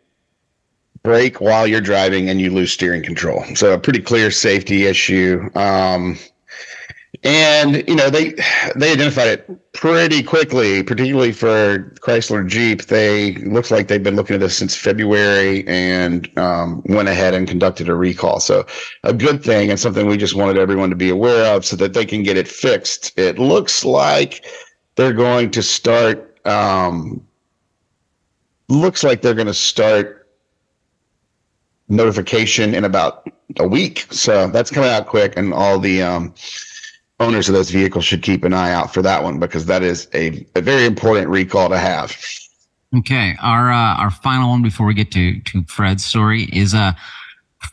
break 1.05 1.39
while 1.39 1.65
you're 1.65 1.79
driving 1.79 2.29
and 2.29 2.41
you 2.41 2.49
lose 2.49 2.71
steering 2.73 3.03
control. 3.03 3.45
So, 3.55 3.73
a 3.73 3.79
pretty 3.79 4.01
clear 4.01 4.31
safety 4.31 4.85
issue. 4.85 5.49
Um, 5.55 6.17
and 7.23 7.87
you 7.87 7.95
know 7.95 8.09
they 8.09 8.33
they 8.75 8.91
identified 8.91 9.27
it 9.27 9.73
pretty 9.73 10.21
quickly 10.21 10.83
particularly 10.83 11.31
for 11.31 11.91
chrysler 12.01 12.47
jeep 12.47 12.83
they 12.83 13.33
looks 13.35 13.71
like 13.71 13.87
they've 13.87 14.03
been 14.03 14.15
looking 14.15 14.35
at 14.35 14.39
this 14.39 14.57
since 14.57 14.75
february 14.75 15.67
and 15.67 16.29
um, 16.37 16.83
went 16.85 17.07
ahead 17.07 17.33
and 17.33 17.47
conducted 17.47 17.89
a 17.89 17.95
recall 17.95 18.39
so 18.39 18.65
a 19.03 19.13
good 19.13 19.43
thing 19.43 19.69
and 19.69 19.79
something 19.79 20.07
we 20.07 20.17
just 20.17 20.35
wanted 20.35 20.57
everyone 20.57 20.89
to 20.89 20.95
be 20.95 21.09
aware 21.09 21.55
of 21.55 21.65
so 21.65 21.75
that 21.75 21.93
they 21.93 22.05
can 22.05 22.21
get 22.23 22.37
it 22.37 22.47
fixed 22.47 23.17
it 23.17 23.39
looks 23.39 23.83
like 23.83 24.45
they're 24.95 25.13
going 25.13 25.49
to 25.49 25.63
start 25.63 26.37
um, 26.45 27.25
looks 28.69 29.03
like 29.03 29.21
they're 29.21 29.33
going 29.33 29.47
to 29.47 29.53
start 29.53 30.24
notification 31.87 32.73
in 32.73 32.83
about 32.83 33.29
a 33.59 33.67
week 33.67 34.07
so 34.11 34.47
that's 34.47 34.71
coming 34.71 34.89
out 34.89 35.05
quick 35.05 35.37
and 35.37 35.53
all 35.53 35.77
the 35.79 36.01
um, 36.01 36.33
owners 37.19 37.47
of 37.47 37.55
those 37.55 37.69
vehicles 37.69 38.05
should 38.05 38.21
keep 38.21 38.43
an 38.43 38.53
eye 38.53 38.71
out 38.71 38.93
for 38.93 39.01
that 39.01 39.23
one 39.23 39.39
because 39.39 39.65
that 39.65 39.83
is 39.83 40.07
a, 40.13 40.45
a 40.55 40.61
very 40.61 40.85
important 40.85 41.29
recall 41.29 41.69
to 41.69 41.77
have. 41.77 42.15
Okay, 42.97 43.35
our 43.41 43.71
uh, 43.71 43.95
our 43.97 44.11
final 44.11 44.49
one 44.49 44.61
before 44.61 44.85
we 44.85 44.93
get 44.93 45.11
to 45.11 45.39
to 45.41 45.63
Fred's 45.65 46.05
story 46.05 46.43
is 46.53 46.73
a 46.73 46.95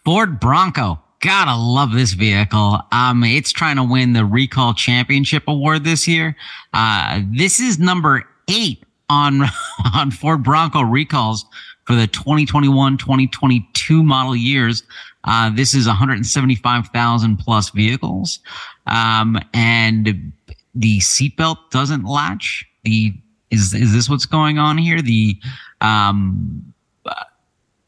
Ford 0.05 0.41
Bronco. 0.41 1.01
Gotta 1.21 1.57
love 1.57 1.93
this 1.93 2.15
vehicle. 2.15 2.81
Um, 2.91 3.23
it's 3.23 3.53
trying 3.53 3.77
to 3.77 3.85
win 3.85 4.13
the 4.13 4.25
Recall 4.25 4.75
Championship 4.75 5.45
Award 5.47 5.85
this 5.85 6.09
year. 6.09 6.37
Uh, 6.73 7.21
this 7.31 7.61
is 7.61 7.79
number 7.79 8.25
eight 8.49 8.83
on 9.09 9.43
on 9.95 10.11
Ford 10.11 10.43
Bronco 10.43 10.81
recalls 10.81 11.45
for 11.85 11.95
the 11.95 12.07
2021-2022 12.09 14.05
model 14.05 14.37
years. 14.37 14.83
Uh, 15.25 15.51
this 15.55 15.75
is 15.75 15.87
175,000 15.87 17.37
plus 17.37 17.71
vehicles. 17.71 18.41
Um, 18.87 19.39
and 19.55 20.33
the 20.75 20.99
seatbelt 20.99 21.71
doesn't 21.71 22.05
latch. 22.05 22.67
The 22.85 23.15
is 23.51 23.75
is 23.75 23.93
this 23.93 24.09
what's 24.09 24.27
going 24.27 24.59
on 24.59 24.79
here? 24.79 25.03
The 25.03 25.39
um, 25.81 26.73
uh, 27.05 27.25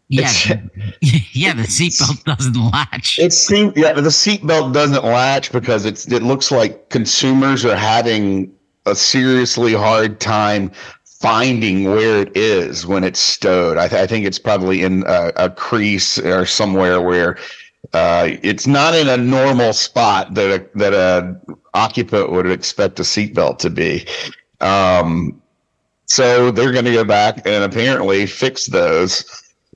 yeah, 0.08 0.30
yeah, 1.00 1.54
the 1.54 1.62
seatbelt 1.62 2.22
doesn't 2.24 2.54
latch. 2.54 3.18
It 3.18 3.32
seems 3.32 3.72
yeah, 3.74 3.94
the 3.94 4.02
seatbelt 4.02 4.72
doesn't 4.72 5.02
latch 5.02 5.50
because 5.50 5.84
it's 5.86 6.06
it 6.06 6.22
looks 6.22 6.50
like 6.50 6.90
consumers 6.90 7.64
are 7.64 7.76
having 7.76 8.54
a 8.86 8.94
seriously 8.94 9.72
hard 9.72 10.20
time 10.20 10.70
finding 11.24 11.84
where 11.84 12.20
it 12.20 12.36
is 12.36 12.86
when 12.86 13.02
it's 13.02 13.18
stowed. 13.18 13.78
I, 13.78 13.88
th- 13.88 13.98
I 13.98 14.06
think 14.06 14.26
it's 14.26 14.38
probably 14.38 14.82
in 14.82 15.04
a, 15.06 15.32
a, 15.36 15.48
crease 15.48 16.18
or 16.18 16.44
somewhere 16.44 17.00
where 17.00 17.38
uh, 17.94 18.28
it's 18.42 18.66
not 18.66 18.94
in 18.94 19.08
a 19.08 19.16
normal 19.16 19.72
spot 19.72 20.34
that 20.34 20.60
a, 20.60 20.78
that 20.78 20.92
a 20.92 21.34
occupant 21.72 22.30
would 22.30 22.44
expect 22.44 23.00
a 23.00 23.04
seatbelt 23.04 23.56
to 23.60 23.70
be. 23.70 24.06
Um, 24.60 25.40
so 26.04 26.50
they're 26.50 26.72
going 26.72 26.84
to 26.84 26.92
go 26.92 27.04
back 27.04 27.46
and 27.46 27.64
apparently 27.64 28.26
fix 28.26 28.66
those. 28.66 29.24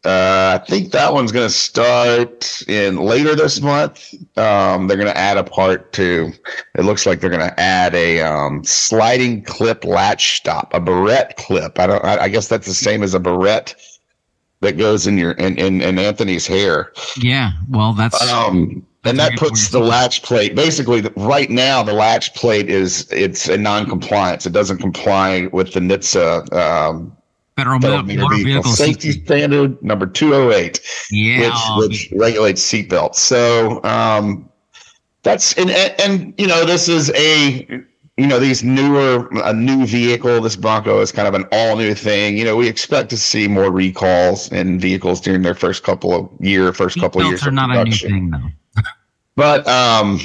Uh, 0.05 0.59
I 0.61 0.64
think 0.66 0.92
that 0.92 1.12
one's 1.12 1.32
going 1.32 1.46
to 1.46 1.53
start 1.53 2.62
in 2.68 2.96
later 2.96 3.34
this 3.34 3.61
month. 3.61 4.14
Um, 4.38 4.86
they're 4.86 4.96
going 4.96 5.12
to 5.12 5.16
add 5.16 5.36
a 5.36 5.44
part 5.44 5.92
to. 5.94 6.32
It 6.76 6.84
looks 6.84 7.07
like 7.07 7.20
they're 7.20 7.30
going 7.30 7.49
to 7.49 7.61
add 7.61 7.94
a 7.94 8.20
um, 8.22 8.62
sliding 8.64 9.42
clip 9.42 9.84
latch 9.84 10.36
stop, 10.36 10.72
a 10.72 10.80
barrette 10.80 11.36
clip. 11.36 11.78
I 11.78 11.86
don't. 11.86 12.05
I, 12.05 12.24
I, 12.24 12.28
guess 12.28 12.49
that's 12.49 12.66
the 12.66 12.74
same 12.74 13.03
as 13.03 13.14
a 13.14 13.20
barrette 13.20 13.74
that 14.61 14.76
goes 14.76 15.07
in 15.07 15.18
your 15.18 15.32
in 15.32 15.59
in, 15.59 15.80
in 15.80 15.99
Anthony's 15.99 16.46
hair. 16.46 16.92
Yeah. 17.16 17.53
Well, 17.68 17.92
that's. 17.92 18.20
Um, 18.30 18.86
and 19.05 19.18
that 19.18 19.36
puts 19.36 19.70
the 19.70 19.78
latch 19.78 20.22
plate 20.22 20.55
basically 20.55 21.01
right 21.16 21.51
now 21.51 21.82
the 21.82 21.92
latch 21.92 22.34
plate 22.34 22.68
is 22.68 23.11
it's 23.11 23.49
a 23.49 23.57
non-compliance 23.57 24.44
it 24.44 24.53
doesn't 24.53 24.78
comply 24.78 25.46
with 25.53 25.72
the 25.72 25.80
NHTSA 25.80 26.53
um, 26.53 27.16
Federal, 27.59 27.78
Motor, 27.80 28.02
Vehicle, 28.04 28.28
Vehicle 28.30 28.72
Safety 28.72 29.12
Standard 29.12 29.82
number 29.82 30.06
208 30.06 30.80
yeah 31.11 31.78
which, 31.78 32.11
which 32.11 32.12
regulates 32.20 32.62
seatbelts. 32.62 33.16
So 33.16 33.82
um, 33.84 34.48
that's 35.22 35.56
and, 35.59 35.70
and 35.70 35.94
and 36.00 36.34
you 36.38 36.46
know 36.46 36.64
this 36.64 36.88
is 36.88 37.11
a 37.11 37.66
you 38.16 38.26
know 38.26 38.38
these 38.38 38.62
newer 38.62 39.28
a 39.44 39.52
new 39.52 39.86
vehicle 39.86 40.40
this 40.40 40.56
bronco 40.56 41.00
is 41.00 41.12
kind 41.12 41.28
of 41.28 41.34
an 41.34 41.44
all 41.52 41.76
new 41.76 41.94
thing. 41.94 42.38
You 42.38 42.44
know 42.44 42.56
we 42.56 42.68
expect 42.68 43.11
to 43.11 43.16
see 43.16 43.48
more 43.48 43.70
recalls 43.70 44.50
in 44.52 44.78
vehicles 44.78 45.20
during 45.20 45.42
their 45.42 45.54
first 45.54 45.82
couple 45.82 46.14
of 46.14 46.30
year 46.40 46.72
first 46.72 46.98
couple 47.00 47.20
of 47.20 47.26
years 47.26 47.46
are 47.46 47.50
not 47.50 47.70
production. 47.70 48.11
a 48.11 48.14
new 48.14 48.20
thing 48.20 48.30
though. 48.30 48.82
But 49.38 49.68
um, 49.68 50.18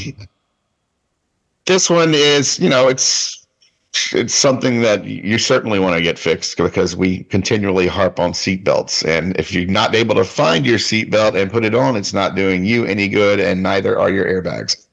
this 1.66 1.90
one 1.90 2.14
is, 2.14 2.60
you 2.60 2.70
know, 2.70 2.88
it's 2.88 3.43
it's 4.14 4.34
something 4.34 4.82
that 4.82 5.06
you 5.06 5.38
certainly 5.38 5.80
want 5.80 5.96
to 5.96 6.02
get 6.02 6.18
fixed 6.18 6.58
because 6.58 6.96
we 6.96 7.24
continually 7.26 7.88
harp 7.88 8.20
on 8.20 8.32
seatbelts. 8.32 9.06
And 9.06 9.38
if 9.38 9.54
you're 9.54 9.66
not 9.66 9.94
able 9.94 10.16
to 10.16 10.24
find 10.24 10.66
your 10.66 10.80
seatbelt 10.80 11.40
and 11.40 11.52
put 11.52 11.64
it 11.64 11.76
on, 11.76 11.96
it's 11.96 12.14
not 12.14 12.36
doing 12.36 12.66
you 12.66 12.86
any 12.86 13.08
good, 13.08 13.40
and 13.40 13.62
neither 13.62 14.00
are 14.00 14.10
your 14.10 14.26
airbags. 14.26 14.88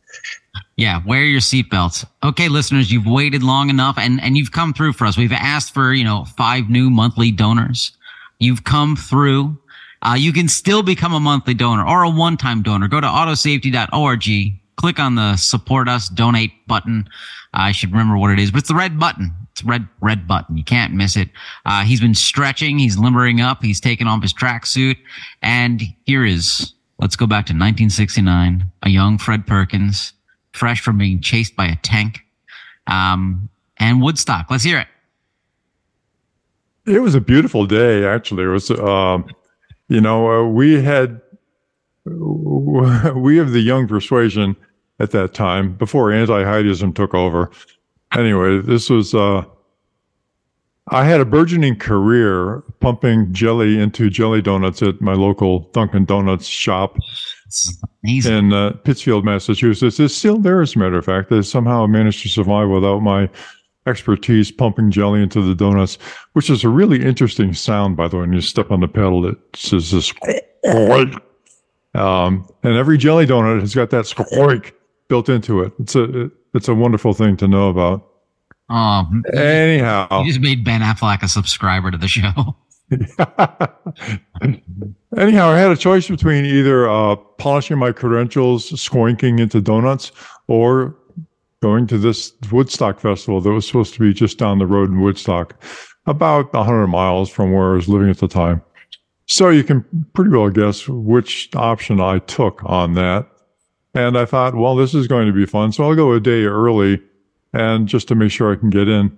Yeah, 0.76 1.02
wear 1.06 1.24
your 1.24 1.40
seatbelts. 1.40 2.04
Okay, 2.22 2.48
listeners, 2.48 2.90
you've 2.90 3.06
waited 3.06 3.42
long 3.42 3.70
enough 3.70 3.98
and, 3.98 4.20
and 4.22 4.36
you've 4.36 4.52
come 4.52 4.72
through 4.72 4.94
for 4.94 5.06
us. 5.06 5.16
We've 5.16 5.32
asked 5.32 5.74
for, 5.74 5.92
you 5.92 6.04
know, 6.04 6.24
five 6.24 6.70
new 6.70 6.88
monthly 6.90 7.30
donors. 7.30 7.92
You've 8.38 8.64
come 8.64 8.96
through. 8.96 9.58
Uh, 10.02 10.16
you 10.18 10.32
can 10.32 10.48
still 10.48 10.82
become 10.82 11.12
a 11.12 11.20
monthly 11.20 11.52
donor 11.52 11.86
or 11.86 12.02
a 12.04 12.10
one-time 12.10 12.62
donor. 12.62 12.88
Go 12.88 13.00
to 13.00 13.06
autosafety.org, 13.06 14.59
click 14.80 14.98
on 14.98 15.14
the 15.14 15.36
support 15.36 15.88
us, 15.88 16.08
donate 16.08 16.66
button. 16.66 17.06
Uh, 17.52 17.68
I 17.68 17.72
should 17.72 17.90
remember 17.90 18.16
what 18.16 18.30
it 18.30 18.38
is, 18.38 18.50
but 18.50 18.60
it's 18.60 18.68
the 18.68 18.74
red 18.74 18.98
button. 18.98 19.30
It's 19.52 19.62
red, 19.62 19.86
red 20.00 20.26
button. 20.26 20.56
You 20.56 20.64
can't 20.64 20.94
miss 20.94 21.18
it. 21.18 21.28
Uh, 21.66 21.84
he's 21.84 22.00
been 22.00 22.14
stretching. 22.14 22.78
He's 22.78 22.96
limbering 22.96 23.42
up. 23.42 23.62
He's 23.62 23.78
taken 23.78 24.06
off 24.06 24.22
his 24.22 24.32
tracksuit. 24.32 24.96
And 25.42 25.82
here 26.06 26.24
is, 26.24 26.72
let's 26.98 27.14
go 27.14 27.26
back 27.26 27.44
to 27.46 27.52
1969. 27.52 28.64
A 28.82 28.88
young 28.88 29.18
Fred 29.18 29.46
Perkins, 29.46 30.14
fresh 30.54 30.80
from 30.80 30.96
being 30.96 31.20
chased 31.20 31.54
by 31.54 31.66
a 31.66 31.76
tank. 31.82 32.20
Um, 32.86 33.50
and 33.76 34.00
Woodstock. 34.00 34.50
Let's 34.50 34.64
hear 34.64 34.78
it. 34.78 34.88
It 36.86 37.00
was 37.00 37.14
a 37.14 37.20
beautiful 37.20 37.66
day, 37.66 38.06
actually. 38.06 38.44
It 38.44 38.48
was, 38.48 38.70
um, 38.70 39.26
you 39.88 40.00
know, 40.00 40.30
uh, 40.30 40.48
we 40.48 40.82
had 40.82 41.20
we 42.06 43.38
of 43.38 43.52
the 43.52 43.60
young 43.60 43.86
persuasion 43.86 44.56
at 45.00 45.10
that 45.10 45.34
time 45.34 45.74
before 45.74 46.12
anti-heightism 46.12 46.94
took 46.94 47.14
over. 47.14 47.50
Anyway, 48.16 48.60
this 48.60 48.90
was 48.90 49.14
uh, 49.14 49.44
I 50.88 51.04
had 51.04 51.20
a 51.20 51.24
burgeoning 51.24 51.76
career 51.76 52.62
pumping 52.80 53.32
jelly 53.32 53.78
into 53.78 54.10
jelly 54.10 54.42
donuts 54.42 54.82
at 54.82 55.00
my 55.00 55.14
local 55.14 55.60
Dunkin' 55.72 56.04
Donuts 56.04 56.46
shop 56.46 56.98
in 58.04 58.52
uh, 58.52 58.72
Pittsfield, 58.84 59.24
Massachusetts. 59.24 60.00
It's 60.00 60.14
still 60.14 60.38
there, 60.38 60.60
as 60.60 60.74
a 60.74 60.78
matter 60.78 60.98
of 60.98 61.04
fact. 61.04 61.30
They 61.30 61.42
somehow 61.42 61.86
managed 61.86 62.22
to 62.22 62.28
survive 62.28 62.68
without 62.68 63.00
my 63.00 63.28
expertise 63.86 64.50
pumping 64.50 64.90
jelly 64.90 65.22
into 65.22 65.40
the 65.42 65.54
donuts, 65.54 65.96
which 66.32 66.50
is 66.50 66.64
a 66.64 66.68
really 66.68 67.04
interesting 67.04 67.54
sound, 67.54 67.96
by 67.96 68.08
the 68.08 68.16
way. 68.16 68.22
When 68.22 68.32
you 68.32 68.40
step 68.40 68.70
on 68.70 68.80
the 68.80 68.88
pedal, 68.88 69.26
it 69.26 69.38
says 69.54 69.92
this 69.92 70.12
um, 71.94 72.48
and 72.62 72.76
every 72.76 72.98
jelly 72.98 73.26
donut 73.26 73.60
has 73.60 73.74
got 73.74 73.90
that 73.90 74.06
squeak 74.06 74.74
built 75.10 75.28
into 75.28 75.60
it. 75.60 75.74
It's 75.78 75.94
a 75.94 76.30
it's 76.54 76.68
a 76.68 76.74
wonderful 76.74 77.12
thing 77.12 77.36
to 77.38 77.46
know 77.46 77.68
about. 77.68 78.06
Um, 78.70 79.24
anyhow, 79.34 80.22
you 80.22 80.28
just 80.28 80.40
made 80.40 80.64
Ben 80.64 80.80
Affleck 80.80 81.22
a 81.22 81.28
subscriber 81.28 81.90
to 81.90 81.98
the 81.98 82.08
show. 82.08 82.56
anyhow, 85.16 85.48
I 85.48 85.58
had 85.58 85.70
a 85.70 85.76
choice 85.76 86.08
between 86.08 86.46
either 86.46 86.88
uh, 86.88 87.16
polishing 87.16 87.78
my 87.78 87.92
credentials, 87.92 88.70
squinking 88.70 89.38
into 89.40 89.60
donuts, 89.60 90.12
or 90.46 90.96
going 91.60 91.86
to 91.88 91.98
this 91.98 92.32
Woodstock 92.50 93.00
festival 93.00 93.40
that 93.40 93.50
was 93.50 93.66
supposed 93.66 93.92
to 93.94 94.00
be 94.00 94.14
just 94.14 94.38
down 94.38 94.58
the 94.58 94.66
road 94.66 94.88
in 94.88 95.00
Woodstock, 95.00 95.62
about 96.06 96.52
100 96.54 96.86
miles 96.86 97.28
from 97.28 97.52
where 97.52 97.72
I 97.72 97.74
was 97.74 97.88
living 97.88 98.08
at 98.08 98.18
the 98.18 98.28
time. 98.28 98.62
So 99.26 99.50
you 99.50 99.62
can 99.62 99.84
pretty 100.14 100.30
well 100.30 100.50
guess 100.50 100.88
which 100.88 101.50
option 101.54 102.00
I 102.00 102.18
took 102.20 102.62
on 102.64 102.94
that. 102.94 103.28
And 103.94 104.16
I 104.16 104.24
thought, 104.24 104.54
well, 104.54 104.76
this 104.76 104.94
is 104.94 105.08
going 105.08 105.26
to 105.26 105.32
be 105.32 105.46
fun. 105.46 105.72
So 105.72 105.84
I'll 105.84 105.96
go 105.96 106.12
a 106.12 106.20
day 106.20 106.44
early 106.44 107.02
and 107.52 107.88
just 107.88 108.08
to 108.08 108.14
make 108.14 108.30
sure 108.30 108.52
I 108.52 108.56
can 108.56 108.70
get 108.70 108.88
in. 108.88 109.16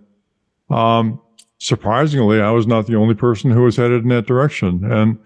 Um, 0.70 1.20
surprisingly, 1.58 2.40
I 2.40 2.50
was 2.50 2.66
not 2.66 2.86
the 2.86 2.96
only 2.96 3.14
person 3.14 3.50
who 3.50 3.62
was 3.62 3.76
headed 3.76 4.02
in 4.02 4.08
that 4.08 4.26
direction. 4.26 4.90
And 4.90 5.18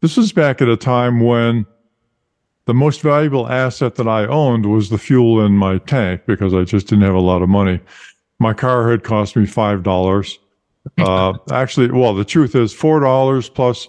this 0.00 0.16
was 0.16 0.32
back 0.32 0.60
at 0.60 0.68
a 0.68 0.76
time 0.76 1.20
when 1.20 1.64
the 2.66 2.74
most 2.74 3.00
valuable 3.00 3.48
asset 3.48 3.94
that 3.94 4.06
I 4.06 4.26
owned 4.26 4.66
was 4.66 4.90
the 4.90 4.98
fuel 4.98 5.44
in 5.44 5.52
my 5.52 5.78
tank 5.78 6.22
because 6.26 6.52
I 6.52 6.64
just 6.64 6.88
didn't 6.88 7.04
have 7.04 7.14
a 7.14 7.20
lot 7.20 7.40
of 7.40 7.48
money. 7.48 7.80
My 8.38 8.52
car 8.52 8.90
had 8.90 9.04
cost 9.04 9.36
me 9.36 9.46
five 9.46 9.82
dollars. 9.82 10.38
Uh, 10.96 11.34
actually, 11.52 11.90
well, 11.90 12.14
the 12.14 12.24
truth 12.24 12.54
is 12.54 12.72
four 12.72 12.98
dollars 12.98 13.50
plus 13.50 13.88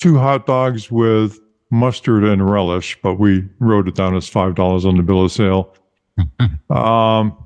two 0.00 0.18
hot 0.18 0.46
dogs 0.46 0.90
with 0.90 1.38
mustard 1.70 2.24
and 2.24 2.50
relish, 2.50 2.98
but 3.02 3.14
we 3.14 3.48
wrote 3.58 3.88
it 3.88 3.94
down 3.94 4.16
as 4.16 4.28
five 4.28 4.54
dollars 4.54 4.84
on 4.84 4.96
the 4.96 5.02
bill 5.02 5.24
of 5.24 5.32
sale. 5.32 5.74
um, 6.70 7.36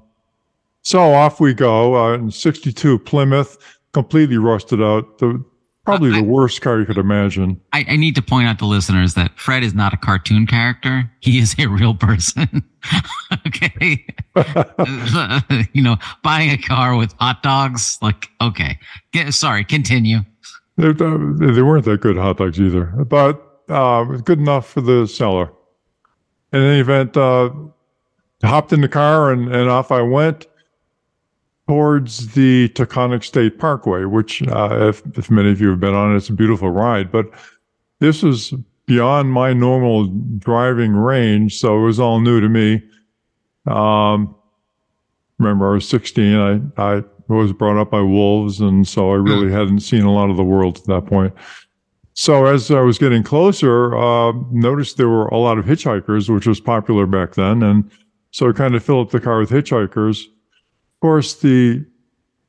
so 0.83 1.01
off 1.13 1.41
we 1.41 1.55
go. 1.55 1.97
Uh, 1.97 2.15
in 2.15 2.31
'62 2.31 2.99
Plymouth, 3.01 3.59
completely 3.93 4.39
rusted 4.39 4.83
out. 4.83 5.19
The 5.19 5.45
Probably 5.85 6.11
the 6.13 6.19
I, 6.19 6.23
worst 6.23 6.63
car 6.63 6.81
you 6.81 6.87
could 6.87 6.97
imagine. 6.97 7.61
I, 7.75 7.85
I, 7.87 7.97
need 7.97 8.15
to 8.15 8.23
point 8.23 8.49
out 8.49 8.59
to 8.61 8.65
listeners 8.65 9.13
that 9.15 9.39
Fred 9.39 9.63
is 9.63 9.75
not 9.75 9.93
a 9.93 9.99
cartoon 9.99 10.47
character. 10.47 11.11
He 11.21 11.39
is 11.39 11.55
a 11.59 11.67
real 11.67 11.95
person. 11.95 12.65
okay. 13.47 14.07
you 15.75 15.83
know, 15.83 15.97
buying 16.23 16.51
a 16.51 16.57
car 16.57 16.97
with 16.97 17.13
hot 17.19 17.43
dogs, 17.43 17.99
like, 18.01 18.31
okay. 18.41 18.79
Get, 19.13 19.35
sorry, 19.35 19.63
continue. 19.63 20.21
They, 20.79 20.93
they 20.93 21.63
weren't 21.63 21.85
that 21.85 22.01
good 22.01 22.17
hot 22.17 22.39
dogs 22.39 22.59
either, 22.59 22.85
but 22.85 23.54
uh, 23.69 24.05
good 24.05 24.39
enough 24.39 24.69
for 24.69 24.81
the 24.81 25.07
seller. 25.07 25.51
In 26.53 26.61
any 26.61 26.81
event, 26.81 27.17
uh, 27.17 27.51
hopped 28.43 28.73
in 28.73 28.81
the 28.81 28.89
car 28.89 29.33
and, 29.33 29.55
and 29.55 29.69
off 29.69 29.91
I 29.91 30.03
went 30.03 30.47
towards 31.67 32.35
the 32.35 32.69
Taconic 32.71 33.25
State 33.25 33.59
Parkway, 33.59 34.05
which, 34.05 34.43
uh, 34.49 34.89
if, 34.89 35.03
if 35.17 35.31
many 35.31 35.51
of 35.51 35.61
you 35.61 35.71
have 35.71 35.81
been 35.81 35.95
on 35.95 36.15
it's 36.15 36.29
a 36.29 36.33
beautiful 36.33 36.71
ride. 36.71 37.11
But 37.11 37.27
this 38.01 38.23
was 38.23 38.53
beyond 38.87 39.33
my 39.33 39.53
normal 39.53 40.07
driving 40.39 40.93
range, 40.93 41.59
so 41.59 41.79
it 41.79 41.85
was 41.85 41.99
all 41.99 42.21
new 42.21 42.41
to 42.41 42.49
me. 42.49 42.83
Um, 43.67 44.35
remember, 45.39 45.71
I 45.71 45.75
was 45.75 45.89
16. 45.89 46.37
I, 46.37 46.61
I 46.77 47.03
was 47.29 47.53
brought 47.53 47.81
up 47.81 47.91
by 47.91 48.03
wolves, 48.03 48.61
and 48.61 48.87
so 48.87 49.11
I 49.11 49.17
really 49.17 49.49
hmm. 49.49 49.55
hadn't 49.55 49.81
seen 49.81 50.05
a 50.05 50.13
lot 50.13 50.31
of 50.31 50.37
the 50.37 50.45
world 50.45 50.79
at 50.79 50.85
that 50.85 51.07
point. 51.07 51.33
So 52.15 52.47
as 52.47 52.71
I 52.71 52.81
was 52.81 52.97
getting 52.97 53.25
closer, 53.25 53.97
uh, 53.97 54.33
noticed 54.51 54.97
there 54.97 55.09
were 55.09 55.27
a 55.27 55.37
lot 55.37 55.59
of 55.59 55.65
hitchhikers, 55.65 56.33
which 56.33 56.47
was 56.47 56.61
popular 56.61 57.07
back 57.07 57.35
then, 57.35 57.63
and 57.63 57.91
so 58.31 58.49
I 58.49 58.53
kind 58.53 58.75
of 58.75 58.83
filled 58.83 59.07
up 59.07 59.13
the 59.13 59.21
car 59.21 59.39
with 59.39 59.51
hitchhikers 59.51 60.25
Of 60.25 61.01
course, 61.01 61.35
the 61.35 61.85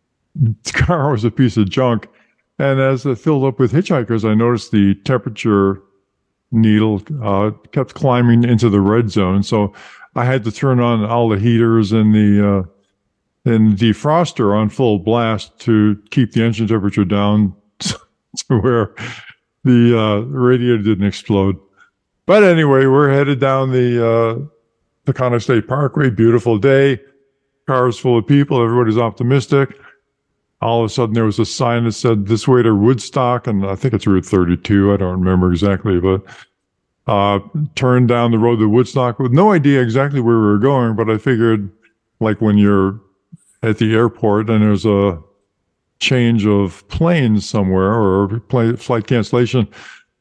car 0.74 1.12
was 1.12 1.24
a 1.24 1.32
piece 1.32 1.58
of 1.58 1.70
junk. 1.70 2.08
And 2.58 2.80
as 2.80 3.06
it 3.06 3.20
filled 3.20 3.44
up 3.44 3.60
with 3.60 3.72
hitchhikers, 3.72 4.28
I 4.28 4.34
noticed 4.34 4.72
the 4.72 4.96
temperature 5.04 5.82
needle 6.52 7.04
uh, 7.22 7.52
kept 7.72 7.94
climbing 7.94 8.44
into 8.46 8.70
the 8.70 8.82
red 8.82 9.12
zone. 9.12 9.44
So 9.44 9.74
I 10.16 10.26
had 10.26 10.44
to 10.46 10.52
turn 10.52 10.80
on 10.80 11.06
all 11.06 11.30
the 11.30 11.40
heaters 11.40 11.92
and 11.92 12.16
the 12.16 12.66
uh, 13.46 13.50
and 13.52 13.78
defroster 13.78 14.58
on 14.58 14.70
full 14.70 14.98
blast 14.98 15.60
to 15.60 16.02
keep 16.10 16.32
the 16.32 16.44
engine 16.44 16.68
temperature 16.68 17.06
down 17.06 17.54
to 17.80 17.98
where 18.60 18.96
the 19.66 20.00
uh, 20.00 20.20
radiator 20.22 20.82
didn't 20.82 21.06
explode. 21.06 21.58
But 22.26 22.44
anyway, 22.44 22.86
we're 22.86 23.12
headed 23.12 23.40
down 23.40 23.72
the 23.72 24.06
uh, 24.08 25.12
Taconic 25.12 25.42
State 25.42 25.68
Parkway. 25.68 26.10
Beautiful 26.10 26.58
day 26.58 27.00
cars 27.68 27.98
full 27.98 28.18
of 28.18 28.28
people. 28.28 28.64
Everybody's 28.64 28.98
optimistic. 28.98 29.78
All 30.62 30.82
of 30.82 30.86
a 30.86 30.94
sudden, 30.94 31.14
there 31.14 31.26
was 31.26 31.40
a 31.40 31.46
sign 31.46 31.84
that 31.86 31.92
said 31.92 32.28
this 32.28 32.48
way 32.48 32.64
to 32.64 32.74
Woodstock, 32.74 33.46
and 33.48 33.66
I 33.66 33.76
think 33.76 33.94
it's 33.94 34.08
Route 34.08 34.26
32. 34.26 34.94
I 34.94 34.98
don't 34.98 35.20
remember 35.20 35.52
exactly, 35.52 36.00
but 36.00 36.24
uh, 37.08 37.40
turned 37.76 38.08
down 38.08 38.32
the 38.32 38.40
road 38.40 38.58
to 38.58 38.70
Woodstock 38.70 39.20
with 39.20 39.32
no 39.32 39.52
idea 39.52 39.82
exactly 39.82 40.22
where 40.22 40.38
we 40.38 40.46
were 40.46 40.58
going. 40.58 40.96
But 40.96 41.10
I 41.10 41.18
figured, 41.18 41.70
like 42.20 42.40
when 42.40 42.58
you're 42.58 43.00
at 43.62 43.78
the 43.78 43.94
airport 43.94 44.50
and 44.50 44.64
there's 44.64 44.86
a 44.86 45.22
change 46.00 46.46
of 46.46 46.88
planes 46.90 47.48
somewhere 47.48 47.94
or 47.94 48.42
flight 48.78 49.08
cancellation, 49.08 49.68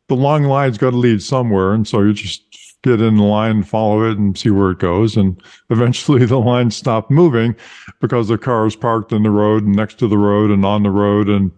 the 0.08 0.16
long 0.16 0.44
line's 0.44 0.78
got 0.78 0.90
to 0.90 0.96
lead 0.96 1.22
somewhere. 1.22 1.72
And 1.72 1.86
so 1.86 2.02
you 2.02 2.12
just 2.12 2.42
get 2.82 3.00
in 3.00 3.16
the 3.16 3.22
line, 3.22 3.62
follow 3.62 4.08
it, 4.08 4.18
and 4.18 4.36
see 4.36 4.50
where 4.50 4.70
it 4.70 4.78
goes. 4.78 5.16
And 5.16 5.42
eventually 5.70 6.24
the 6.26 6.38
line 6.38 6.70
stopped 6.70 7.10
moving 7.10 7.56
because 8.00 8.28
the 8.28 8.38
car 8.38 8.64
was 8.64 8.76
parked 8.76 9.12
in 9.12 9.22
the 9.22 9.30
road 9.30 9.64
and 9.64 9.74
next 9.74 9.98
to 9.98 10.08
the 10.08 10.18
road 10.18 10.50
and 10.50 10.64
on 10.64 10.82
the 10.82 10.90
road 10.90 11.28
and 11.28 11.50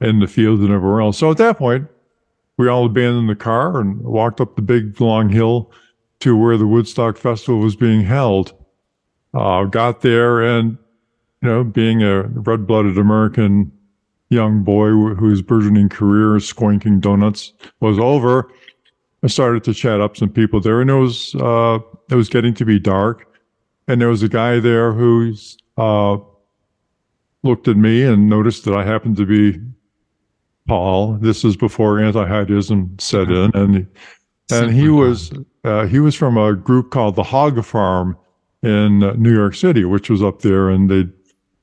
in 0.00 0.20
the 0.20 0.26
field 0.26 0.60
and 0.60 0.70
everywhere 0.70 1.00
else. 1.00 1.18
So 1.18 1.30
at 1.30 1.38
that 1.38 1.58
point, 1.58 1.88
we 2.56 2.68
all 2.68 2.86
abandoned 2.86 3.28
the 3.28 3.36
car 3.36 3.80
and 3.80 4.00
walked 4.02 4.40
up 4.40 4.56
the 4.56 4.62
big 4.62 5.00
long 5.00 5.28
hill 5.28 5.72
to 6.20 6.36
where 6.36 6.56
the 6.56 6.66
Woodstock 6.66 7.16
Festival 7.16 7.60
was 7.60 7.76
being 7.76 8.02
held. 8.02 8.52
Uh, 9.34 9.64
got 9.64 10.02
there 10.02 10.42
and, 10.42 10.78
you 11.42 11.48
know, 11.48 11.64
being 11.64 12.02
a 12.02 12.22
red 12.22 12.66
blooded 12.66 12.98
American 12.98 13.70
young 14.30 14.62
boy 14.62 14.90
whose 15.14 15.42
burgeoning 15.42 15.88
career 15.88 16.38
squinking 16.38 17.00
donuts 17.00 17.52
was 17.80 17.98
over, 17.98 18.50
I 19.22 19.26
started 19.26 19.62
to 19.64 19.74
chat 19.74 20.00
up 20.00 20.16
some 20.16 20.30
people 20.30 20.60
there, 20.60 20.80
and 20.80 20.90
it 20.90 20.94
was 20.94 21.34
uh, 21.36 21.78
it 22.10 22.14
was 22.14 22.28
getting 22.28 22.54
to 22.54 22.64
be 22.64 22.78
dark, 22.78 23.26
and 23.86 24.00
there 24.00 24.08
was 24.08 24.22
a 24.22 24.28
guy 24.28 24.58
there 24.58 24.92
who 24.92 25.34
uh, 25.76 26.18
looked 27.42 27.68
at 27.68 27.76
me 27.76 28.02
and 28.02 28.28
noticed 28.28 28.64
that 28.64 28.74
I 28.74 28.84
happened 28.84 29.16
to 29.18 29.26
be 29.26 29.60
Paul. 30.66 31.14
This 31.20 31.44
is 31.44 31.56
before 31.56 32.00
anti-heightism 32.00 33.00
set 33.00 33.30
in, 33.30 33.50
and 33.54 33.86
and 34.50 34.72
he 34.72 34.88
was 34.88 35.32
uh, 35.64 35.86
he 35.86 36.00
was 36.00 36.14
from 36.14 36.36
a 36.36 36.54
group 36.54 36.90
called 36.90 37.14
the 37.14 37.22
Hog 37.22 37.64
Farm 37.64 38.16
in 38.62 39.00
New 39.20 39.32
York 39.32 39.54
City, 39.54 39.84
which 39.84 40.10
was 40.10 40.22
up 40.22 40.42
there, 40.42 40.68
and 40.68 40.90
they 40.90 41.04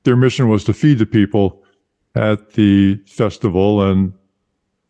their 0.04 0.16
mission 0.16 0.50
was 0.50 0.64
to 0.66 0.74
feed 0.74 1.00
the 1.00 1.06
people 1.06 1.64
at 2.16 2.54
the 2.54 2.96
festival 3.06 3.82
and 3.82 4.14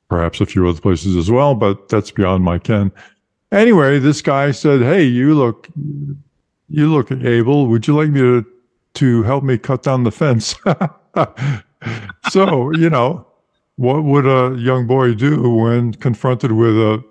perhaps 0.09 0.41
a 0.41 0.45
few 0.45 0.67
other 0.67 0.81
places 0.81 1.15
as 1.15 1.29
well, 1.29 1.55
but 1.55 1.89
that's 1.89 2.11
beyond 2.11 2.43
my 2.43 2.57
ken. 2.57 2.91
Anyway, 3.51 3.99
this 3.99 4.21
guy 4.21 4.51
said, 4.51 4.81
Hey, 4.81 5.03
you 5.03 5.33
look, 5.33 5.67
you 6.69 6.91
look 6.91 7.11
able. 7.11 7.67
Would 7.67 7.87
you 7.87 7.95
like 7.95 8.09
me 8.09 8.19
to, 8.19 8.45
to 8.95 9.23
help 9.23 9.43
me 9.43 9.57
cut 9.57 9.83
down 9.83 10.03
the 10.03 10.11
fence? 10.11 10.55
so, 12.29 12.71
you 12.75 12.89
know, 12.89 13.25
what 13.75 14.03
would 14.03 14.25
a 14.25 14.55
young 14.59 14.87
boy 14.87 15.13
do 15.13 15.49
when 15.49 15.93
confronted 15.93 16.51
with 16.51 16.75
a 16.75 17.03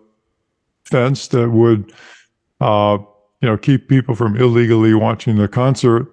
fence 0.84 1.28
that 1.28 1.50
would, 1.50 1.92
uh, 2.60 2.98
you 3.40 3.48
know, 3.48 3.56
keep 3.56 3.88
people 3.88 4.14
from 4.14 4.36
illegally 4.36 4.94
watching 4.94 5.36
the 5.36 5.48
concert 5.48 6.06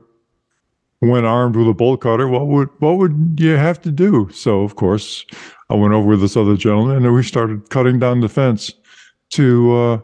when 1.10 1.26
armed 1.26 1.56
with 1.56 1.68
a 1.68 1.74
bolt 1.74 2.01
cutter, 2.01 2.28
what 2.28 2.47
would 2.47 2.70
what 2.80 2.97
would 2.97 3.36
you 3.38 3.56
have 3.56 3.82
to 3.82 3.91
do? 3.91 4.30
So 4.32 4.62
of 4.62 4.76
course, 4.76 5.26
I 5.70 5.76
went 5.76 5.93
over 5.93 6.10
with 6.10 6.22
this 6.22 6.38
other 6.38 6.56
gentleman 6.56 7.06
and 7.06 7.14
we 7.14 7.24
started 7.24 7.70
cutting 7.70 7.99
down 7.99 8.22
the 8.22 8.30
fence 8.30 8.72
to 9.32 9.76
uh, 9.76 9.99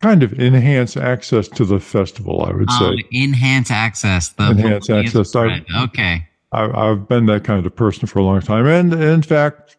kind 0.00 0.22
of 0.22 0.32
enhance 0.38 0.96
access 0.96 1.48
to 1.48 1.64
the 1.64 1.80
festival. 1.80 2.44
I 2.44 2.52
would 2.52 2.70
say 2.72 3.04
enhance 3.12 3.70
access. 3.70 4.30
The 4.30 4.50
enhance 4.50 4.90
access. 4.90 5.34
I, 5.36 5.62
okay. 5.84 6.26
I, 6.52 6.88
have 6.88 7.08
been 7.08 7.26
that 7.26 7.44
kind 7.44 7.64
of 7.64 7.76
person 7.76 8.06
for 8.06 8.18
a 8.18 8.24
long 8.24 8.40
time, 8.40 8.66
and 8.66 8.92
in 8.92 9.22
fact, 9.22 9.76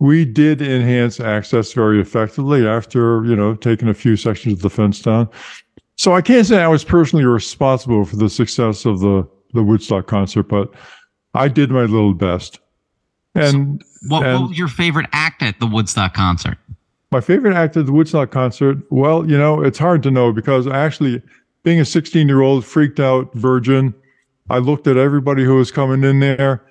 we 0.00 0.24
did 0.24 0.62
enhance 0.62 1.20
access 1.20 1.72
very 1.72 2.00
effectively 2.00 2.66
after 2.66 3.24
you 3.24 3.36
know 3.36 3.54
taking 3.54 3.88
a 3.88 3.94
few 3.94 4.16
sections 4.16 4.54
of 4.54 4.62
the 4.62 4.70
fence 4.70 5.00
down. 5.00 5.28
So 5.98 6.14
I 6.14 6.22
can't 6.22 6.46
say 6.46 6.62
I 6.62 6.68
was 6.68 6.84
personally 6.84 7.24
responsible 7.24 8.04
for 8.04 8.14
the 8.16 8.30
success 8.30 8.84
of 8.84 9.00
the, 9.00 9.28
the 9.52 9.64
Woodstock 9.64 10.06
concert, 10.06 10.44
but 10.44 10.70
I 11.34 11.48
did 11.48 11.70
my 11.70 11.82
little 11.82 12.14
best. 12.14 12.60
And, 13.34 13.82
so 13.82 14.08
what, 14.08 14.26
and 14.26 14.40
what 14.40 14.48
was 14.50 14.58
your 14.58 14.68
favorite 14.68 15.06
act 15.12 15.42
at 15.42 15.58
the 15.58 15.66
Woodstock 15.66 16.14
concert? 16.14 16.56
My 17.10 17.20
favorite 17.20 17.54
act 17.54 17.76
at 17.76 17.86
the 17.86 17.92
Woodstock 17.92 18.30
concert, 18.30 18.78
well, 18.90 19.28
you 19.28 19.36
know, 19.36 19.60
it's 19.60 19.78
hard 19.78 20.04
to 20.04 20.10
know 20.10 20.32
because 20.32 20.68
actually, 20.68 21.20
being 21.64 21.80
a 21.80 21.84
16 21.84 22.28
year 22.28 22.42
old 22.42 22.64
freaked 22.64 23.00
out 23.00 23.34
virgin, 23.34 23.92
I 24.50 24.58
looked 24.58 24.86
at 24.86 24.96
everybody 24.96 25.44
who 25.44 25.56
was 25.56 25.72
coming 25.72 26.08
in 26.08 26.20
there 26.20 26.62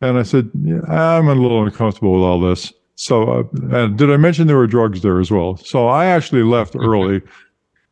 and 0.00 0.16
I 0.16 0.22
said, 0.22 0.48
yeah, 0.62 0.80
I'm 0.88 1.28
a 1.28 1.34
little 1.34 1.64
uncomfortable 1.64 2.12
with 2.12 2.22
all 2.22 2.40
this. 2.40 2.72
So, 2.94 3.50
uh, 3.72 3.88
did 3.88 4.10
I 4.10 4.16
mention 4.16 4.46
there 4.46 4.56
were 4.56 4.66
drugs 4.66 5.02
there 5.02 5.18
as 5.18 5.30
well? 5.30 5.56
So 5.56 5.88
I 5.88 6.06
actually 6.06 6.44
left 6.44 6.76
early 6.76 7.20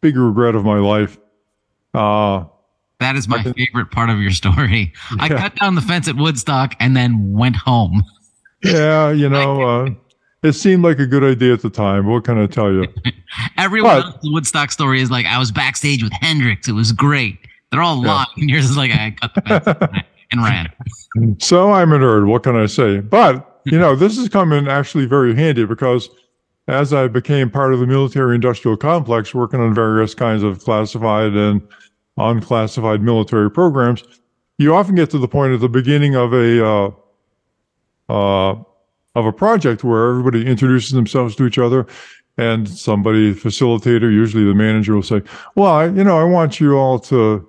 big 0.05 0.19
regret 0.19 0.55
of 0.55 0.67
my 0.67 0.79
life. 0.79 1.17
Uh, 1.95 2.45
that 3.01 3.17
is 3.17 3.27
my 3.27 3.43
favorite 3.43 3.91
part 3.91 4.11
of 4.11 4.21
your 4.21 4.33
story. 4.33 4.93
Yeah. 5.17 5.25
I 5.25 5.29
cut 5.29 5.57
down 5.57 5.77
the 5.77 5.81
fence 5.81 6.09
at 6.09 6.17
Woodstock 6.17 6.75
and 6.79 6.95
then 6.95 7.33
went 7.33 7.57
home. 7.57 8.05
Yeah, 8.63 9.11
you 9.11 9.31
know, 9.31 9.63
uh, 9.87 9.91
it 10.43 10.53
seemed 10.53 10.85
like 10.85 10.99
a 10.99 11.07
good 11.07 11.25
idea 11.25 11.55
at 11.55 11.63
the 11.63 11.71
time. 11.71 12.07
What 12.07 12.25
can 12.25 12.39
I 12.39 12.47
tell 12.47 12.71
you? 12.71 12.87
Everyone 13.59 14.03
but, 14.03 14.21
the 14.21 14.31
Woodstock 14.31 14.71
story 14.73 15.01
is 15.01 15.11
like, 15.11 15.25
I 15.25 15.39
was 15.39 15.51
backstage 15.51 16.03
with 16.03 16.13
Hendrix. 16.21 16.69
It 16.69 16.73
was 16.73 16.93
great. 16.93 17.39
They're 17.71 17.83
all 17.83 18.05
yeah. 18.05 18.13
lying. 18.13 18.27
And 18.37 18.51
yours 18.51 18.69
is 18.69 18.77
like, 18.77 18.91
I 18.91 19.17
cut 19.19 19.35
the 19.35 19.41
fence 19.41 20.05
and 20.33 20.43
ran. 20.43 20.71
So 21.39 21.73
I'm 21.73 21.93
a 21.93 21.99
nerd. 21.99 22.27
What 22.27 22.43
can 22.43 22.57
I 22.57 22.67
say? 22.67 23.01
But, 23.01 23.63
you 23.65 23.79
know, 23.79 23.97
this 23.97 24.19
is 24.19 24.29
coming 24.29 24.69
actually 24.69 25.07
very 25.07 25.35
handy 25.35 25.65
because– 25.65 26.11
as 26.69 26.93
I 26.93 27.09
became 27.09 27.51
part 27.51 27.75
of 27.75 27.81
the 27.81 27.87
military 27.87 28.35
industrial 28.35 28.77
complex, 28.77 29.35
working 29.35 29.61
on 29.61 29.75
various 29.75 30.15
kinds 30.15 30.43
of 30.43 30.61
classified 30.61 31.33
and 31.33 31.61
unclassified 32.17 33.03
military 33.03 33.51
programs, 33.51 34.03
you 34.59 34.75
often 34.75 34.95
get 34.95 35.11
to 35.11 35.19
the 35.19 35.29
point 35.29 35.53
at 35.53 35.61
the 35.61 35.69
beginning 35.69 36.15
of 36.15 36.33
a 36.33 36.65
uh, 36.67 36.91
uh, 38.09 38.57
of 39.15 39.27
a 39.27 39.33
project 39.33 39.85
where 39.85 40.11
everybody 40.11 40.47
introduces 40.47 40.93
themselves 40.93 41.37
to 41.37 41.47
each 41.47 41.59
other, 41.59 41.87
and 42.39 42.69
somebody 42.69 43.35
facilitator, 43.35 44.13
usually 44.13 44.45
the 44.45 44.55
manager, 44.55 44.95
will 44.95 45.03
say, 45.03 45.23
"Well, 45.57 45.73
I, 45.73 45.87
you 45.87 46.05
know, 46.05 46.19
I 46.19 46.25
want 46.25 46.61
you 46.61 46.77
all 46.77 46.99
to 47.01 47.47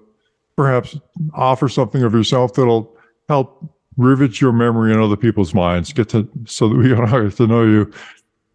perhaps 0.57 0.97
offer 1.33 1.69
something 1.69 2.03
of 2.03 2.13
yourself 2.13 2.53
that'll 2.53 2.95
help 3.29 3.63
rivet 3.97 4.41
your 4.41 4.51
memory 4.51 4.93
in 4.93 4.99
other 4.99 5.15
people's 5.15 5.53
minds, 5.53 5.93
get 5.93 6.09
to 6.09 6.27
so 6.45 6.67
that 6.67 6.75
we 6.75 6.89
get 7.29 7.37
to 7.37 7.47
know 7.47 7.63
you." 7.63 7.91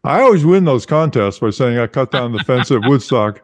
I 0.05 0.23
always 0.23 0.45
win 0.45 0.65
those 0.65 0.87
contests 0.87 1.39
by 1.39 1.51
saying 1.51 1.79
I 1.79 1.87
cut 1.87 2.11
down 2.11 2.33
the 2.33 2.39
fence 2.41 2.71
at 2.71 2.81
Woodstock. 2.87 3.43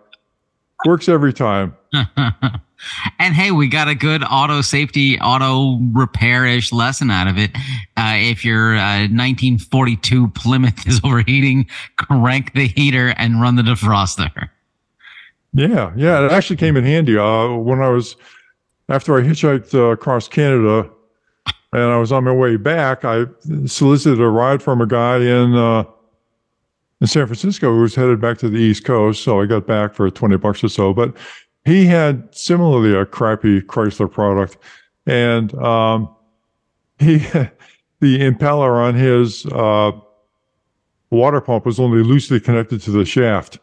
Works 0.87 1.09
every 1.09 1.33
time. 1.33 1.77
and 1.93 3.35
hey, 3.35 3.51
we 3.51 3.69
got 3.69 3.89
a 3.89 3.95
good 3.95 4.23
auto 4.31 4.61
safety, 4.61 5.19
auto 5.21 5.79
repairish 5.93 6.73
lesson 6.73 7.11
out 7.11 7.29
of 7.29 7.37
it. 7.39 7.51
Uh, 7.97 8.15
if 8.17 8.45
your 8.45 8.77
uh, 8.77 9.09
1942 9.09 10.29
Plymouth 10.29 10.87
is 10.87 11.01
overheating, 11.05 11.67
crank 11.97 12.55
the 12.55 12.69
heater 12.69 13.15
and 13.17 13.41
run 13.41 13.57
the 13.57 13.63
defroster. 13.63 14.51
Yeah, 15.53 15.93
yeah, 15.97 16.27
it 16.27 16.33
actually 16.33 16.57
came 16.57 16.77
in 16.77 16.85
handy. 16.85 17.17
Uh, 17.17 17.49
when 17.53 17.81
I 17.81 17.89
was 17.89 18.17
after 18.89 19.17
I 19.17 19.23
hitchhiked 19.23 19.75
uh, 19.75 19.91
across 19.93 20.29
Canada, 20.29 20.91
and 21.73 21.83
I 21.83 21.97
was 21.97 22.13
on 22.13 22.25
my 22.25 22.33
way 22.33 22.57
back, 22.57 23.05
I 23.05 23.25
solicited 23.67 24.21
a 24.21 24.29
ride 24.29 24.63
from 24.63 24.81
a 24.81 24.87
guy 24.87 25.19
in 25.19 25.55
uh, 25.55 25.85
in 27.01 27.07
San 27.07 27.27
Francisco 27.27 27.75
who 27.75 27.83
was 27.83 27.95
headed 27.95 28.21
back 28.21 28.39
to 28.39 28.49
the 28.49 28.59
East 28.59 28.85
Coast. 28.85 29.23
So 29.23 29.41
I 29.41 29.47
got 29.47 29.67
back 29.67 29.95
for 29.95 30.11
20 30.11 30.37
bucks 30.37 30.65
or 30.65 30.69
so. 30.69 30.93
But 30.93 31.17
he 31.65 31.85
had 31.87 32.35
similarly 32.35 32.95
a 32.95 33.05
crappy 33.05 33.61
Chrysler 33.61 34.11
product. 34.11 34.57
And 35.07 35.55
um, 35.55 36.09
he, 36.99 37.19
the 38.01 38.19
impeller 38.19 38.83
on 38.83 38.95
his 38.95 39.47
uh, 39.47 39.93
water 41.11 41.41
pump 41.41 41.67
was 41.67 41.79
only 41.79 42.03
loosely 42.03 42.41
connected 42.41 42.81
to 42.83 42.91
the 42.91 43.05
shaft. 43.05 43.59